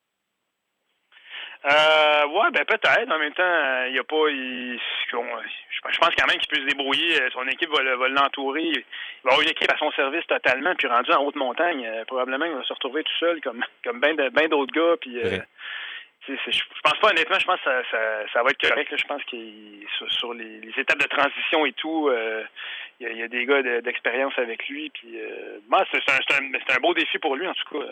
Euh, 1.65 2.27
ouais, 2.27 2.51
ben 2.51 2.63
peut-être. 2.65 3.11
En 3.11 3.17
même 3.17 3.33
temps, 3.33 3.83
il 3.87 3.93
n'y 3.93 3.99
a 3.99 4.03
pas. 4.03 4.29
je 4.29 5.97
pense 5.99 6.15
quand 6.15 6.27
même 6.27 6.37
qu'il 6.37 6.49
peut 6.49 6.61
se 6.61 6.75
débrouiller. 6.75 7.19
Son 7.31 7.47
équipe 7.47 7.69
va, 7.69 8.07
l'entourer. 8.07 8.63
Il 8.63 8.83
va 9.23 9.31
avoir 9.31 9.41
une 9.41 9.49
équipe 9.49 9.71
à 9.71 9.77
son 9.77 9.91
service 9.91 10.25
totalement. 10.27 10.75
Puis 10.75 10.87
rendu 10.87 11.11
en 11.11 11.23
haute 11.23 11.35
montagne, 11.35 11.85
euh, 11.85 12.05
probablement 12.05 12.45
il 12.45 12.53
va 12.53 12.63
se 12.63 12.73
retrouver 12.73 13.03
tout 13.03 13.17
seul 13.19 13.41
comme 13.41 13.63
comme 13.83 13.99
bien 13.99 14.13
ben 14.13 14.47
d'autres 14.47 14.73
gars. 14.73 14.95
Puis 15.01 15.19
euh, 15.19 15.39
je 16.27 16.81
pense 16.83 16.99
pas 16.99 17.09
honnêtement, 17.09 17.39
je 17.39 17.45
pense 17.45 17.59
que 17.59 17.69
ça, 18.33 18.43
va 18.43 18.49
être 18.49 18.67
correct. 18.67 18.93
Je 18.95 19.05
pense 19.05 19.23
que 19.23 19.37
sur, 20.09 20.33
les, 20.33 20.71
étapes 20.77 20.99
de 20.99 21.07
transition 21.07 21.65
et 21.65 21.73
tout, 21.73 22.09
euh, 22.09 22.43
il 22.99 23.17
y, 23.17 23.23
a 23.23 23.27
des 23.27 23.45
gars 23.45 23.61
d'expérience 23.81 24.33
avec 24.37 24.67
lui. 24.67 24.89
Puis, 24.89 25.19
euh, 25.19 25.59
c'est 25.91 26.75
un, 26.75 26.79
beau 26.81 26.93
défi 26.93 27.19
pour 27.19 27.35
lui 27.35 27.47
en 27.47 27.53
tout 27.53 27.79
cas. 27.79 27.85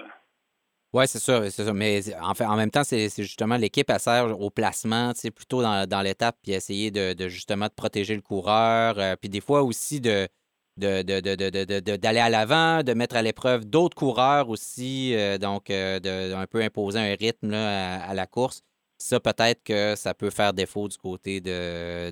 Oui, 0.93 1.07
c'est 1.07 1.19
sûr, 1.19 1.43
c'est 1.51 1.73
Mais 1.73 2.01
en, 2.21 2.35
fait, 2.35 2.45
en 2.45 2.55
même 2.55 2.69
temps, 2.69 2.83
c'est 2.83 3.09
justement 3.17 3.57
l'équipe, 3.57 3.89
à 3.89 3.97
sert 3.97 4.39
au 4.39 4.51
placement, 4.51 5.11
plutôt 5.35 5.63
dans, 5.63 5.87
dans 5.87 6.01
l'étape, 6.03 6.37
puis 6.43 6.51
essayer 6.51 6.91
de, 6.91 7.27
justement 7.29 7.65
de 7.65 7.71
protéger 7.71 8.15
le 8.15 8.21
coureur. 8.21 8.99
Euh, 8.99 9.15
puis 9.15 9.27
des 9.27 9.41
fois 9.41 9.63
aussi 9.63 9.99
de, 10.01 10.27
d'aller 10.77 11.03
de, 11.03 11.79
de, 11.97 12.07
à 12.07 12.29
l'avant, 12.29 12.83
de 12.83 12.93
mettre 12.93 13.15
à 13.15 13.23
l'épreuve 13.23 13.65
d'autres 13.65 13.95
coureurs 13.95 14.49
aussi, 14.49 15.15
euh, 15.15 15.39
donc 15.39 15.71
euh, 15.71 15.99
de, 15.99 16.33
un 16.35 16.45
peu 16.45 16.61
imposer 16.61 16.99
un 16.99 17.15
rythme 17.15 17.53
à, 17.53 18.13
la 18.13 18.27
course. 18.27 18.61
Ça, 18.99 19.19
peut-être 19.19 19.63
que 19.63 19.95
ça 19.95 20.13
peut 20.13 20.29
faire 20.29 20.53
défaut 20.53 20.87
du 20.87 20.97
côté 20.97 21.41
de. 21.41 22.11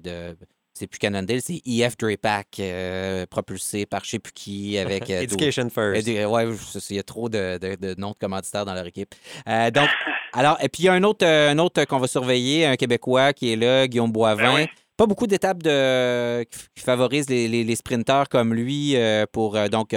C'est 0.81 0.87
plus 0.87 0.99
Cannondale, 0.99 1.41
c'est 1.41 1.61
EF 1.65 1.97
Drapac, 1.97 2.59
euh, 2.59 3.25
propulsé 3.25 3.85
par 3.85 4.03
je 4.03 4.11
sais 4.11 4.19
plus 4.19 4.33
qui 4.33 4.77
avec. 4.77 5.09
Education 5.09 5.69
First. 5.69 6.07
ouais, 6.07 6.47
il 6.89 6.95
y 6.95 6.99
a 6.99 7.03
trop 7.03 7.29
de, 7.29 7.95
noms 7.97 8.11
de 8.11 8.15
commanditaires 8.19 8.65
dans 8.65 8.73
leur 8.73 8.85
équipe. 8.87 9.15
donc, 9.45 9.89
alors, 10.33 10.57
et 10.61 10.69
puis 10.69 10.83
il 10.83 10.85
y 10.87 10.89
a 10.89 10.93
un 10.93 11.03
autre, 11.03 11.25
un 11.25 11.57
autre 11.57 11.85
qu'on 11.85 11.99
va 11.99 12.07
surveiller, 12.07 12.65
un 12.65 12.75
Québécois 12.75 13.33
qui 13.33 13.53
est 13.53 13.55
là, 13.55 13.87
Guillaume 13.87 14.11
Boivin. 14.11 14.55
Ben 14.55 14.67
pas 15.01 15.07
beaucoup 15.07 15.25
d'étapes 15.25 15.63
de... 15.63 16.43
qui 16.43 16.83
favorisent 16.83 17.27
les, 17.27 17.47
les, 17.47 17.75
sprinteurs 17.75 18.29
comme 18.29 18.53
lui 18.53 18.95
euh, 18.95 19.25
pour 19.31 19.55
euh, 19.55 19.67
donc 19.67 19.95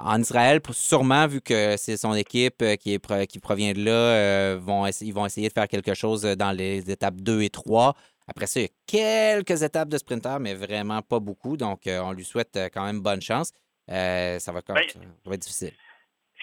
en 0.00 0.20
Israël, 0.20 0.60
sûrement 0.72 1.28
vu 1.28 1.40
que 1.40 1.76
c'est 1.76 1.96
son 1.96 2.12
équipe 2.14 2.60
euh, 2.60 2.74
qui, 2.74 2.94
est, 2.94 3.26
qui 3.28 3.38
provient 3.38 3.72
de 3.72 3.84
là, 3.84 4.56
vont 4.56 4.84
ils 5.00 5.12
vont 5.12 5.26
essayer 5.26 5.46
de 5.46 5.52
faire 5.52 5.68
quelque 5.68 5.94
chose 5.94 6.22
dans 6.22 6.50
les 6.50 6.90
étapes 6.90 7.20
2 7.20 7.42
et 7.42 7.50
3. 7.50 7.94
Après 8.28 8.46
ça, 8.46 8.60
il 8.60 8.64
y 8.64 8.66
a 8.66 8.70
quelques 8.86 9.62
étapes 9.62 9.88
de 9.88 9.98
sprinteurs, 9.98 10.40
mais 10.40 10.54
vraiment 10.54 11.02
pas 11.02 11.20
beaucoup. 11.20 11.56
Donc, 11.56 11.80
on 11.86 12.12
lui 12.12 12.24
souhaite 12.24 12.58
quand 12.72 12.84
même 12.84 13.00
bonne 13.00 13.22
chance. 13.22 13.52
ça, 13.88 14.52
va, 14.52 14.60
ben, 14.66 14.82
ça 14.88 14.98
va 15.24 15.34
être 15.34 15.40
difficile. 15.40 15.72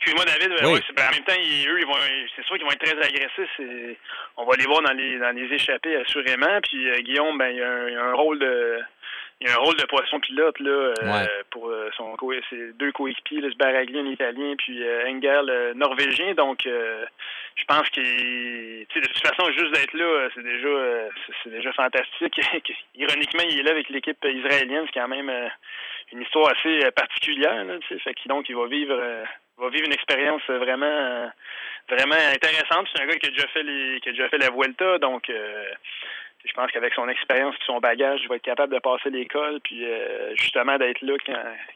Excuse-moi, 0.02 0.24
David. 0.24 0.52
Euh, 0.54 0.80
ben, 0.96 1.08
en 1.08 1.12
même 1.12 1.24
temps, 1.26 1.34
eux, 1.34 1.80
ils 1.80 1.86
vont, 1.86 2.00
c'est 2.36 2.46
sûr 2.46 2.56
qu'ils 2.56 2.66
vont 2.66 2.72
être 2.72 2.86
très 2.86 2.98
agressifs. 2.98 3.98
On 4.38 4.46
va 4.46 4.56
les 4.56 4.66
voir 4.66 4.82
dans 4.82 4.94
les, 4.94 5.20
dans 5.20 5.36
les 5.36 5.54
échappées, 5.54 5.98
assurément. 5.98 6.62
Puis 6.64 6.90
euh, 6.90 7.00
Guillaume, 7.00 7.38
ben, 7.38 7.50
il 7.50 7.62
a, 7.62 8.06
un, 8.06 8.14
rôle 8.14 8.40
de. 8.40 8.80
Il 9.42 9.48
a 9.50 9.54
un 9.54 9.64
rôle 9.64 9.78
de 9.78 9.86
poisson 9.86 10.20
pilote 10.20 10.60
là, 10.60 10.94
euh, 11.02 11.26
pour 11.50 11.72
son 11.96 12.18
ses 12.50 12.74
deux 12.74 12.92
coéquipiers, 12.92 13.42
le 13.42 13.52
Sbaragli, 13.52 14.12
italien, 14.12 14.56
puis 14.58 14.84
Engel, 15.08 15.46
le 15.46 15.74
norvégien. 15.76 16.34
Donc, 16.34 16.64
je 16.66 17.66
pense 17.66 17.90
qu'il, 17.90 18.04
de 18.04 19.08
toute 19.08 19.28
façon, 19.28 19.50
juste 19.52 19.74
d'être 19.74 19.94
là, 19.94 20.28
c'est 20.36 20.44
déjà, 20.44 21.10
c'est 21.44 21.50
déjà 21.52 21.72
fantastique. 21.72 22.40
Ironiquement, 22.96 23.44
il 23.50 23.60
est 23.60 23.64
là 23.64 23.72
avec 23.72 23.90
l'équipe 23.90 24.24
israélienne, 24.26 24.86
c'est 24.88 25.00
quand 25.00 25.08
même 25.08 25.32
une 26.12 26.22
histoire 26.22 26.52
assez 26.52 26.92
particulière. 26.92 27.64
Là, 27.64 27.76
fait 27.88 28.16
donc, 28.28 28.50
il 28.50 28.56
va 28.56 28.68
vivre 28.68 29.02
va 29.58 29.70
vivre 29.70 29.86
une 29.86 29.94
expérience 29.94 30.42
vraiment 30.48 31.30
vraiment 31.90 32.16
intéressante. 32.34 32.88
C'est 32.94 33.02
un 33.02 33.08
gars 33.08 33.18
qui 33.18 33.28
a 33.28 33.32
déjà 33.32 33.48
fait 33.48 33.64
les 33.64 34.00
qui 34.02 34.10
a 34.10 34.12
déjà 34.12 34.30
fait 34.30 34.38
la 34.38 34.50
Vuelta, 34.50 34.98
donc 35.00 35.30
euh, 35.30 35.66
je 36.46 36.54
pense 36.54 36.72
qu'avec 36.72 36.94
son 36.94 37.08
expérience 37.10 37.56
et 37.56 37.66
son 37.66 37.80
bagage, 37.80 38.22
il 38.24 38.30
va 38.30 38.36
être 38.36 38.42
capable 38.42 38.74
de 38.74 38.80
passer 38.80 39.10
l'école, 39.10 39.60
puis 39.64 39.86
euh, 39.86 40.34
justement 40.36 40.78
d'être 40.78 41.02
là 41.02 41.14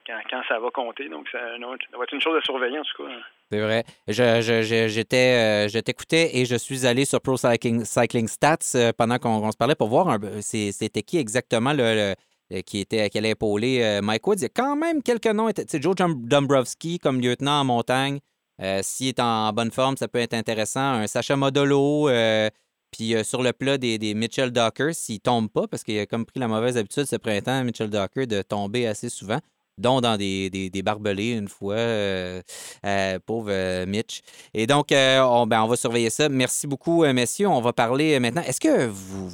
quand, 0.07 0.41
ça 0.47 0.59
va 0.59 0.69
compter. 0.69 1.09
Donc, 1.09 1.27
ça, 1.29 1.39
va 1.39 2.03
être 2.03 2.13
une 2.13 2.21
chose 2.21 2.37
à 2.37 2.41
surveiller, 2.41 2.79
en 2.79 2.83
tout 2.83 3.03
cas. 3.03 3.09
C'est 3.51 3.59
vrai. 3.59 3.83
Je, 4.07 4.87
j'étais, 4.87 5.65
euh, 5.65 5.67
je 5.67 5.79
t'écoutais 5.79 6.37
et 6.37 6.45
je 6.45 6.55
suis 6.55 6.87
allé 6.87 7.05
sur 7.05 7.21
Pro 7.21 7.37
Cycling, 7.37 7.83
Cycling 7.83 8.27
Stats 8.27 8.93
pendant 8.97 9.17
qu'on, 9.17 9.51
se 9.51 9.57
parlait 9.57 9.75
pour 9.75 9.89
voir 9.89 10.17
c'était 10.41 11.03
qui 11.03 11.17
exactement 11.17 11.73
le 11.73 12.15
euh, 12.53 12.61
qui, 12.61 12.79
était, 12.79 13.09
qui 13.09 13.17
allait 13.17 13.31
épauler 13.31 13.81
euh, 13.81 14.01
Mike 14.01 14.27
Woods. 14.27 14.35
Il 14.39 14.43
y 14.43 14.45
a 14.45 14.49
quand 14.49 14.75
même 14.75 15.01
quelques 15.01 15.27
noms. 15.27 15.49
Joe 15.73 15.95
Dombrowski 15.95 16.99
comme 16.99 17.21
lieutenant 17.21 17.61
en 17.61 17.63
montagne. 17.63 18.19
Euh, 18.61 18.81
s'il 18.83 19.07
est 19.07 19.19
en 19.19 19.51
bonne 19.53 19.71
forme, 19.71 19.97
ça 19.97 20.07
peut 20.07 20.19
être 20.19 20.33
intéressant. 20.33 20.81
Un 20.81 21.07
Sacha 21.07 21.35
Modolo. 21.35 22.09
Puis 22.93 23.15
sur 23.25 23.43
le 23.43 23.51
plat 23.51 23.77
des, 23.77 24.13
Mitchell 24.13 24.51
Docker, 24.51 24.93
s'il 24.95 25.15
ne 25.15 25.19
tombe 25.19 25.49
pas, 25.49 25.67
parce 25.67 25.83
qu'il 25.83 25.99
a 25.99 26.05
comme 26.05 26.25
pris 26.25 26.39
la 26.39 26.47
mauvaise 26.47 26.77
habitude 26.77 27.05
ce 27.05 27.17
printemps, 27.17 27.63
Mitchell 27.63 27.89
Docker, 27.89 28.27
de 28.27 28.41
tomber 28.41 28.87
assez 28.87 29.09
souvent. 29.09 29.39
dont 29.77 29.99
dans 30.01 30.15
des, 30.17 30.71
barbelés 30.83 31.31
une 31.31 31.49
fois. 31.49 31.75
pauvre 33.25 33.85
Mitch. 33.85 34.21
Et 34.53 34.67
donc, 34.67 34.87
on, 34.91 35.47
ben, 35.47 35.65
va 35.67 35.75
surveiller 35.75 36.09
ça. 36.09 36.29
Merci 36.29 36.67
beaucoup, 36.67 37.03
messieurs. 37.05 37.47
On 37.47 37.61
va 37.61 37.73
parler 37.73 38.19
maintenant. 38.19 38.43
Est-ce 38.43 38.61
que 38.61 38.87
vous, 38.87 39.29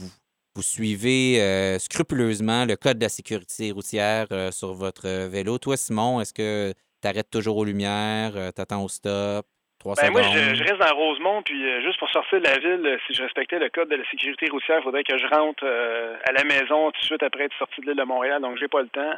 vous 0.55 0.64
suivez 0.64 1.78
scrupuleusement 1.80 2.66
le 2.66 2.76
code 2.78 2.97
de 2.97 3.03
la 3.03 3.10
sécurité 3.10 3.72
routière 3.72 4.28
sur 4.51 4.74
votre 4.74 5.07
vélo? 5.28 5.57
Toi, 5.57 5.78
Simon, 5.78 6.22
est-ce 6.22 6.34
que 6.34 6.74
tu 7.01 7.07
arrêtes 7.07 7.30
toujours 7.30 7.57
aux 7.57 7.66
lumières, 7.66 8.34
tu 8.55 8.62
attends 8.62 8.84
au 8.84 8.89
stop? 8.89 9.45
Ben 9.86 10.11
moi, 10.11 10.21
je, 10.23 10.61
reste 10.61 10.77
dans 10.77 10.93
Rosemont, 10.93 11.41
puis 11.41 11.65
euh, 11.65 11.82
juste 11.82 11.97
pour 11.99 12.09
sortir 12.09 12.39
de 12.39 12.43
la 12.43 12.57
ville, 12.57 12.86
euh, 12.86 12.97
si 13.07 13.13
je 13.13 13.23
respectais 13.23 13.59
le 13.59 13.69
code 13.69 13.88
de 13.88 13.95
la 13.95 14.03
sécurité 14.09 14.49
routière, 14.49 14.80
il 14.80 14.84
faudrait 14.84 15.05
que 15.05 15.17
je 15.17 15.25
rentre 15.27 15.63
euh, 15.63 16.17
à 16.25 16.34
la 16.34 16.43
maison 16.43 16.91
tout 16.91 16.99
de 16.99 17.05
suite 17.05 17.23
après 17.23 17.45
être 17.45 17.57
sorti 17.57 17.80
de 17.80 17.86
l'île 17.88 17.95
de 17.95 18.03
Montréal, 18.03 18.41
donc 18.41 18.57
j'ai 18.57 18.67
pas 18.67 18.82
le 18.82 18.89
temps. 18.89 19.13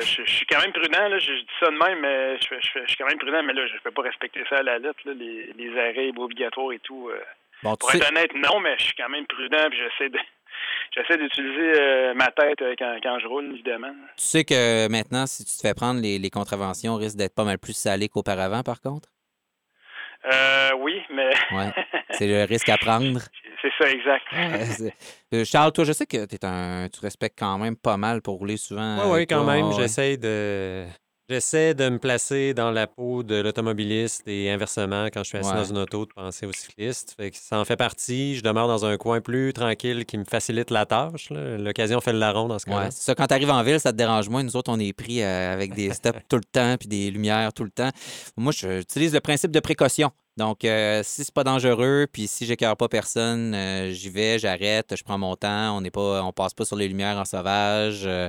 je, 0.00 0.22
suis 0.26 0.46
quand 0.46 0.60
même 0.60 0.72
prudent, 0.72 1.08
là, 1.08 1.18
je, 1.18 1.32
dis 1.32 1.46
ça 1.58 1.66
de 1.66 1.76
même, 1.76 1.98
mais 1.98 2.38
je, 2.38 2.86
suis 2.86 2.96
quand 2.96 3.06
même 3.06 3.18
prudent, 3.18 3.42
mais 3.42 3.52
là, 3.52 3.66
je 3.66 3.74
ne 3.74 3.78
peux 3.80 3.90
pas 3.90 4.02
respecter 4.02 4.44
ça 4.48 4.58
à 4.58 4.62
la 4.62 4.78
lettre, 4.78 5.00
là, 5.04 5.12
les, 5.14 5.52
les 5.58 5.76
arrêts 5.76 6.12
obligatoires 6.16 6.70
et 6.70 6.78
tout. 6.78 7.10
pour 7.62 7.94
être 7.94 8.10
honnête, 8.10 8.30
non, 8.36 8.60
mais 8.60 8.76
je 8.78 8.84
suis 8.84 8.94
quand 8.94 9.08
même 9.08 9.26
prudent, 9.26 9.70
puis 9.70 9.78
j'essaie 9.78 10.08
de 10.08 10.18
j'essaie 10.94 11.18
d'utiliser 11.18 12.14
ma 12.14 12.28
tête 12.28 12.62
quand, 12.78 12.96
quand, 13.02 13.18
je 13.18 13.26
roule, 13.26 13.50
évidemment. 13.54 13.92
Tu 14.16 14.24
sais 14.24 14.44
que 14.44 14.88
maintenant, 14.88 15.26
si 15.26 15.44
tu 15.44 15.50
te 15.50 15.66
fais 15.66 15.74
prendre, 15.74 16.00
les, 16.00 16.20
les 16.20 16.30
contraventions 16.30 16.94
risquent 16.94 17.18
d'être 17.18 17.34
pas 17.34 17.44
mal 17.44 17.58
plus 17.58 17.76
salées 17.76 18.08
qu'auparavant, 18.08 18.62
par 18.62 18.80
contre? 18.80 19.08
Euh, 20.24 20.70
oui, 20.80 21.00
mais. 21.14 21.30
ouais. 21.56 21.72
C'est 22.10 22.26
le 22.26 22.44
risque 22.44 22.68
à 22.68 22.76
prendre. 22.76 23.20
C'est 23.62 23.72
ça, 23.78 23.90
exact. 23.90 24.24
Euh, 25.34 25.44
Charles, 25.44 25.72
toi, 25.72 25.84
je 25.84 25.92
sais 25.92 26.06
que 26.06 26.16
es 26.16 26.44
un, 26.44 26.88
tu 26.88 27.00
respectes 27.00 27.38
quand 27.38 27.58
même 27.58 27.76
pas 27.76 27.96
mal 27.96 28.22
pour 28.22 28.38
rouler 28.38 28.56
souvent. 28.56 28.98
Oui, 29.04 29.18
oui, 29.20 29.26
quand 29.26 29.44
même. 29.44 29.72
J'essaie 29.72 30.16
de. 30.16 30.86
J'essaie 31.30 31.74
de 31.74 31.86
me 31.90 31.98
placer 31.98 32.54
dans 32.54 32.70
la 32.70 32.86
peau 32.86 33.22
de 33.22 33.34
l'automobiliste 33.34 34.22
et 34.26 34.50
inversement, 34.50 35.08
quand 35.12 35.22
je 35.24 35.28
suis 35.28 35.38
assis 35.38 35.52
dans 35.52 35.64
une 35.64 35.76
auto, 35.76 36.06
de 36.06 36.12
penser 36.14 36.46
au 36.46 36.52
cycliste. 36.52 37.14
Fait 37.18 37.30
que 37.30 37.36
ça 37.36 37.58
en 37.58 37.66
fait 37.66 37.76
partie. 37.76 38.34
Je 38.34 38.42
demeure 38.42 38.66
dans 38.66 38.86
un 38.86 38.96
coin 38.96 39.20
plus 39.20 39.52
tranquille 39.52 40.06
qui 40.06 40.16
me 40.16 40.24
facilite 40.24 40.70
la 40.70 40.86
tâche. 40.86 41.28
L'occasion 41.30 42.00
fait 42.00 42.14
le 42.14 42.18
larron 42.18 42.48
dans 42.48 42.58
ce 42.58 42.64
cas-là. 42.64 42.90
ça, 42.90 43.14
quand 43.14 43.26
tu 43.26 43.34
arrives 43.34 43.50
en 43.50 43.62
ville, 43.62 43.78
ça 43.78 43.92
te 43.92 43.98
dérange 43.98 44.30
moins. 44.30 44.42
Nous 44.42 44.56
autres, 44.56 44.72
on 44.72 44.80
est 44.80 44.94
pris 44.94 45.22
euh, 45.22 45.52
avec 45.52 45.74
des 45.74 45.90
stops 45.92 46.18
tout 46.30 46.36
le 46.36 46.44
temps 46.44 46.76
puis 46.78 46.88
des 46.88 47.10
lumières 47.10 47.52
tout 47.52 47.64
le 47.64 47.70
temps. 47.70 47.90
Moi, 48.38 48.52
j'utilise 48.52 49.12
le 49.12 49.20
principe 49.20 49.50
de 49.50 49.60
précaution. 49.60 50.10
Donc, 50.38 50.64
euh, 50.64 51.02
si 51.04 51.24
c'est 51.24 51.34
pas 51.34 51.42
dangereux, 51.42 52.06
puis 52.10 52.28
si 52.28 52.46
j'écœure 52.46 52.76
pas 52.76 52.86
personne, 52.86 53.54
euh, 53.56 53.90
j'y 53.90 54.08
vais, 54.08 54.38
j'arrête, 54.38 54.94
je 54.96 55.02
prends 55.02 55.18
mon 55.18 55.34
temps. 55.34 55.76
On 55.76 55.80
n'est 55.80 55.90
pas, 55.90 56.22
on 56.22 56.32
passe 56.32 56.54
pas 56.54 56.64
sur 56.64 56.76
les 56.76 56.86
lumières 56.86 57.18
en 57.18 57.24
sauvage. 57.24 58.02
Euh, 58.06 58.28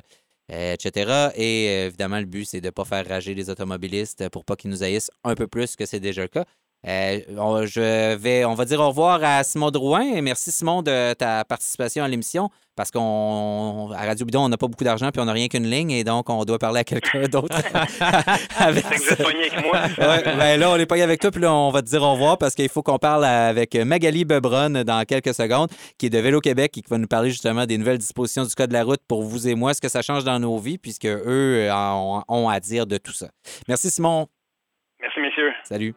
etc. 0.49 1.31
Et 1.35 1.67
euh, 1.69 1.87
évidemment, 1.87 2.19
le 2.19 2.25
but, 2.25 2.45
c'est 2.45 2.61
de 2.61 2.67
ne 2.67 2.71
pas 2.71 2.85
faire 2.85 3.07
rager 3.07 3.33
les 3.35 3.49
automobilistes 3.49 4.29
pour 4.29 4.45
pas 4.45 4.55
qu'ils 4.55 4.71
nous 4.71 4.83
haïssent 4.83 5.11
un 5.23 5.35
peu 5.35 5.47
plus 5.47 5.75
que 5.75 5.85
c'est 5.85 5.99
déjà 5.99 6.23
le 6.23 6.27
cas. 6.27 6.45
Euh, 6.87 7.19
on, 7.37 7.65
je 7.65 8.15
vais, 8.15 8.45
on 8.45 8.53
va 8.53 8.63
dire 8.63 8.79
au 8.79 8.87
revoir 8.87 9.19
à 9.23 9.43
Simon 9.43 9.69
Drouin. 9.69 10.21
Merci, 10.21 10.51
Simon, 10.51 10.81
de 10.81 11.13
ta 11.13 11.43
participation 11.43 12.03
à 12.03 12.07
l'émission. 12.07 12.49
Parce 12.75 12.91
qu'à 12.91 12.99
Radio 12.99 14.25
Bidon, 14.25 14.45
on 14.45 14.49
n'a 14.49 14.55
pas 14.55 14.67
beaucoup 14.67 14.85
d'argent 14.85 15.11
puis 15.11 15.21
on 15.21 15.25
n'a 15.25 15.33
rien 15.33 15.49
qu'une 15.49 15.69
ligne. 15.69 15.91
Et 15.91 16.05
donc, 16.05 16.29
on 16.29 16.45
doit 16.45 16.57
parler 16.57 16.79
à 16.79 16.83
quelqu'un 16.85 17.27
d'autre. 17.27 17.53
avec... 18.57 18.85
C'est 18.97 19.19
avec 19.19 19.61
moi. 19.61 19.81
ben 19.97 20.57
là, 20.57 20.71
on 20.71 20.77
n'est 20.77 20.85
pas 20.85 21.03
avec 21.03 21.19
toi. 21.19 21.31
Puis 21.31 21.41
là, 21.41 21.53
on 21.53 21.71
va 21.71 21.81
te 21.81 21.87
dire 21.87 22.01
au 22.01 22.13
revoir 22.13 22.37
parce 22.37 22.55
qu'il 22.55 22.69
faut 22.69 22.81
qu'on 22.81 22.97
parle 22.97 23.25
avec 23.25 23.75
Magali 23.75 24.23
Bebron 24.23 24.83
dans 24.85 25.03
quelques 25.05 25.33
secondes, 25.33 25.69
qui 25.97 26.05
est 26.05 26.09
de 26.09 26.19
Vélo 26.19 26.39
Québec 26.39 26.77
et 26.77 26.81
qui 26.81 26.89
va 26.89 26.97
nous 26.97 27.07
parler 27.07 27.31
justement 27.31 27.65
des 27.65 27.77
nouvelles 27.77 27.97
dispositions 27.97 28.45
du 28.45 28.55
Code 28.55 28.69
de 28.69 28.73
la 28.75 28.85
route 28.85 29.01
pour 29.05 29.23
vous 29.23 29.49
et 29.49 29.55
moi. 29.55 29.73
Ce 29.73 29.81
que 29.81 29.89
ça 29.89 30.01
change 30.01 30.23
dans 30.23 30.39
nos 30.39 30.57
vies, 30.57 30.77
puisque 30.77 31.05
eux 31.05 31.69
ont 31.73 32.49
à 32.49 32.59
dire 32.61 32.87
de 32.87 32.97
tout 32.97 33.11
ça. 33.11 33.27
Merci, 33.67 33.89
Simon. 33.89 34.27
Merci, 35.01 35.19
messieurs. 35.19 35.51
Salut. 35.63 35.93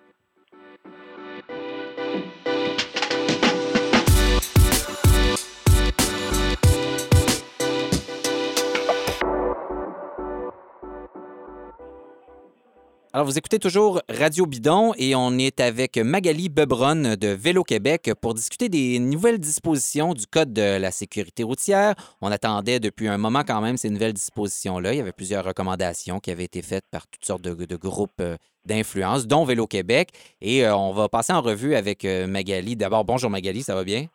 Alors, 13.14 13.26
vous 13.26 13.36
écoutez 13.36 13.58
toujours 13.58 14.00
Radio 14.08 14.46
Bidon 14.46 14.94
et 14.96 15.14
on 15.14 15.36
est 15.36 15.60
avec 15.60 15.98
Magali 15.98 16.48
Bebron 16.48 17.14
de 17.20 17.28
Vélo 17.28 17.62
Québec 17.62 18.10
pour 18.18 18.32
discuter 18.32 18.70
des 18.70 18.98
nouvelles 19.00 19.38
dispositions 19.38 20.14
du 20.14 20.26
Code 20.26 20.54
de 20.54 20.78
la 20.78 20.90
sécurité 20.90 21.42
routière. 21.42 21.94
On 22.22 22.32
attendait 22.32 22.80
depuis 22.80 23.08
un 23.08 23.18
moment 23.18 23.42
quand 23.46 23.60
même 23.60 23.76
ces 23.76 23.90
nouvelles 23.90 24.14
dispositions-là. 24.14 24.94
Il 24.94 24.96
y 24.96 25.00
avait 25.00 25.12
plusieurs 25.12 25.44
recommandations 25.44 26.20
qui 26.20 26.30
avaient 26.30 26.44
été 26.44 26.62
faites 26.62 26.86
par 26.90 27.06
toutes 27.06 27.26
sortes 27.26 27.42
de, 27.42 27.76
groupes 27.76 28.12
euh, 28.22 28.38
d'influence, 28.64 29.26
dont 29.26 29.44
Vélo 29.44 29.66
Québec. 29.66 30.08
Et 30.40 30.64
euh, 30.64 30.74
on 30.74 30.94
va 30.94 31.10
passer 31.10 31.34
en 31.34 31.42
revue 31.42 31.74
avec 31.74 32.06
euh, 32.06 32.26
Magali. 32.26 32.76
D'abord, 32.76 33.04
bonjour 33.04 33.28
Magali, 33.28 33.62
ça 33.62 33.74
va 33.74 33.84
bien? 33.84 34.06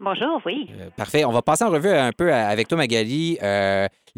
Bonjour, 0.00 0.40
oui. 0.46 0.70
parfait. 0.96 1.24
On 1.24 1.32
va 1.32 1.42
passer 1.42 1.64
en 1.64 1.70
revue 1.70 1.90
un 1.90 2.12
peu 2.12 2.32
avec 2.32 2.68
toi, 2.68 2.78
Magali 2.78 3.38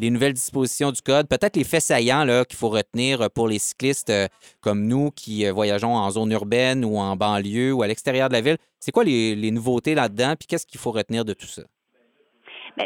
les 0.01 0.11
nouvelles 0.11 0.33
dispositions 0.33 0.91
du 0.91 1.03
code, 1.03 1.29
peut-être 1.29 1.57
les 1.57 1.65
faits 1.65 1.83
saillants 1.83 2.25
qu'il 2.45 2.57
faut 2.57 2.71
retenir 2.71 3.31
pour 3.31 3.49
les 3.49 3.59
cyclistes 3.59 4.11
euh, 4.11 4.27
comme 4.61 4.87
nous 4.87 5.11
qui 5.11 5.47
euh, 5.47 5.53
voyageons 5.53 5.95
en 5.95 6.11
zone 6.11 6.33
urbaine 6.33 6.85
ou 6.85 6.99
en 6.99 7.17
banlieue 7.17 7.73
ou 7.73 7.83
à 7.83 7.87
l'extérieur 7.87 8.29
de 8.29 8.35
la 8.35 8.41
ville. 8.41 8.57
C'est 8.81 8.93
quoi 8.93 9.05
les, 9.05 9.35
les 9.35 9.51
nouveautés 9.51 9.95
là-dedans? 9.95 10.35
Puis 10.39 10.47
qu'est-ce 10.47 10.67
qu'il 10.67 10.81
faut 10.81 10.91
retenir 10.91 11.25
de 11.25 11.35
tout 11.35 11.47
ça? 11.47 11.63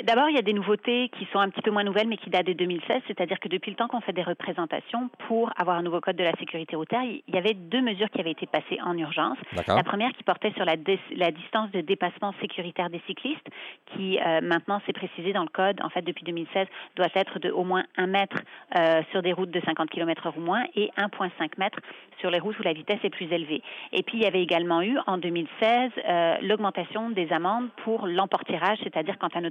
D'abord, 0.02 0.28
il 0.28 0.34
y 0.34 0.38
a 0.38 0.42
des 0.42 0.52
nouveautés 0.52 1.10
qui 1.10 1.26
sont 1.32 1.38
un 1.38 1.48
petit 1.48 1.62
peu 1.62 1.70
moins 1.70 1.84
nouvelles, 1.84 2.08
mais 2.08 2.16
qui 2.16 2.30
datent 2.30 2.46
de 2.46 2.52
2016, 2.52 3.02
c'est-à-dire 3.06 3.38
que 3.38 3.48
depuis 3.48 3.70
le 3.70 3.76
temps 3.76 3.88
qu'on 3.88 4.00
fait 4.00 4.12
des 4.12 4.22
représentations 4.22 5.08
pour 5.28 5.50
avoir 5.56 5.76
un 5.76 5.82
nouveau 5.82 6.00
code 6.00 6.16
de 6.16 6.24
la 6.24 6.32
sécurité 6.32 6.76
routière, 6.76 7.02
il 7.04 7.34
y 7.34 7.38
avait 7.38 7.54
deux 7.54 7.80
mesures 7.80 8.10
qui 8.10 8.20
avaient 8.20 8.32
été 8.32 8.46
passées 8.46 8.78
en 8.82 8.96
urgence. 8.96 9.38
La 9.66 9.84
première 9.84 10.12
qui 10.12 10.24
portait 10.24 10.52
sur 10.52 10.64
la, 10.64 10.74
la 11.16 11.30
distance 11.30 11.70
de 11.70 11.80
dépassement 11.80 12.34
sécuritaire 12.40 12.90
des 12.90 13.00
cyclistes, 13.06 13.46
qui 13.94 14.18
euh, 14.18 14.40
maintenant 14.40 14.80
s'est 14.86 14.92
précisé 14.92 15.32
dans 15.32 15.42
le 15.42 15.48
code, 15.48 15.80
en 15.82 15.88
fait 15.90 16.02
depuis 16.02 16.24
2016, 16.24 16.66
doit 16.96 17.08
être 17.14 17.38
de 17.38 17.50
au 17.50 17.64
moins 17.64 17.84
1 17.96 18.06
mètre 18.06 18.38
euh, 18.76 19.02
sur 19.10 19.22
des 19.22 19.32
routes 19.32 19.50
de 19.50 19.60
50 19.64 19.90
km/h 19.90 20.32
ou 20.36 20.40
moins 20.40 20.64
et 20.74 20.90
1,5 20.98 21.50
mètre 21.58 21.78
sur 22.20 22.30
les 22.30 22.38
routes 22.38 22.58
où 22.58 22.62
la 22.62 22.72
vitesse 22.72 23.00
est 23.04 23.10
plus 23.10 23.30
élevée. 23.32 23.62
Et 23.92 24.02
puis, 24.02 24.18
il 24.18 24.22
y 24.22 24.26
avait 24.26 24.42
également 24.42 24.82
eu 24.82 24.96
en 25.06 25.18
2016 25.18 25.90
euh, 26.08 26.36
l'augmentation 26.42 27.10
des 27.10 27.32
amendes 27.32 27.68
pour 27.84 28.06
l'emportirage, 28.06 28.78
c'est-à-dire 28.82 29.18
quand 29.18 29.36
un 29.36 29.44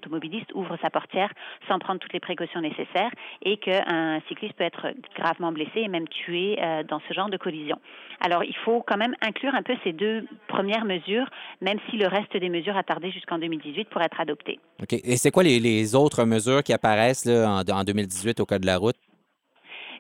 ouvre 0.54 0.78
sa 0.82 0.90
portière 0.90 1.32
sans 1.68 1.80
prendre 1.80 2.00
toutes 2.00 2.14
les 2.14 2.20
précautions 2.20 2.62
nécessaires 2.62 3.12
et 3.44 3.58
qu'un 3.58 4.20
cycliste 4.28 4.54
peut 4.56 4.64
être 4.64 4.88
gravement 5.16 5.52
blessé 5.52 5.82
et 5.82 5.88
même 5.88 6.08
tué 6.08 6.58
euh, 6.62 6.84
dans 6.84 7.02
ce 7.08 7.14
genre 7.14 7.30
de 7.30 7.38
collision. 7.38 7.80
Alors, 8.22 8.44
il 8.44 8.56
faut 8.64 8.84
quand 8.86 8.98
même 8.98 9.16
inclure 9.22 9.54
un 9.56 9.64
peu 9.64 9.74
ces 9.84 9.94
deux 9.94 10.26
premières 10.48 10.86
mesures, 10.86 11.30
même 11.62 11.80
si 11.90 11.98
le 11.98 12.08
reste 12.08 12.36
des 12.38 12.50
mesures 12.50 12.78
a 12.78 12.84
tardé 12.84 13.12
jusqu'en 13.12 13.38
2018 13.38 13.90
pour 13.90 14.02
être 14.02 14.20
adoptées. 14.20 14.60
OK. 14.82 14.94
Et 14.94 15.18
c'est 15.18 15.32
quoi 15.32 15.44
les, 15.44 15.96
autres 15.96 16.26
mesures 16.26 16.64
qui 16.64 16.74
apparaissent 16.74 17.28
en, 17.28 17.62
en 17.62 17.84
2018 17.84 18.40
au 18.40 18.46
Code 18.46 18.62
de 18.62 18.68
la 18.68 18.78
route? 18.78 18.96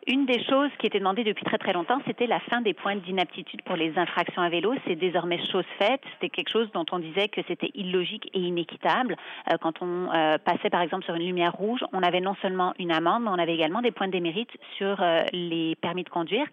Une 0.07 0.25
des 0.25 0.43
choses 0.43 0.69
qui 0.79 0.87
était 0.87 0.99
demandée 0.99 1.23
depuis 1.23 1.45
très 1.45 1.57
très 1.57 1.71
longtemps, 1.71 1.99
c'était 2.05 2.27
la 2.27 2.39
fin 2.41 2.61
des 2.61 2.73
points 2.73 2.95
d'inaptitude 2.95 3.61
pour 3.61 3.75
les 3.75 3.97
infractions 3.97 4.41
à 4.41 4.49
vélo. 4.49 4.73
C'est 4.85 4.95
désormais 4.95 5.39
chose 5.45 5.65
faite. 5.77 6.01
C'était 6.13 6.29
quelque 6.29 6.49
chose 6.49 6.69
dont 6.73 6.85
on 6.91 6.99
disait 6.99 7.29
que 7.29 7.41
c'était 7.47 7.71
illogique 7.73 8.29
et 8.33 8.39
inéquitable. 8.39 9.15
Euh, 9.51 9.57
quand 9.61 9.81
on 9.81 10.11
euh, 10.13 10.37
passait 10.37 10.69
par 10.69 10.81
exemple 10.81 11.05
sur 11.05 11.15
une 11.15 11.25
lumière 11.25 11.53
rouge, 11.53 11.79
on 11.93 12.03
avait 12.03 12.19
non 12.19 12.35
seulement 12.41 12.73
une 12.79 12.91
amende, 12.91 13.23
mais 13.23 13.29
on 13.29 13.39
avait 13.39 13.53
également 13.53 13.81
des 13.81 13.91
points 13.91 14.07
de 14.07 14.11
démérite 14.11 14.51
sur 14.77 15.01
euh, 15.01 15.23
les 15.31 15.75
permis 15.75 16.03
de 16.03 16.09
conduire, 16.09 16.45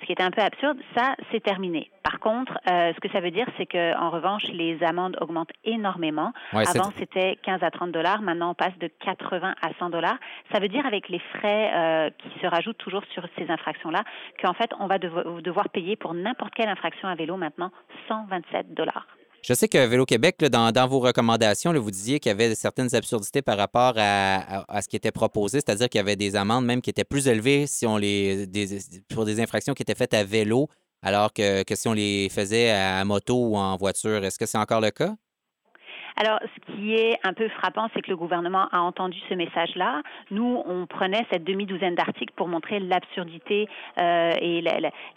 ce 0.00 0.06
qui 0.06 0.12
était 0.12 0.22
un 0.22 0.30
peu 0.30 0.42
absurde. 0.42 0.78
Ça, 0.94 1.14
c'est 1.32 1.42
terminé. 1.42 1.90
Par 2.02 2.20
contre, 2.20 2.58
ce 2.64 2.98
que 3.00 3.10
ça 3.10 3.20
veut 3.20 3.30
dire, 3.30 3.46
c'est 3.58 3.66
que 3.66 3.94
en 3.98 4.08
revanche, 4.08 4.44
les 4.44 4.82
amendes 4.82 5.18
augmentent 5.20 5.52
énormément. 5.64 6.32
Avant, 6.52 6.90
c'était 6.96 7.36
15 7.42 7.62
à 7.62 7.70
30 7.70 7.92
dollars. 7.92 8.22
Maintenant, 8.22 8.52
on 8.52 8.54
passe 8.54 8.76
de 8.78 8.88
80 9.04 9.54
à 9.60 9.68
100 9.78 9.90
dollars. 9.90 10.16
Ça 10.50 10.58
veut 10.58 10.68
dire 10.68 10.86
avec 10.86 11.10
les 11.10 11.18
frais 11.18 12.10
qui 12.18 12.40
se 12.40 12.46
rajoutent 12.46 12.78
toujours 12.78 12.97
sur 13.12 13.26
ces 13.36 13.50
infractions-là 13.50 14.04
qu'en 14.42 14.54
fait, 14.54 14.70
on 14.80 14.86
va 14.86 14.98
devoir 14.98 15.68
payer 15.70 15.96
pour 15.96 16.14
n'importe 16.14 16.54
quelle 16.54 16.68
infraction 16.68 17.08
à 17.08 17.14
vélo 17.14 17.36
maintenant 17.36 17.70
127 18.08 18.74
dollars. 18.74 19.06
Je 19.42 19.54
sais 19.54 19.68
que 19.68 19.86
Vélo 19.86 20.04
Québec, 20.04 20.36
dans, 20.44 20.88
vos 20.88 20.98
recommandations, 20.98 21.72
vous 21.72 21.90
disiez 21.90 22.18
qu'il 22.18 22.30
y 22.30 22.32
avait 22.32 22.54
certaines 22.54 22.94
absurdités 22.94 23.40
par 23.40 23.56
rapport 23.56 23.94
à, 23.96 24.82
ce 24.82 24.88
qui 24.88 24.96
était 24.96 25.12
proposé, 25.12 25.60
c'est-à-dire 25.60 25.88
qu'il 25.88 26.00
y 26.00 26.02
avait 26.02 26.16
des 26.16 26.34
amendes 26.34 26.64
même 26.64 26.82
qui 26.82 26.90
étaient 26.90 27.04
plus 27.04 27.28
élevées 27.28 27.66
si 27.66 27.86
on 27.86 27.96
les, 27.96 28.46
pour 29.14 29.24
des 29.24 29.40
infractions 29.40 29.74
qui 29.74 29.82
étaient 29.82 29.94
faites 29.94 30.14
à 30.14 30.24
vélo, 30.24 30.68
alors 31.02 31.32
que, 31.32 31.62
que 31.62 31.76
si 31.76 31.86
on 31.86 31.92
les 31.92 32.28
faisait 32.30 32.70
à 32.72 33.04
moto 33.04 33.36
ou 33.36 33.56
en 33.56 33.76
voiture. 33.76 34.24
Est-ce 34.24 34.38
que 34.38 34.46
c'est 34.46 34.58
encore 34.58 34.80
le 34.80 34.90
cas? 34.90 35.14
Alors, 36.20 36.40
ce 36.42 36.72
qui 36.72 36.94
est 36.94 37.16
un 37.22 37.32
peu 37.32 37.48
frappant, 37.48 37.88
c'est 37.94 38.02
que 38.02 38.10
le 38.10 38.16
gouvernement 38.16 38.66
a 38.72 38.80
entendu 38.80 39.16
ce 39.28 39.34
message-là. 39.34 40.02
Nous, 40.32 40.62
on 40.66 40.86
prenait 40.86 41.24
cette 41.30 41.44
demi-douzaine 41.44 41.94
d'articles 41.94 42.32
pour 42.34 42.48
montrer 42.48 42.80
l'absurdité 42.80 43.68
euh, 43.98 44.32
et 44.40 44.60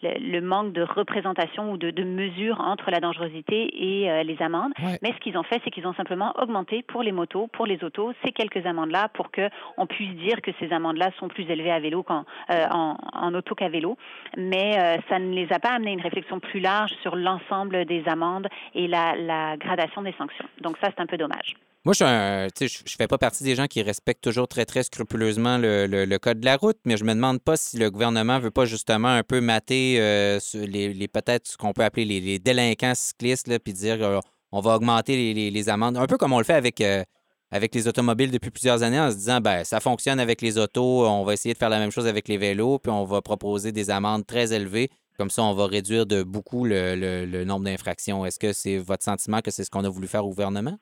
le 0.04 0.40
manque 0.42 0.74
de 0.74 0.84
représentation 0.84 1.72
ou 1.72 1.78
de, 1.78 1.90
de 1.90 2.04
mesure 2.04 2.62
entre 2.62 2.92
la 2.92 3.00
dangerosité 3.00 3.72
et 3.74 4.12
euh, 4.12 4.22
les 4.22 4.40
amendes. 4.44 4.74
Mais 5.02 5.12
ce 5.12 5.20
qu'ils 5.22 5.40
ont 5.40 5.44
fait, 5.44 5.60
c'est 5.64 5.72
qu'ils 5.72 5.88
ont 5.88 5.96
simplement 5.96 6.34
augmenté 6.40 6.84
pour 6.84 7.02
les 7.02 7.12
motos, 7.12 7.48
pour 7.48 7.66
les 7.66 7.84
autos, 7.84 8.14
ces 8.24 8.32
quelques 8.32 8.64
amendes-là 8.64 9.10
pour 9.16 9.32
qu'on 9.32 9.88
puisse 9.88 10.16
dire 10.18 10.40
que 10.44 10.52
ces 10.60 10.72
amendes-là 10.72 11.10
sont 11.18 11.30
plus 11.30 11.50
élevées 11.50 11.72
à 11.72 11.80
vélo 11.80 12.04
qu'en 12.04 12.26
euh, 12.52 12.68
en, 12.70 13.34
auto 13.34 13.56
qu'à 13.56 13.70
vélo. 13.70 13.98
Mais 14.38 15.02
ça 15.10 15.18
ne 15.18 15.34
les 15.34 15.52
a 15.52 15.60
pas 15.60 15.70
amené 15.70 15.92
à 15.92 15.94
une 15.94 16.02
réflexion 16.02 16.40
plus 16.40 16.60
large 16.60 16.92
sur 17.02 17.16
l'ensemble 17.16 17.86
des 17.86 18.08
amendes 18.08 18.48
et 18.76 18.88
la, 18.88 19.16
la 19.16 19.58
gradation 19.58 20.02
des 20.02 20.14
sanctions. 20.18 20.46
Donc 20.60 20.78
ça, 20.82 20.91
c'est 20.96 21.02
un 21.02 21.06
peu 21.06 21.18
dommage. 21.18 21.56
Moi, 21.84 21.96
je 21.98 22.04
ne 22.46 22.70
fais 22.86 23.08
pas 23.08 23.18
partie 23.18 23.44
des 23.44 23.56
gens 23.56 23.66
qui 23.66 23.82
respectent 23.82 24.24
toujours 24.24 24.48
très, 24.48 24.66
très 24.66 24.84
scrupuleusement 24.84 25.58
le, 25.58 26.18
code 26.18 26.40
de 26.40 26.46
la 26.46 26.56
route, 26.56 26.78
mais 26.86 26.96
je 26.96 27.04
me 27.04 27.14
demande 27.14 27.42
pas 27.42 27.58
si 27.58 27.78
le 27.78 27.90
gouvernement 27.90 28.38
veut 28.40 28.52
pas 28.52 28.66
justement 28.66 29.08
un 29.08 29.24
peu 29.24 29.42
mater 29.42 29.98
euh, 30.00 30.40
les, 30.54 31.08
peut-être 31.08 31.48
ce 31.48 31.58
qu'on 31.58 31.74
peut 31.74 31.84
appeler 31.84 32.06
les, 32.06 32.38
délinquants 32.38 32.94
cyclistes, 32.94 33.58
puis 33.60 33.74
dire 33.74 33.98
euh, 34.04 34.20
on 34.52 34.60
va 34.60 34.76
augmenter 34.76 35.34
les, 35.34 35.70
amendes, 35.70 35.98
un 35.98 36.06
peu 36.06 36.18
comme 36.18 36.34
on 36.34 36.38
le 36.38 36.44
fait 36.44 36.54
avec, 36.54 36.82
euh, 36.82 37.04
avec 37.50 37.74
les 37.74 37.88
automobiles 37.88 38.30
depuis 38.30 38.52
plusieurs 38.52 38.84
années, 38.84 39.00
en 39.00 39.10
se 39.10 39.16
disant, 39.16 39.42
ben 39.42 39.64
ça 39.64 39.80
fonctionne 39.80 40.20
avec 40.20 40.44
les 40.44 40.60
autos, 40.60 41.08
on 41.08 41.24
va 41.24 41.34
essayer 41.34 41.54
de 41.54 41.60
faire 41.60 41.70
la 41.70 41.80
même 41.80 41.92
chose 41.92 42.06
avec 42.06 42.28
les 42.28 42.38
vélos, 42.38 42.78
puis 42.78 42.92
on 42.92 43.06
va 43.06 43.24
proposer 43.24 43.72
des 43.72 43.90
amendes 43.90 44.28
très 44.28 44.54
élevées. 44.54 44.92
Comme 45.22 45.30
ça, 45.30 45.44
on 45.44 45.54
va 45.54 45.68
réduire 45.68 46.08
de 46.08 46.24
beaucoup 46.24 46.66
le 46.66 47.44
nombre 47.44 47.66
d'infractions. 47.66 48.26
Est-ce 48.26 48.40
que 48.40 48.54
c'est 48.54 48.80
votre 48.80 49.04
sentiment 49.04 49.42
que 49.42 49.52
c'est 49.52 49.64
ce 49.64 49.70
qu'on 49.70 49.84
a 49.84 49.90
voulu 49.90 50.08
faire 50.08 50.26
au 50.26 50.30
gouvernement? 50.30 50.80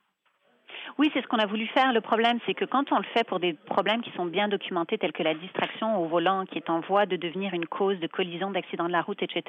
Oui, 0.98 1.10
c'est 1.14 1.22
ce 1.22 1.28
qu'on 1.28 1.38
a 1.38 1.46
voulu 1.46 1.68
faire. 1.68 1.94
Le 1.94 2.02
problème, 2.02 2.40
c'est 2.46 2.54
que 2.54 2.66
quand 2.66 2.92
on 2.92 2.98
le 2.98 3.06
fait 3.14 3.24
pour 3.26 3.40
des 3.40 3.54
problèmes 3.54 4.02
qui 4.02 4.12
sont 4.12 4.26
bien 4.26 4.48
documentés, 4.48 4.98
tels 4.98 5.12
que 5.12 5.24
la 5.24 5.34
distraction 5.34 6.02
au 6.02 6.06
volant, 6.06 6.46
qui 6.46 6.58
est 6.58 6.70
en 6.70 6.80
voie 6.82 7.06
de 7.06 7.16
devenir 7.16 7.54
une 7.54 7.66
cause 7.66 8.00
de 8.00 8.08
collision, 8.08 8.52
d'accident 8.52 8.86
de 8.86 8.92
la 8.92 9.02
route, 9.02 9.22
etc., 9.22 9.44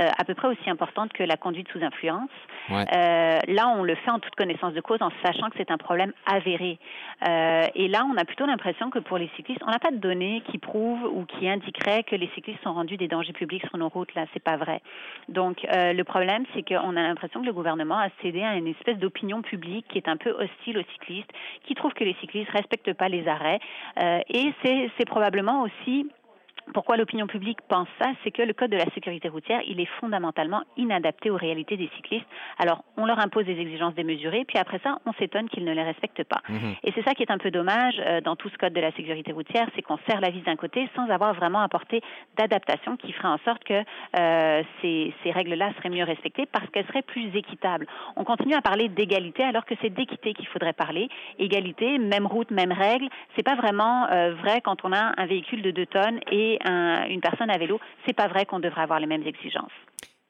euh, 0.00 0.08
à 0.16 0.24
peu 0.24 0.34
près 0.34 0.48
aussi 0.48 0.70
importante 0.70 1.12
que 1.12 1.22
la 1.22 1.36
conduite 1.36 1.68
sous 1.72 1.82
influence, 1.82 2.30
euh, 2.70 3.38
là, 3.46 3.68
on 3.76 3.82
le 3.82 3.94
fait 3.96 4.10
en 4.10 4.18
toute 4.18 4.34
connaissance 4.34 4.74
de 4.74 4.80
cause, 4.80 5.02
en 5.02 5.10
sachant 5.24 5.50
que 5.50 5.56
c'est 5.56 5.70
un 5.70 5.78
problème 5.78 6.12
avéré. 6.26 6.78
Euh, 7.28 7.66
et 7.74 7.88
là, 7.88 8.06
on 8.10 8.16
a 8.16 8.24
plutôt 8.24 8.46
l'impression 8.46 8.90
que 8.90 8.98
pour 8.98 9.18
les 9.18 9.30
cyclistes, 9.36 9.62
on 9.66 9.70
n'a 9.70 9.78
pas 9.78 9.90
de 9.90 9.98
données 9.98 10.42
qui 10.50 10.58
prouvent 10.58 11.04
ou 11.04 11.24
qui 11.24 11.48
indiqueraient 11.48 12.02
que 12.04 12.16
les 12.16 12.30
cyclistes 12.34 12.62
sont 12.62 12.72
rendus 12.72 12.96
des 12.96 13.08
dangers 13.08 13.32
publics 13.32 13.66
sur 13.66 13.76
nos 13.78 13.88
routes. 13.88 14.14
Là, 14.14 14.26
c'est 14.32 14.42
pas 14.42 14.56
vrai. 14.56 14.80
Donc, 15.28 15.66
le 15.70 16.02
problème, 16.02 16.44
c'est 16.54 16.62
qu'on 16.62 16.96
a 16.96 17.02
l'impression 17.02 17.40
que 17.40 17.46
le 17.46 17.52
gouvernement 17.52 17.98
a 17.98 18.08
cédé 18.22 18.42
à 18.42 18.54
une 18.54 18.66
espèce 18.66 18.98
d'opinion 18.98 19.42
publique 19.42 19.86
qui 19.88 19.98
est 19.98 20.08
un 20.08 20.16
peu 20.16 20.30
hostile 20.30 20.71
aux 20.78 20.92
cyclistes, 20.92 21.30
qui 21.64 21.74
trouvent 21.74 21.94
que 21.94 22.04
les 22.04 22.16
cyclistes 22.20 22.50
respectent 22.50 22.94
pas 22.94 23.08
les 23.08 23.26
arrêts. 23.28 23.60
Euh, 24.02 24.20
et 24.28 24.52
c'est 24.62 25.04
probablement 25.06 25.62
aussi 25.62 26.06
pourquoi 26.72 26.96
l'opinion 26.96 27.26
publique 27.26 27.58
pense 27.68 27.88
ça? 28.00 28.10
C'est 28.22 28.30
que 28.30 28.42
le 28.42 28.52
code 28.52 28.70
de 28.70 28.76
la 28.76 28.86
sécurité 28.94 29.28
routière, 29.28 29.60
il 29.66 29.80
est 29.80 29.88
fondamentalement 30.00 30.62
inadapté 30.76 31.30
aux 31.30 31.36
réalités 31.36 31.76
des 31.76 31.90
cyclistes. 31.96 32.26
Alors, 32.58 32.84
on 32.96 33.06
leur 33.06 33.18
impose 33.18 33.44
des 33.44 33.58
exigences 33.58 33.94
démesurées, 33.94 34.44
puis 34.46 34.58
après 34.58 34.80
ça, 34.82 34.98
on 35.06 35.12
s'étonne 35.14 35.48
qu'ils 35.48 35.64
ne 35.64 35.72
les 35.72 35.82
respectent 35.82 36.24
pas. 36.24 36.40
Mhm. 36.48 36.74
Et 36.84 36.92
c'est 36.94 37.02
ça 37.02 37.14
qui 37.14 37.22
est 37.22 37.30
un 37.30 37.38
peu 37.38 37.50
dommage 37.50 37.94
euh, 38.00 38.20
dans 38.20 38.36
tout 38.36 38.48
ce 38.48 38.58
code 38.58 38.72
de 38.72 38.80
la 38.80 38.92
sécurité 38.92 39.32
routière, 39.32 39.68
c'est 39.74 39.82
qu'on 39.82 39.98
serre 40.08 40.20
la 40.20 40.30
vis 40.30 40.42
d'un 40.42 40.56
côté 40.56 40.88
sans 40.94 41.08
avoir 41.10 41.34
vraiment 41.34 41.60
apporté 41.60 42.00
d'adaptation 42.36 42.96
qui 42.96 43.12
ferait 43.12 43.28
en 43.28 43.38
sorte 43.44 43.64
que 43.64 43.82
euh, 44.18 44.62
ces, 44.80 45.14
ces 45.22 45.30
règles-là 45.30 45.72
seraient 45.76 45.90
mieux 45.90 46.04
respectées 46.04 46.46
parce 46.46 46.68
qu'elles 46.70 46.86
seraient 46.86 47.02
plus 47.02 47.34
équitables. 47.36 47.86
On 48.16 48.24
continue 48.24 48.54
à 48.54 48.62
parler 48.62 48.88
d'égalité 48.88 49.42
alors 49.42 49.64
que 49.64 49.74
c'est 49.82 49.90
d'équité 49.90 50.34
qu'il 50.34 50.46
faudrait 50.48 50.72
parler. 50.72 51.08
Égalité, 51.38 51.98
même 51.98 52.26
route, 52.26 52.50
même 52.50 52.72
règle, 52.72 53.08
c'est 53.36 53.42
pas 53.42 53.54
vraiment 53.54 54.06
euh, 54.10 54.34
vrai 54.34 54.60
quand 54.60 54.84
on 54.84 54.92
a 54.92 55.12
un 55.16 55.26
véhicule 55.26 55.62
de 55.62 55.70
2 55.70 55.86
tonnes 55.86 56.20
et 56.30 56.58
une 56.64 57.20
personne 57.20 57.50
à 57.50 57.58
vélo, 57.58 57.80
c'est 58.06 58.12
pas 58.12 58.28
vrai 58.28 58.46
qu'on 58.46 58.60
devrait 58.60 58.82
avoir 58.82 59.00
les 59.00 59.06
mêmes 59.06 59.26
exigences. 59.26 59.72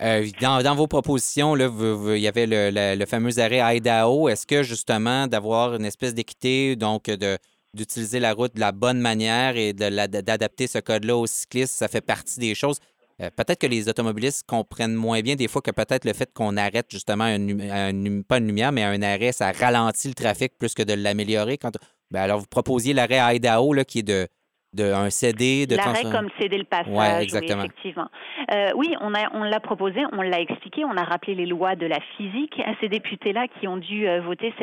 Euh, 0.02 0.26
dans, 0.40 0.74
vos 0.74 0.88
propositions, 0.88 1.56
il 1.56 2.18
y 2.18 2.26
avait 2.26 2.46
le, 2.48 3.06
fameux 3.06 3.38
arrêt 3.38 3.76
Idaho. 3.76 4.28
Est-ce 4.28 4.46
que 4.46 4.62
justement 4.62 5.26
d'avoir 5.28 5.74
une 5.74 5.84
espèce 5.84 6.14
d'équité, 6.14 6.74
donc 6.76 7.10
d'utiliser 7.74 8.18
la 8.18 8.32
route 8.32 8.54
de 8.54 8.60
la 8.60 8.72
bonne 8.72 9.00
manière 9.00 9.56
et 9.56 9.72
d'adapter 9.72 10.66
ce 10.66 10.78
code-là 10.78 11.16
aux 11.16 11.26
cyclistes, 11.26 11.74
ça 11.74 11.88
fait 11.88 12.00
partie 12.00 12.40
des 12.40 12.54
choses. 12.54 12.78
Euh, 13.20 13.30
peut-être 13.30 13.60
que 13.60 13.66
les 13.66 13.88
automobilistes 13.88 14.44
comprennent 14.48 14.94
moins 14.94 15.20
bien 15.20 15.36
des 15.36 15.46
fois 15.46 15.62
que 15.62 15.70
peut-être 15.70 16.04
le 16.04 16.14
fait 16.14 16.32
qu'on 16.32 16.56
arrête 16.56 16.86
justement, 16.90 17.26
pas 17.26 18.38
une 18.38 18.46
lumière, 18.46 18.72
mais 18.72 18.82
un 18.82 19.02
arrêt, 19.02 19.32
ça 19.32 19.52
ralentit 19.52 20.08
le 20.08 20.14
trafic 20.14 20.58
plus 20.58 20.74
que 20.74 20.82
de 20.82 20.94
l'améliorer. 20.94 21.58
Quand... 21.58 21.72
Ben, 22.10 22.22
alors, 22.22 22.40
vous 22.40 22.46
proposiez 22.46 22.94
l'arrêt 22.94 23.36
Idaho 23.36 23.72
là, 23.74 23.84
qui 23.84 24.00
est 24.00 24.02
de 24.02 24.26
de 24.74 24.84
un 24.84 25.10
CD 25.10 25.66
de 25.66 25.76
l'arrêt 25.76 26.04
comme 26.04 26.30
céder 26.40 26.56
le 26.56 26.64
passage 26.64 26.88
ouais, 26.88 27.22
exactement. 27.22 27.60
oui 27.60 27.66
effectivement. 27.66 28.08
Euh, 28.50 28.70
oui 28.74 28.94
on 29.02 29.12
a 29.14 29.30
on 29.34 29.44
l'a 29.44 29.60
proposé 29.60 30.00
on 30.12 30.22
l'a 30.22 30.40
expliqué 30.40 30.82
on 30.86 30.96
a 30.96 31.04
rappelé 31.04 31.34
les 31.34 31.44
lois 31.44 31.76
de 31.76 31.84
la 31.84 32.00
physique 32.16 32.58
à 32.64 32.72
ces 32.80 32.88
députés 32.88 33.34
là 33.34 33.48
qui 33.48 33.68
ont 33.68 33.76
dû 33.76 34.08
euh, 34.08 34.22
voter 34.22 34.54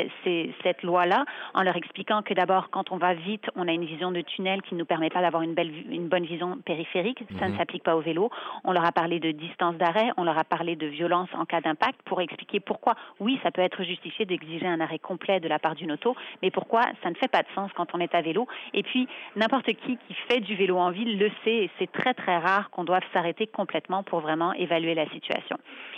cette 0.63 0.81
loi 0.81 1.05
là 1.05 1.25
en 1.53 1.61
leur 1.61 1.75
expliquant 1.75 2.23
que 2.23 2.33
d'abord 2.33 2.71
quand 2.71 2.91
on 2.91 2.97
va 2.97 3.13
vite 3.13 3.43
on 3.55 3.67
a 3.67 3.71
une 3.71 3.85
vision 3.85 4.11
de 4.11 4.21
tunnel 4.21 4.63
qui 4.63 4.73
ne 4.73 4.79
nous 4.79 4.85
permet 4.85 5.11
pas 5.11 5.21
d'avoir 5.21 5.43
une 5.43 5.53
belle 5.53 5.71
une 5.91 6.07
bonne 6.07 6.25
vision 6.25 6.57
périphérique. 6.65 7.23
Ça 7.39 7.45
ne 7.45 7.51
mhm. 7.51 7.59
s'applique 7.59 7.83
pas 7.83 7.95
au 7.95 8.01
vélo. 8.01 8.31
On 8.63 8.71
leur 8.71 8.85
a 8.85 8.91
parlé 8.91 9.19
de 9.19 9.29
distance 9.29 9.75
d'arrêt 9.75 10.09
on 10.17 10.23
leur 10.23 10.39
a 10.39 10.43
parlé 10.43 10.75
de 10.75 10.87
violence 10.87 11.29
en 11.37 11.45
cas 11.45 11.61
d'impact 11.61 12.01
pour 12.05 12.19
expliquer 12.19 12.59
pourquoi 12.59 12.95
oui 13.19 13.39
ça 13.43 13.51
peut 13.51 13.61
être 13.61 13.83
justifié 13.83 14.25
d'exiger 14.25 14.65
un 14.65 14.79
arrêt 14.79 14.97
complet 14.97 15.39
de 15.39 15.47
la 15.47 15.59
part 15.59 15.75
d'une 15.75 15.91
auto 15.91 16.15
mais 16.41 16.49
pourquoi 16.49 16.81
ça 17.03 17.11
ne 17.11 17.15
fait 17.15 17.27
pas 17.27 17.43
de 17.43 17.47
sens 17.53 17.69
quand 17.75 17.93
on 17.93 17.99
est 17.99 18.15
à 18.15 18.21
vélo. 18.21 18.47
Et 18.73 18.81
puis 18.81 19.07
n'importe 19.35 19.67
qui 19.67 19.98
qui 20.07 20.13
fait 20.27 20.39
du 20.39 20.55
vélo 20.55 20.77
en 20.77 20.91
ville 20.91 21.17
le 21.17 21.29
sait 21.43 21.65
et 21.65 21.71
c'est 21.79 21.91
très 21.91 22.13
très 22.13 22.37
rare 22.37 22.69
qu'on 22.71 22.83
doive 22.83 23.03
s'arrêter 23.13 23.47
complètement 23.47 24.03
pour 24.03 24.19
vraiment 24.19 24.53
évaluer 24.53 24.93
la 24.93 25.09
situation. 25.09 25.57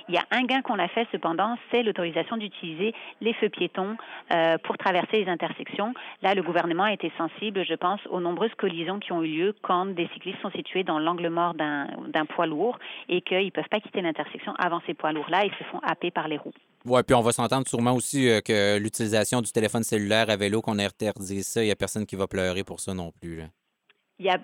Il 0.09 0.15
y 0.15 0.17
a 0.17 0.25
un 0.31 0.43
gain 0.43 0.61
qu'on 0.61 0.79
a 0.79 0.87
fait 0.87 1.07
cependant, 1.11 1.57
c'est 1.69 1.83
l'autorisation 1.83 2.37
d'utiliser 2.37 2.93
les 3.21 3.33
feux 3.33 3.49
piétons 3.49 3.95
euh, 4.33 4.57
pour 4.59 4.77
traverser 4.77 5.23
les 5.23 5.29
intersections. 5.29 5.93
Là, 6.21 6.33
le 6.33 6.43
gouvernement 6.43 6.83
a 6.83 6.93
été 6.93 7.11
sensible, 7.17 7.63
je 7.65 7.75
pense, 7.75 7.99
aux 8.09 8.19
nombreuses 8.19 8.53
collisions 8.57 8.99
qui 8.99 9.11
ont 9.11 9.23
eu 9.23 9.27
lieu 9.27 9.55
quand 9.61 9.85
des 9.85 10.07
cyclistes 10.13 10.41
sont 10.41 10.51
situés 10.51 10.83
dans 10.83 10.99
l'angle 10.99 11.29
mort 11.29 11.53
d'un 11.53 12.25
poids 12.25 12.45
lourd 12.45 12.77
et 13.09 13.21
qu'ils 13.21 13.45
ne 13.45 13.49
peuvent 13.51 13.69
pas 13.69 13.79
quitter 13.79 14.01
l'intersection 14.01 14.53
avant 14.57 14.81
ces 14.85 14.93
poids 14.93 15.11
lourds-là 15.11 15.45
et 15.45 15.49
se 15.57 15.63
font 15.65 15.79
happer 15.83 16.11
par 16.11 16.27
les 16.27 16.37
roues. 16.37 16.53
Oui, 16.85 17.01
puis 17.05 17.15
on 17.15 17.21
va 17.21 17.31
s'entendre 17.31 17.67
sûrement 17.67 17.93
aussi 17.93 18.27
euh, 18.27 18.41
que 18.41 18.79
l'utilisation 18.79 19.41
du 19.41 19.51
téléphone 19.51 19.83
cellulaire 19.83 20.29
à 20.29 20.35
vélo, 20.35 20.61
qu'on 20.61 20.79
ait 20.79 20.85
interdit 20.85 21.43
ça, 21.43 21.61
il 21.61 21.67
n'y 21.67 21.71
a 21.71 21.75
personne 21.75 22.05
qui 22.05 22.15
va 22.15 22.27
pleurer 22.27 22.63
pour 22.63 22.79
ça 22.79 22.93
non 22.93 23.11
plus 23.11 23.43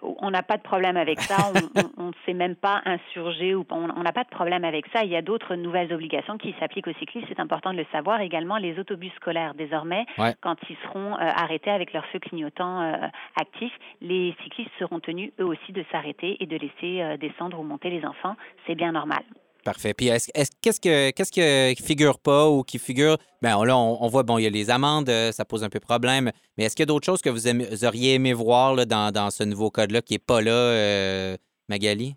on 0.01 0.31
n'a 0.31 0.43
pas 0.43 0.57
de 0.57 0.61
problème 0.61 0.97
avec 0.97 1.19
ça. 1.21 1.51
On 1.97 2.03
ne 2.07 2.11
s'est 2.25 2.33
même 2.33 2.55
pas 2.55 2.81
insurgé 2.85 3.55
ou 3.55 3.65
on 3.69 4.03
n'a 4.03 4.11
pas 4.11 4.23
de 4.23 4.29
problème 4.29 4.63
avec 4.63 4.85
ça. 4.93 5.03
Il 5.03 5.09
y 5.09 5.15
a 5.15 5.21
d'autres 5.21 5.55
nouvelles 5.55 5.93
obligations 5.93 6.37
qui 6.37 6.55
s'appliquent 6.59 6.87
aux 6.87 6.93
cyclistes. 6.93 7.27
C'est 7.29 7.39
important 7.39 7.71
de 7.71 7.77
le 7.77 7.85
savoir. 7.91 8.21
Également, 8.21 8.57
les 8.57 8.79
autobus 8.79 9.11
scolaires, 9.15 9.53
désormais, 9.53 10.05
quand 10.41 10.57
ils 10.69 10.77
seront 10.83 11.13
euh, 11.13 11.17
arrêtés 11.19 11.71
avec 11.71 11.93
leur 11.93 12.05
feu 12.07 12.19
clignotant 12.19 12.81
euh, 12.81 13.07
actif, 13.39 13.71
les 14.01 14.35
cyclistes 14.43 14.71
seront 14.79 14.99
tenus 14.99 15.31
eux 15.39 15.45
aussi 15.45 15.71
de 15.71 15.83
s'arrêter 15.91 16.37
et 16.41 16.45
de 16.45 16.57
laisser 16.57 17.01
euh, 17.01 17.17
descendre 17.17 17.59
ou 17.59 17.63
monter 17.63 17.89
les 17.89 18.05
enfants. 18.05 18.35
C'est 18.65 18.75
bien 18.75 18.91
normal. 18.91 19.23
Parfait. 19.67 19.93
Puis 19.93 20.07
est-ce, 20.07 20.31
qu'est-ce 20.61 20.79
que 20.79 21.11
qu'est-ce 21.11 21.29
qui 21.29 21.83
figure 21.83 22.19
pas 22.21 22.47
ou 22.47 22.63
qui 22.63 22.79
figure? 22.79 23.17
Bien 23.41 23.61
là, 23.65 23.75
on, 23.75 24.07
voit 24.07 24.23
bon, 24.23 24.37
il 24.37 24.43
y 24.43 24.47
a 24.47 24.49
les 24.49 24.69
amendes, 24.69 25.09
euh, 25.09 25.33
ça 25.33 25.43
pose 25.43 25.61
un 25.61 25.67
peu 25.67 25.81
problème. 25.81 26.31
Mais 26.57 26.63
est-ce 26.63 26.75
qu'il 26.77 26.83
y 26.83 26.87
a 26.87 26.93
d'autres 26.93 27.05
choses 27.05 27.21
que 27.21 27.29
vous, 27.29 27.49
auriez 27.83 28.13
aimé 28.13 28.31
voir 28.31 28.77
dans, 28.85 29.29
ce 29.29 29.43
nouveau 29.43 29.69
code-là 29.69 30.01
qui 30.01 30.13
n'est 30.13 30.19
pas 30.25 30.41
là, 30.41 30.53
euh, 30.53 31.35
Magali? 31.67 32.15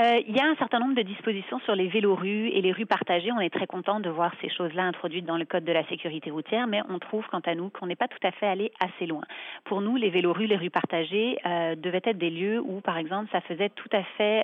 Euh, 0.00 0.18
il 0.26 0.34
y 0.34 0.40
a 0.40 0.46
un 0.46 0.56
certain 0.56 0.78
nombre 0.78 0.94
de 0.94 1.02
dispositions 1.02 1.60
sur 1.60 1.74
les 1.76 1.88
vélorues 1.88 2.48
et 2.48 2.62
les 2.62 2.72
rues 2.72 2.86
partagées. 2.86 3.30
On 3.30 3.40
est 3.40 3.52
très 3.52 3.66
content 3.66 4.00
de 4.00 4.08
voir 4.08 4.32
ces 4.40 4.48
choses-là 4.48 4.82
introduites 4.84 5.26
dans 5.26 5.36
le 5.36 5.44
Code 5.44 5.64
de 5.64 5.72
la 5.72 5.86
sécurité 5.88 6.30
routière, 6.30 6.66
mais 6.66 6.80
on 6.88 6.98
trouve, 6.98 7.24
quant 7.30 7.42
à 7.44 7.54
nous, 7.54 7.68
qu'on 7.68 7.86
n'est 7.86 7.96
pas 7.96 8.08
tout 8.08 8.26
à 8.26 8.32
fait 8.32 8.46
allé 8.46 8.72
assez 8.80 9.04
loin. 9.06 9.22
Pour 9.64 9.82
nous, 9.82 9.96
les 9.96 10.08
vélorues, 10.08 10.46
les 10.46 10.56
rues 10.56 10.70
partagées 10.70 11.36
devaient 11.44 12.02
être 12.02 12.18
des 12.18 12.30
lieux 12.30 12.60
où, 12.60 12.80
par 12.80 12.96
exemple, 12.96 13.28
ça 13.30 13.40
faisait 13.42 13.68
tout 13.68 13.90
à 13.92 14.02
fait, 14.16 14.42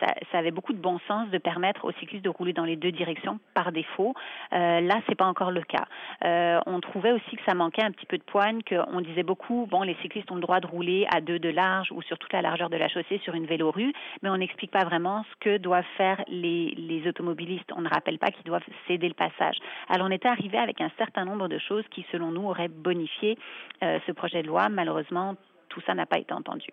ça, 0.00 0.38
avait 0.38 0.50
beaucoup 0.50 0.72
de 0.72 0.78
bon 0.78 0.98
sens 1.08 1.28
de 1.30 1.38
permettre 1.38 1.84
aux 1.84 1.92
cyclistes 1.92 2.24
de 2.24 2.30
rouler 2.30 2.52
dans 2.52 2.64
les 2.64 2.76
deux 2.76 2.92
directions 2.92 3.40
par 3.54 3.72
défaut. 3.72 4.14
Euh, 4.52 4.80
là, 4.80 5.00
c'est 5.08 5.14
pas 5.14 5.26
encore 5.26 5.50
le 5.50 5.62
cas. 5.62 5.86
Euh, 6.24 6.60
on 6.66 6.80
trouvait 6.80 7.12
aussi 7.12 7.36
que 7.36 7.42
ça 7.46 7.54
manquait 7.54 7.82
un 7.82 7.90
petit 7.90 8.06
peu 8.06 8.18
de 8.18 8.22
poigne, 8.22 8.60
qu'on 8.62 9.00
disait 9.00 9.22
beaucoup, 9.22 9.66
bon, 9.70 9.82
les 9.82 9.96
cyclistes 10.02 10.30
ont 10.30 10.36
le 10.36 10.40
droit 10.40 10.60
de 10.60 10.66
rouler 10.66 11.06
à 11.12 11.20
deux 11.20 11.38
de 11.38 11.48
large 11.48 11.92
ou 11.92 12.02
sur 12.02 12.18
toute 12.18 12.32
la 12.32 12.42
largeur 12.42 12.70
de 12.70 12.76
la 12.76 12.88
chaussée 12.88 13.20
sur 13.24 13.34
une 13.34 13.46
vélorue, 13.46 13.92
mais 14.22 14.30
on 14.30 14.36
n'explique 14.36 14.70
pas 14.70 14.84
vraiment 14.84 15.24
ce 15.30 15.36
que 15.40 15.58
doivent 15.58 15.84
faire 15.96 16.22
les, 16.28 16.74
les 16.76 17.08
automobilistes. 17.08 17.70
On 17.76 17.80
ne 17.80 17.88
rappelle 17.88 18.18
pas 18.18 18.30
qu'ils 18.30 18.44
doivent 18.44 18.64
céder 18.86 19.08
le 19.08 19.14
passage. 19.14 19.56
Alors 19.88 20.06
on 20.06 20.10
était 20.10 20.28
arrivé 20.28 20.58
avec 20.58 20.80
un 20.80 20.90
certain 20.98 21.24
nombre 21.24 21.48
de 21.48 21.58
choses 21.58 21.84
qui, 21.90 22.04
selon 22.12 22.30
nous, 22.30 22.46
auraient 22.48 22.68
bonifié 22.68 23.38
euh, 23.82 23.98
ce 24.06 24.12
projet 24.12 24.42
de 24.42 24.48
loi. 24.48 24.68
Malheureusement, 24.68 25.36
tout 25.68 25.80
ça 25.86 25.94
n'a 25.94 26.06
pas 26.06 26.18
été 26.18 26.32
entendu. 26.32 26.68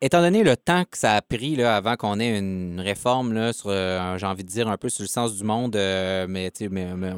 Étant 0.00 0.20
donné 0.20 0.42
le 0.42 0.56
temps 0.56 0.84
que 0.84 0.96
ça 0.96 1.14
a 1.14 1.22
pris 1.22 1.56
là, 1.56 1.76
avant 1.76 1.96
qu'on 1.96 2.20
ait 2.20 2.38
une 2.38 2.80
réforme 2.80 3.32
là, 3.32 3.52
sur, 3.52 3.68
euh, 3.68 4.16
j'ai 4.18 4.26
envie 4.26 4.44
de 4.44 4.48
dire 4.48 4.68
un 4.68 4.76
peu 4.76 4.88
sur 4.88 5.02
le 5.02 5.08
sens 5.08 5.36
du 5.36 5.44
monde, 5.44 5.76
euh, 5.76 6.26
mais, 6.28 6.52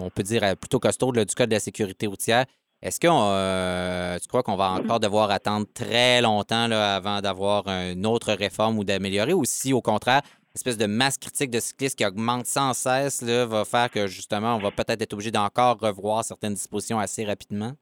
on 0.01 0.11
peut 0.11 0.23
dire 0.23 0.43
euh, 0.45 0.55
plutôt 0.55 0.79
costaud 0.79 1.13
du 1.13 1.25
Code 1.35 1.49
de 1.49 1.55
la 1.55 1.61
sécurité 1.61 2.07
routière, 2.07 2.47
est-ce 2.83 2.99
que 2.99 4.19
tu 4.19 4.29
crois 4.29 4.43
qu'on 4.43 4.57
va 4.57 4.73
encore 4.73 4.99
devoir 4.99 5.31
attendre 5.31 5.67
très 5.73 6.21
longtemps 6.21 6.67
là, 6.67 6.97
avant 6.97 7.21
d'avoir 7.21 7.69
une 7.69 8.07
autre 8.07 8.33
réforme 8.33 8.79
ou 8.79 8.85
d'améliorer, 8.85 9.35
ou 9.35 9.45
si 9.45 9.73
au 9.73 9.81
contraire, 9.81 10.23
l'espèce 10.55 10.77
de 10.77 10.87
masse 10.87 11.17
critique 11.17 11.51
de 11.51 11.61
cyclistes 11.61 11.97
qui 11.97 12.05
augmente 12.05 12.47
sans 12.47 12.75
cesse 12.75 13.23
là, 13.23 13.47
va 13.47 13.65
faire 13.65 13.91
que 13.91 14.09
justement, 14.09 14.57
on 14.57 14.59
va 14.59 14.73
peut-être 14.73 15.01
être 15.01 15.13
obligé 15.13 15.31
d'encore 15.31 15.79
revoir 15.79 16.25
certaines 16.25 16.55
dispositions 16.55 16.99
assez 16.99 17.25
rapidement? 17.25 17.73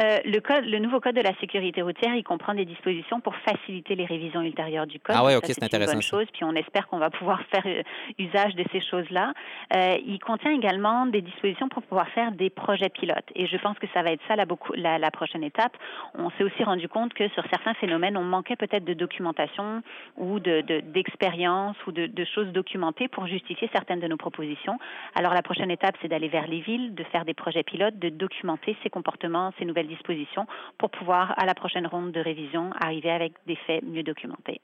Euh, 0.00 0.18
le, 0.24 0.40
code, 0.40 0.64
le 0.64 0.78
nouveau 0.78 1.00
code 1.00 1.14
de 1.14 1.20
la 1.20 1.34
sécurité 1.38 1.82
routière, 1.82 2.14
il 2.14 2.24
comprend 2.24 2.54
des 2.54 2.64
dispositions 2.64 3.20
pour 3.20 3.34
faciliter 3.36 3.94
les 3.94 4.06
révisions 4.06 4.40
ultérieures 4.40 4.86
du 4.86 4.98
code. 4.98 5.16
Ah 5.18 5.24
oui, 5.24 5.34
ok, 5.34 5.44
c'est 5.46 5.62
intéressant. 5.62 5.92
Une 5.92 5.96
bonne 5.98 6.02
chose, 6.02 6.26
puis 6.32 6.44
on 6.44 6.54
espère 6.54 6.88
qu'on 6.88 6.98
va 6.98 7.10
pouvoir 7.10 7.42
faire 7.50 7.64
euh, 7.66 7.82
usage 8.18 8.54
de 8.54 8.64
ces 8.72 8.80
choses-là. 8.80 9.32
Euh, 9.76 9.96
il 10.06 10.18
contient 10.18 10.52
également 10.52 11.06
des 11.06 11.20
dispositions 11.20 11.68
pour 11.68 11.82
pouvoir 11.82 12.08
faire 12.08 12.32
des 12.32 12.48
projets 12.50 12.88
pilotes. 12.88 13.28
Et 13.34 13.46
je 13.46 13.56
pense 13.58 13.78
que 13.78 13.86
ça 13.92 14.02
va 14.02 14.12
être 14.12 14.22
ça 14.28 14.36
la, 14.36 14.46
beaucoup, 14.46 14.72
la, 14.74 14.98
la 14.98 15.10
prochaine 15.10 15.44
étape. 15.44 15.76
On 16.14 16.30
s'est 16.30 16.44
aussi 16.44 16.64
rendu 16.64 16.88
compte 16.88 17.12
que 17.12 17.28
sur 17.30 17.44
certains 17.50 17.74
phénomènes, 17.74 18.16
on 18.16 18.24
manquait 18.24 18.56
peut-être 18.56 18.84
de 18.84 18.94
documentation 18.94 19.82
ou 20.16 20.40
d'expérience 20.40 21.76
de, 21.86 21.90
ou 21.90 21.92
de, 21.92 22.06
de 22.06 22.24
choses 22.24 22.48
documentées 22.48 23.08
pour 23.08 23.26
justifier 23.26 23.68
certaines 23.72 24.00
de 24.00 24.06
nos 24.06 24.16
propositions. 24.16 24.78
Alors 25.14 25.34
la 25.34 25.42
prochaine 25.42 25.70
étape, 25.70 25.96
c'est 26.00 26.08
d'aller 26.08 26.28
vers 26.28 26.46
les 26.46 26.60
villes, 26.60 26.94
de 26.94 27.04
faire 27.04 27.24
des 27.24 27.34
projets 27.34 27.62
pilotes, 27.62 27.98
de 27.98 28.08
documenter 28.08 28.76
ces 28.82 28.90
comportements, 28.90 29.52
ces 29.58 29.64
nouvelles 29.64 29.81
dispositions 29.88 30.46
pour 30.78 30.90
pouvoir, 30.90 31.34
à 31.38 31.46
la 31.46 31.54
prochaine 31.54 31.86
ronde 31.86 32.12
de 32.12 32.20
révision, 32.20 32.70
arriver 32.80 33.10
avec 33.10 33.32
des 33.46 33.56
faits 33.66 33.82
mieux 33.82 34.02
documentés. 34.02 34.60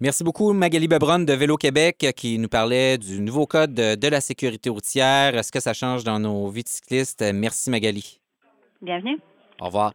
Merci 0.00 0.24
beaucoup, 0.24 0.54
Magali 0.54 0.88
Bebron 0.88 1.18
de 1.18 1.32
Vélo 1.34 1.56
Québec, 1.56 2.06
qui 2.16 2.38
nous 2.38 2.48
parlait 2.48 2.96
du 2.96 3.20
nouveau 3.20 3.46
code 3.46 3.74
de 3.74 4.08
la 4.08 4.22
sécurité 4.22 4.70
routière. 4.70 5.36
Est-ce 5.36 5.52
que 5.52 5.60
ça 5.60 5.74
change 5.74 6.04
dans 6.04 6.18
nos 6.18 6.48
vies 6.48 6.62
de 6.62 6.68
cyclistes? 6.68 7.22
Merci, 7.34 7.68
Magali. 7.68 8.18
Bienvenue. 8.80 9.18
Au 9.60 9.66
revoir. 9.66 9.92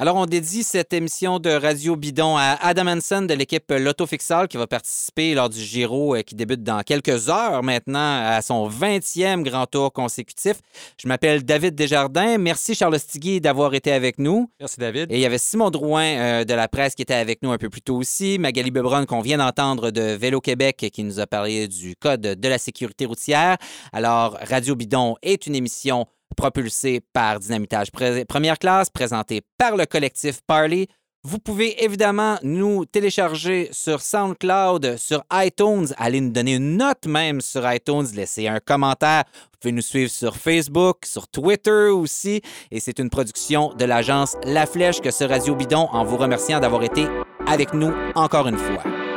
Alors, 0.00 0.14
on 0.14 0.26
dédie 0.26 0.62
cette 0.62 0.92
émission 0.92 1.40
de 1.40 1.50
Radio 1.50 1.96
Bidon 1.96 2.36
à 2.36 2.56
Adam 2.60 2.86
Hansen 2.86 3.26
de 3.26 3.34
l'équipe 3.34 3.68
Lotto-Fixal 3.68 4.46
qui 4.46 4.56
va 4.56 4.68
participer 4.68 5.34
lors 5.34 5.48
du 5.48 5.58
Giro 5.58 6.14
euh, 6.14 6.22
qui 6.22 6.36
débute 6.36 6.62
dans 6.62 6.82
quelques 6.82 7.28
heures 7.28 7.64
maintenant 7.64 8.22
à 8.24 8.40
son 8.40 8.68
20e 8.68 9.42
grand 9.42 9.66
tour 9.66 9.92
consécutif. 9.92 10.60
Je 11.02 11.08
m'appelle 11.08 11.42
David 11.44 11.74
Desjardins. 11.74 12.38
Merci 12.38 12.76
Charles 12.76 13.00
Stigui 13.00 13.40
d'avoir 13.40 13.74
été 13.74 13.90
avec 13.90 14.20
nous. 14.20 14.48
Merci 14.60 14.78
David. 14.78 15.10
Et 15.10 15.16
il 15.16 15.20
y 15.20 15.26
avait 15.26 15.36
Simon 15.36 15.70
Drouin 15.70 16.04
euh, 16.04 16.44
de 16.44 16.54
la 16.54 16.68
presse 16.68 16.94
qui 16.94 17.02
était 17.02 17.14
avec 17.14 17.42
nous 17.42 17.50
un 17.50 17.58
peu 17.58 17.68
plus 17.68 17.82
tôt 17.82 17.96
aussi. 17.96 18.38
Magali 18.38 18.70
Bebron 18.70 19.04
qu'on 19.04 19.20
vient 19.20 19.38
d'entendre 19.38 19.90
de 19.90 20.14
Vélo 20.14 20.40
Québec 20.40 20.76
qui 20.92 21.02
nous 21.02 21.18
a 21.18 21.26
parlé 21.26 21.66
du 21.66 21.96
code 21.96 22.20
de 22.20 22.48
la 22.48 22.58
sécurité 22.58 23.04
routière. 23.04 23.56
Alors, 23.92 24.38
Radio 24.48 24.76
Bidon 24.76 25.16
est 25.22 25.48
une 25.48 25.56
émission 25.56 26.06
propulsé 26.38 27.00
par 27.12 27.40
Dynamitage 27.40 27.90
Première 27.90 28.58
classe, 28.58 28.88
présenté 28.88 29.42
par 29.58 29.76
le 29.76 29.86
collectif 29.86 30.38
Parley. 30.46 30.86
Vous 31.24 31.40
pouvez 31.40 31.82
évidemment 31.82 32.38
nous 32.44 32.84
télécharger 32.84 33.68
sur 33.72 34.00
SoundCloud, 34.00 34.96
sur 34.98 35.24
iTunes, 35.32 35.88
aller 35.98 36.20
nous 36.20 36.30
donner 36.30 36.54
une 36.54 36.76
note 36.76 37.06
même 37.06 37.40
sur 37.40 37.70
iTunes, 37.70 38.06
laisser 38.14 38.46
un 38.46 38.60
commentaire. 38.60 39.24
Vous 39.34 39.58
pouvez 39.60 39.72
nous 39.72 39.82
suivre 39.82 40.12
sur 40.12 40.36
Facebook, 40.36 40.98
sur 41.04 41.26
Twitter 41.26 41.88
aussi. 41.90 42.40
Et 42.70 42.78
c'est 42.78 43.00
une 43.00 43.10
production 43.10 43.74
de 43.74 43.84
l'agence 43.84 44.36
La 44.44 44.66
Flèche 44.66 45.00
que 45.00 45.10
ce 45.10 45.24
Radio 45.24 45.56
Bidon 45.56 45.88
en 45.90 46.04
vous 46.04 46.16
remerciant 46.16 46.60
d'avoir 46.60 46.84
été 46.84 47.04
avec 47.48 47.74
nous 47.74 47.92
encore 48.14 48.46
une 48.46 48.58
fois. 48.58 49.07